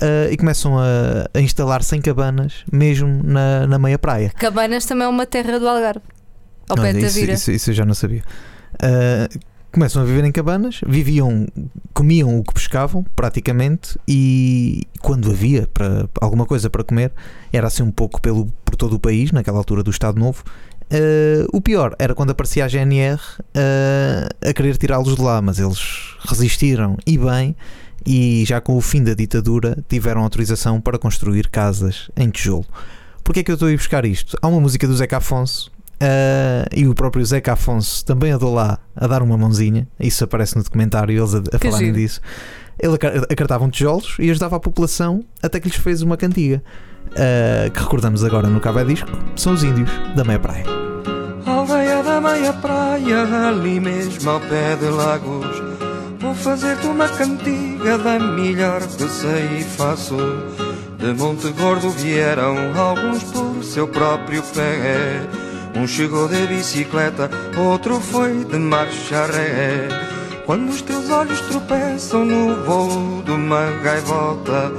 ah, 0.00 0.30
e 0.30 0.36
começam 0.36 0.78
a, 0.78 1.28
a 1.32 1.40
instalar-se 1.40 1.96
em 1.96 2.00
cabanas, 2.00 2.64
mesmo 2.70 3.22
na, 3.22 3.66
na 3.66 3.78
meia 3.78 3.98
praia. 3.98 4.30
Cabanas 4.30 4.84
também 4.84 5.06
é 5.06 5.08
uma 5.08 5.26
terra 5.26 5.58
do 5.58 5.68
Algarve. 5.68 6.02
Ao 6.68 6.76
pé 6.76 6.82
Olha, 6.82 6.92
da 6.94 7.00
isso, 7.00 7.14
vira. 7.18 7.32
isso, 7.32 7.50
isso 7.50 7.70
eu 7.70 7.74
já 7.74 7.84
não 7.84 7.94
sabia. 7.94 8.22
Ah, 8.80 9.28
começam 9.72 10.02
a 10.02 10.04
viver 10.04 10.24
em 10.24 10.32
cabanas, 10.32 10.80
viviam, 10.86 11.46
comiam 11.92 12.38
o 12.38 12.42
que 12.42 12.54
pescavam, 12.54 13.04
praticamente, 13.14 13.98
e 14.06 14.86
quando 15.00 15.30
havia 15.30 15.66
para, 15.66 16.08
alguma 16.20 16.46
coisa 16.46 16.70
para 16.70 16.82
comer, 16.82 17.12
era 17.52 17.66
assim 17.66 17.82
um 17.82 17.90
pouco 17.90 18.20
pelo, 18.20 18.46
por 18.64 18.76
todo 18.76 18.94
o 18.94 18.98
país, 18.98 19.30
naquela 19.32 19.58
altura 19.58 19.82
do 19.82 19.90
Estado 19.90 20.18
Novo. 20.18 20.42
Ah, 20.90 21.46
o 21.52 21.60
pior 21.60 21.94
era 21.98 22.14
quando 22.14 22.30
aparecia 22.30 22.64
a 22.64 22.68
GNR 22.68 23.20
ah, 23.54 24.28
a 24.48 24.52
querer 24.52 24.76
tirá-los 24.76 25.16
de 25.16 25.22
lá, 25.22 25.40
mas 25.42 25.58
eles 25.58 26.16
resistiram 26.20 26.96
e 27.06 27.18
bem. 27.18 27.56
E 28.06 28.44
já 28.46 28.60
com 28.60 28.76
o 28.76 28.80
fim 28.80 29.02
da 29.02 29.12
ditadura 29.14 29.76
tiveram 29.88 30.22
autorização 30.22 30.80
para 30.80 30.98
construir 30.98 31.48
casas 31.48 32.10
em 32.16 32.30
tijolo. 32.30 32.64
Porquê 33.22 33.40
é 33.40 33.42
que 33.42 33.50
eu 33.50 33.54
estou 33.54 33.68
a 33.68 33.72
ir 33.72 33.76
buscar 33.76 34.04
isto? 34.04 34.36
Há 34.40 34.48
uma 34.48 34.60
música 34.60 34.86
do 34.86 34.96
Zeca 34.96 35.18
Afonso 35.18 35.70
ah, 36.00 36.64
e 36.74 36.86
o 36.86 36.94
próprio 36.94 37.24
Zeca 37.26 37.52
Afonso 37.52 38.04
também 38.04 38.30
andou 38.32 38.54
lá 38.54 38.78
a 38.96 39.06
dar 39.06 39.22
uma 39.22 39.36
mãozinha. 39.36 39.86
Isso 40.00 40.24
aparece 40.24 40.56
no 40.56 40.62
documentário, 40.62 41.14
eles 41.18 41.34
a, 41.34 41.38
a 41.54 41.58
falarem 41.58 41.86
giro. 41.88 41.98
disso. 41.98 42.20
Ele 42.78 42.94
acar- 42.94 43.16
acartavam 43.30 43.68
tijolos 43.68 44.16
e 44.18 44.30
ajudava 44.30 44.56
a 44.56 44.60
população 44.60 45.22
até 45.42 45.58
que 45.60 45.68
lhes 45.68 45.76
fez 45.76 46.00
uma 46.00 46.16
cantiga. 46.16 46.62
ah, 47.16 47.68
que 47.68 47.80
recordamos 47.80 48.24
agora 48.24 48.48
no 48.48 48.60
Cabo 48.60 48.78
é 48.78 48.84
Disco, 48.84 49.10
são 49.36 49.52
os 49.52 49.62
índios 49.62 49.90
da 50.16 50.24
meia 50.24 50.38
praia. 50.38 50.64
Aldeia 51.44 52.02
da 52.02 52.20
meia 52.20 52.52
praia, 52.54 53.48
ali 53.48 53.80
mesmo 53.80 54.30
ao 54.30 54.40
pé 54.40 54.76
de 54.76 54.86
Lagos. 54.86 55.62
Vou 56.20 56.34
fazer-te 56.34 56.86
uma 56.86 57.08
cantiga 57.08 57.96
da 57.96 58.18
melhor 58.18 58.80
que 58.80 59.08
sei 59.08 59.58
e 59.60 59.62
faço. 59.62 60.16
De 60.98 61.12
Monte 61.12 61.48
Gordo 61.52 61.90
vieram 61.90 62.56
alguns 62.76 63.22
por 63.22 63.62
seu 63.62 63.86
próprio 63.86 64.42
pé. 64.42 65.22
Um 65.76 65.86
chegou 65.86 66.26
de 66.26 66.44
bicicleta, 66.48 67.30
outro 67.56 68.00
foi 68.00 68.44
de 68.44 68.58
marcha 68.58 69.26
ré. 69.26 69.88
Quando 70.44 70.70
os 70.70 70.82
teus 70.82 71.08
olhos 71.08 71.40
tropeçam 71.42 72.24
no 72.24 72.64
voo 72.64 73.22
de 73.22 73.30
uma 73.30 73.70
gaivota, 73.82 74.72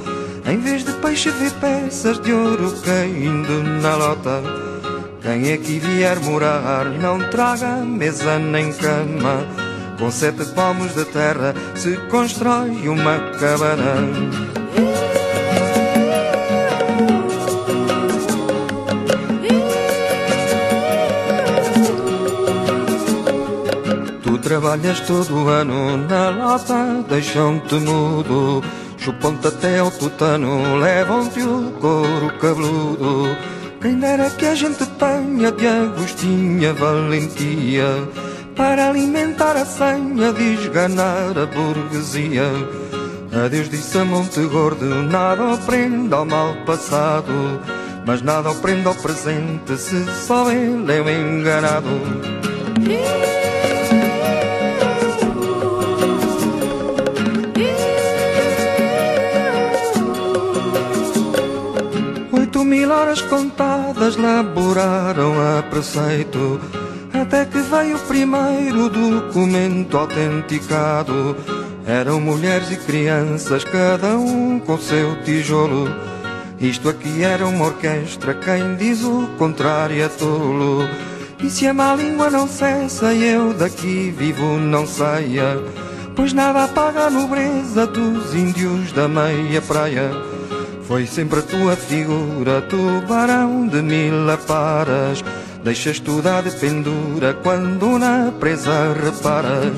em 0.46 0.58
vez 0.58 0.84
de 0.84 0.92
peixe 0.94 1.30
vê 1.30 1.50
peças 1.52 2.20
de 2.20 2.34
ouro 2.34 2.74
caindo 2.84 3.64
na 3.82 3.96
lota. 3.96 4.44
Quem 5.22 5.54
aqui 5.54 5.80
vier 5.80 6.20
morar 6.20 6.86
não 6.86 7.30
traga 7.30 7.78
mesa 7.78 8.38
nem 8.40 8.74
cama. 8.74 9.69
Com 10.00 10.10
sete 10.10 10.46
palmos 10.56 10.96
de 10.96 11.04
terra 11.04 11.54
se 11.76 11.98
constrói 12.10 12.88
uma 12.88 13.20
cabana. 13.38 13.96
Tu 24.24 24.38
trabalhas 24.38 25.02
todo 25.02 25.36
o 25.36 25.50
ano 25.50 25.98
na 25.98 26.30
lata, 26.30 27.04
deixam-te 27.10 27.76
mudo. 27.76 28.64
Chupam-te 28.98 29.48
até 29.48 29.80
ao 29.80 29.92
tutano, 29.92 30.78
levam-te 30.78 31.42
o 31.42 31.72
couro 31.72 32.34
cabeludo. 32.40 33.36
Quem 33.82 34.00
dera 34.00 34.30
que 34.30 34.46
a 34.46 34.56
gente 34.56 34.86
tenha 34.86 35.52
de 35.52 35.68
Agostinha 35.68 36.74
valentia 36.74 38.08
para 38.60 38.90
alimentar 38.90 39.56
a 39.56 39.66
senha 39.66 40.34
de 40.34 40.56
esganar 40.56 41.32
a 41.38 41.46
burguesia. 41.46 42.44
Adeus 43.46 43.70
disse 43.70 43.98
a 43.98 44.04
Monte 44.04 44.42
Gordo, 44.48 44.86
nada 45.04 45.54
aprenda 45.54 46.18
ao 46.18 46.26
mal 46.26 46.54
passado, 46.66 47.32
mas 48.06 48.22
nada 48.22 48.52
aprenda 48.52 48.90
ao 48.90 48.96
presente 48.96 49.78
se 49.78 50.04
só 50.28 50.52
ele 50.52 50.92
é 50.92 51.02
o 51.02 51.10
enganado. 51.10 51.88
Oito 62.34 62.66
mil 62.66 62.92
horas 62.92 63.22
contadas 63.22 64.18
laboraram 64.18 65.32
a 65.40 65.64
preceito 65.64 66.60
Até 67.30 67.46
que 67.46 67.60
veio 67.60 67.96
o 67.96 68.00
primeiro 68.08 68.90
documento 68.90 69.96
autenticado? 69.96 71.38
Eram 71.86 72.20
mulheres 72.20 72.72
e 72.72 72.76
crianças, 72.76 73.64
cada 73.64 74.18
um 74.18 74.60
com 74.60 74.80
seu 74.80 75.16
tijolo. 75.22 75.88
Isto 76.60 76.90
aqui 76.90 77.24
era 77.24 77.46
uma 77.46 77.66
orquestra, 77.66 78.34
quem 78.34 78.76
diz 78.78 79.04
o 79.04 79.28
contrário 79.38 80.02
é 80.02 80.08
tolo. 80.08 80.90
E 81.40 81.52
se 81.52 81.68
a 81.68 81.74
má 81.74 81.94
língua 81.94 82.32
não 82.32 82.48
cessa 82.48 83.14
eu 83.14 83.54
daqui 83.54 84.12
vivo 84.18 84.58
não 84.58 84.88
saia. 84.88 85.62
Pois 86.16 86.34
nada 86.34 86.64
apaga 86.64 87.02
a 87.02 87.10
nobreza 87.12 87.86
dos 87.86 88.34
índios 88.34 88.92
da 88.92 89.08
meia 89.08 89.62
praia. 89.62 90.10
Foi 90.88 91.06
sempre 91.06 91.42
a 91.42 91.44
tua 91.44 91.76
figura, 91.76 92.60
tubarão 92.64 93.68
de 93.68 93.84
mil 93.84 94.28
aparas. 94.32 95.24
Deixas 95.64 96.00
tudo 96.00 96.28
à 96.28 96.42
dependura 96.42 97.34
quando 97.34 98.00
na 98.00 98.32
presa 98.40 98.94
reparas. 98.94 99.74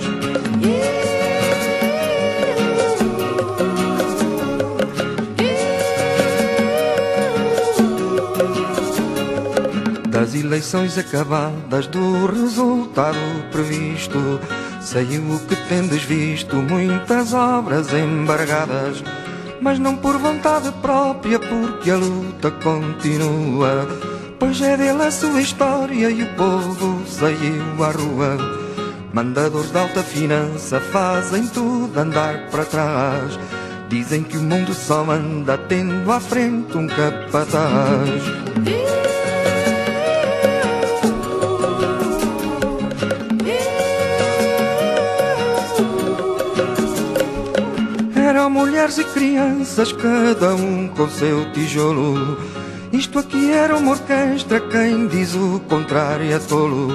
Das 10.10 10.36
eleições 10.36 10.98
acabadas, 10.98 11.88
do 11.88 12.28
resultado 12.28 13.18
previsto, 13.52 14.40
sei 14.82 15.18
o 15.18 15.40
que 15.48 15.56
tendes 15.68 16.04
visto, 16.04 16.56
muitas 16.58 17.34
obras 17.34 17.92
embargadas 17.94 19.04
mas 19.62 19.78
não 19.78 19.96
por 19.96 20.18
vontade 20.18 20.72
própria, 20.82 21.40
porque 21.40 21.92
a 21.92 21.96
luta 21.96 22.50
continua. 22.50 24.11
Pois 24.42 24.60
é 24.60 24.76
dele 24.76 25.04
a 25.04 25.12
sua 25.12 25.40
história 25.40 26.10
e 26.10 26.24
o 26.24 26.28
povo 26.34 27.06
saiu 27.06 27.84
à 27.84 27.92
rua. 27.92 28.38
Mandadores 29.14 29.70
de 29.70 29.78
alta 29.78 30.02
finança 30.02 30.80
fazem 30.80 31.48
tudo 31.48 31.96
andar 31.96 32.50
para 32.50 32.66
trás. 32.66 33.38
Dizem 33.88 34.24
que 34.24 34.38
o 34.38 34.42
mundo 34.42 34.74
só 34.74 35.04
anda 35.12 35.60
tendo 35.60 36.12
à 36.12 36.20
frente 36.20 36.76
um 36.76 36.88
capataz. 36.88 38.10
Eram 48.16 48.50
mulheres 48.50 48.98
e 48.98 49.04
crianças, 49.04 49.92
cada 49.92 50.56
um 50.56 50.88
com 50.88 51.08
seu 51.08 51.52
tijolo. 51.52 52.61
Isto 52.92 53.20
aqui 53.20 53.52
era 53.52 53.78
uma 53.78 53.92
orquestra, 53.92 54.60
quem 54.60 55.08
diz 55.08 55.34
o 55.34 55.62
contrário 55.62 56.34
é 56.34 56.40
tolo. 56.40 56.90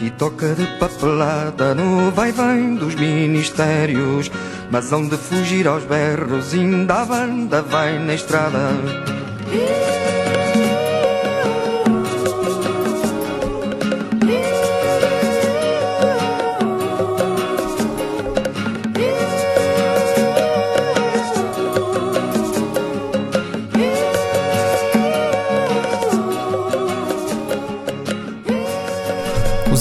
E 0.00 0.10
toca 0.10 0.52
de 0.54 0.66
papelada 0.78 1.76
no 1.76 2.10
vai-vem 2.10 2.74
dos 2.74 2.96
ministérios. 2.96 4.30
Mas 4.68 4.92
onde 4.92 5.16
fugir 5.16 5.68
aos 5.68 5.84
berros, 5.84 6.52
ainda 6.52 7.02
a 7.02 7.04
banda 7.04 7.62
vai 7.62 8.00
na 8.00 8.14
estrada. 8.14 8.70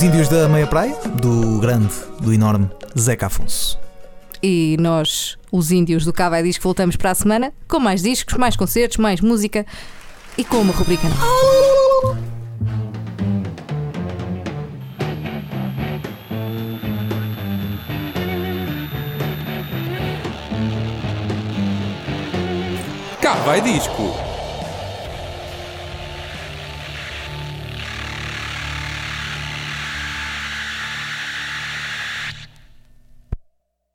Os 0.02 0.06
Índios 0.06 0.30
da 0.30 0.50
Meia 0.50 0.66
Praia, 0.66 0.98
do 1.22 1.60
grande, 1.60 1.94
do 2.20 2.34
enorme 2.34 2.68
Zeca 3.00 3.28
Afonso. 3.28 3.80
E 4.42 4.76
nós, 4.80 5.38
os 5.52 5.70
índios 5.70 6.04
do 6.04 6.12
Cava 6.12 6.42
Disco, 6.42 6.64
voltamos 6.64 6.96
para 6.96 7.12
a 7.12 7.14
semana 7.14 7.54
com 7.68 7.80
mais 7.80 8.02
discos, 8.02 8.36
mais 8.36 8.56
concertos, 8.56 8.98
mais 8.98 9.22
música 9.22 9.64
e 10.36 10.44
com 10.44 10.58
uma 10.58 10.74
rubrica 10.74 11.08
nova. 11.08 12.18
Cá 23.22 23.36
vai 23.46 23.62
disco. 23.62 24.31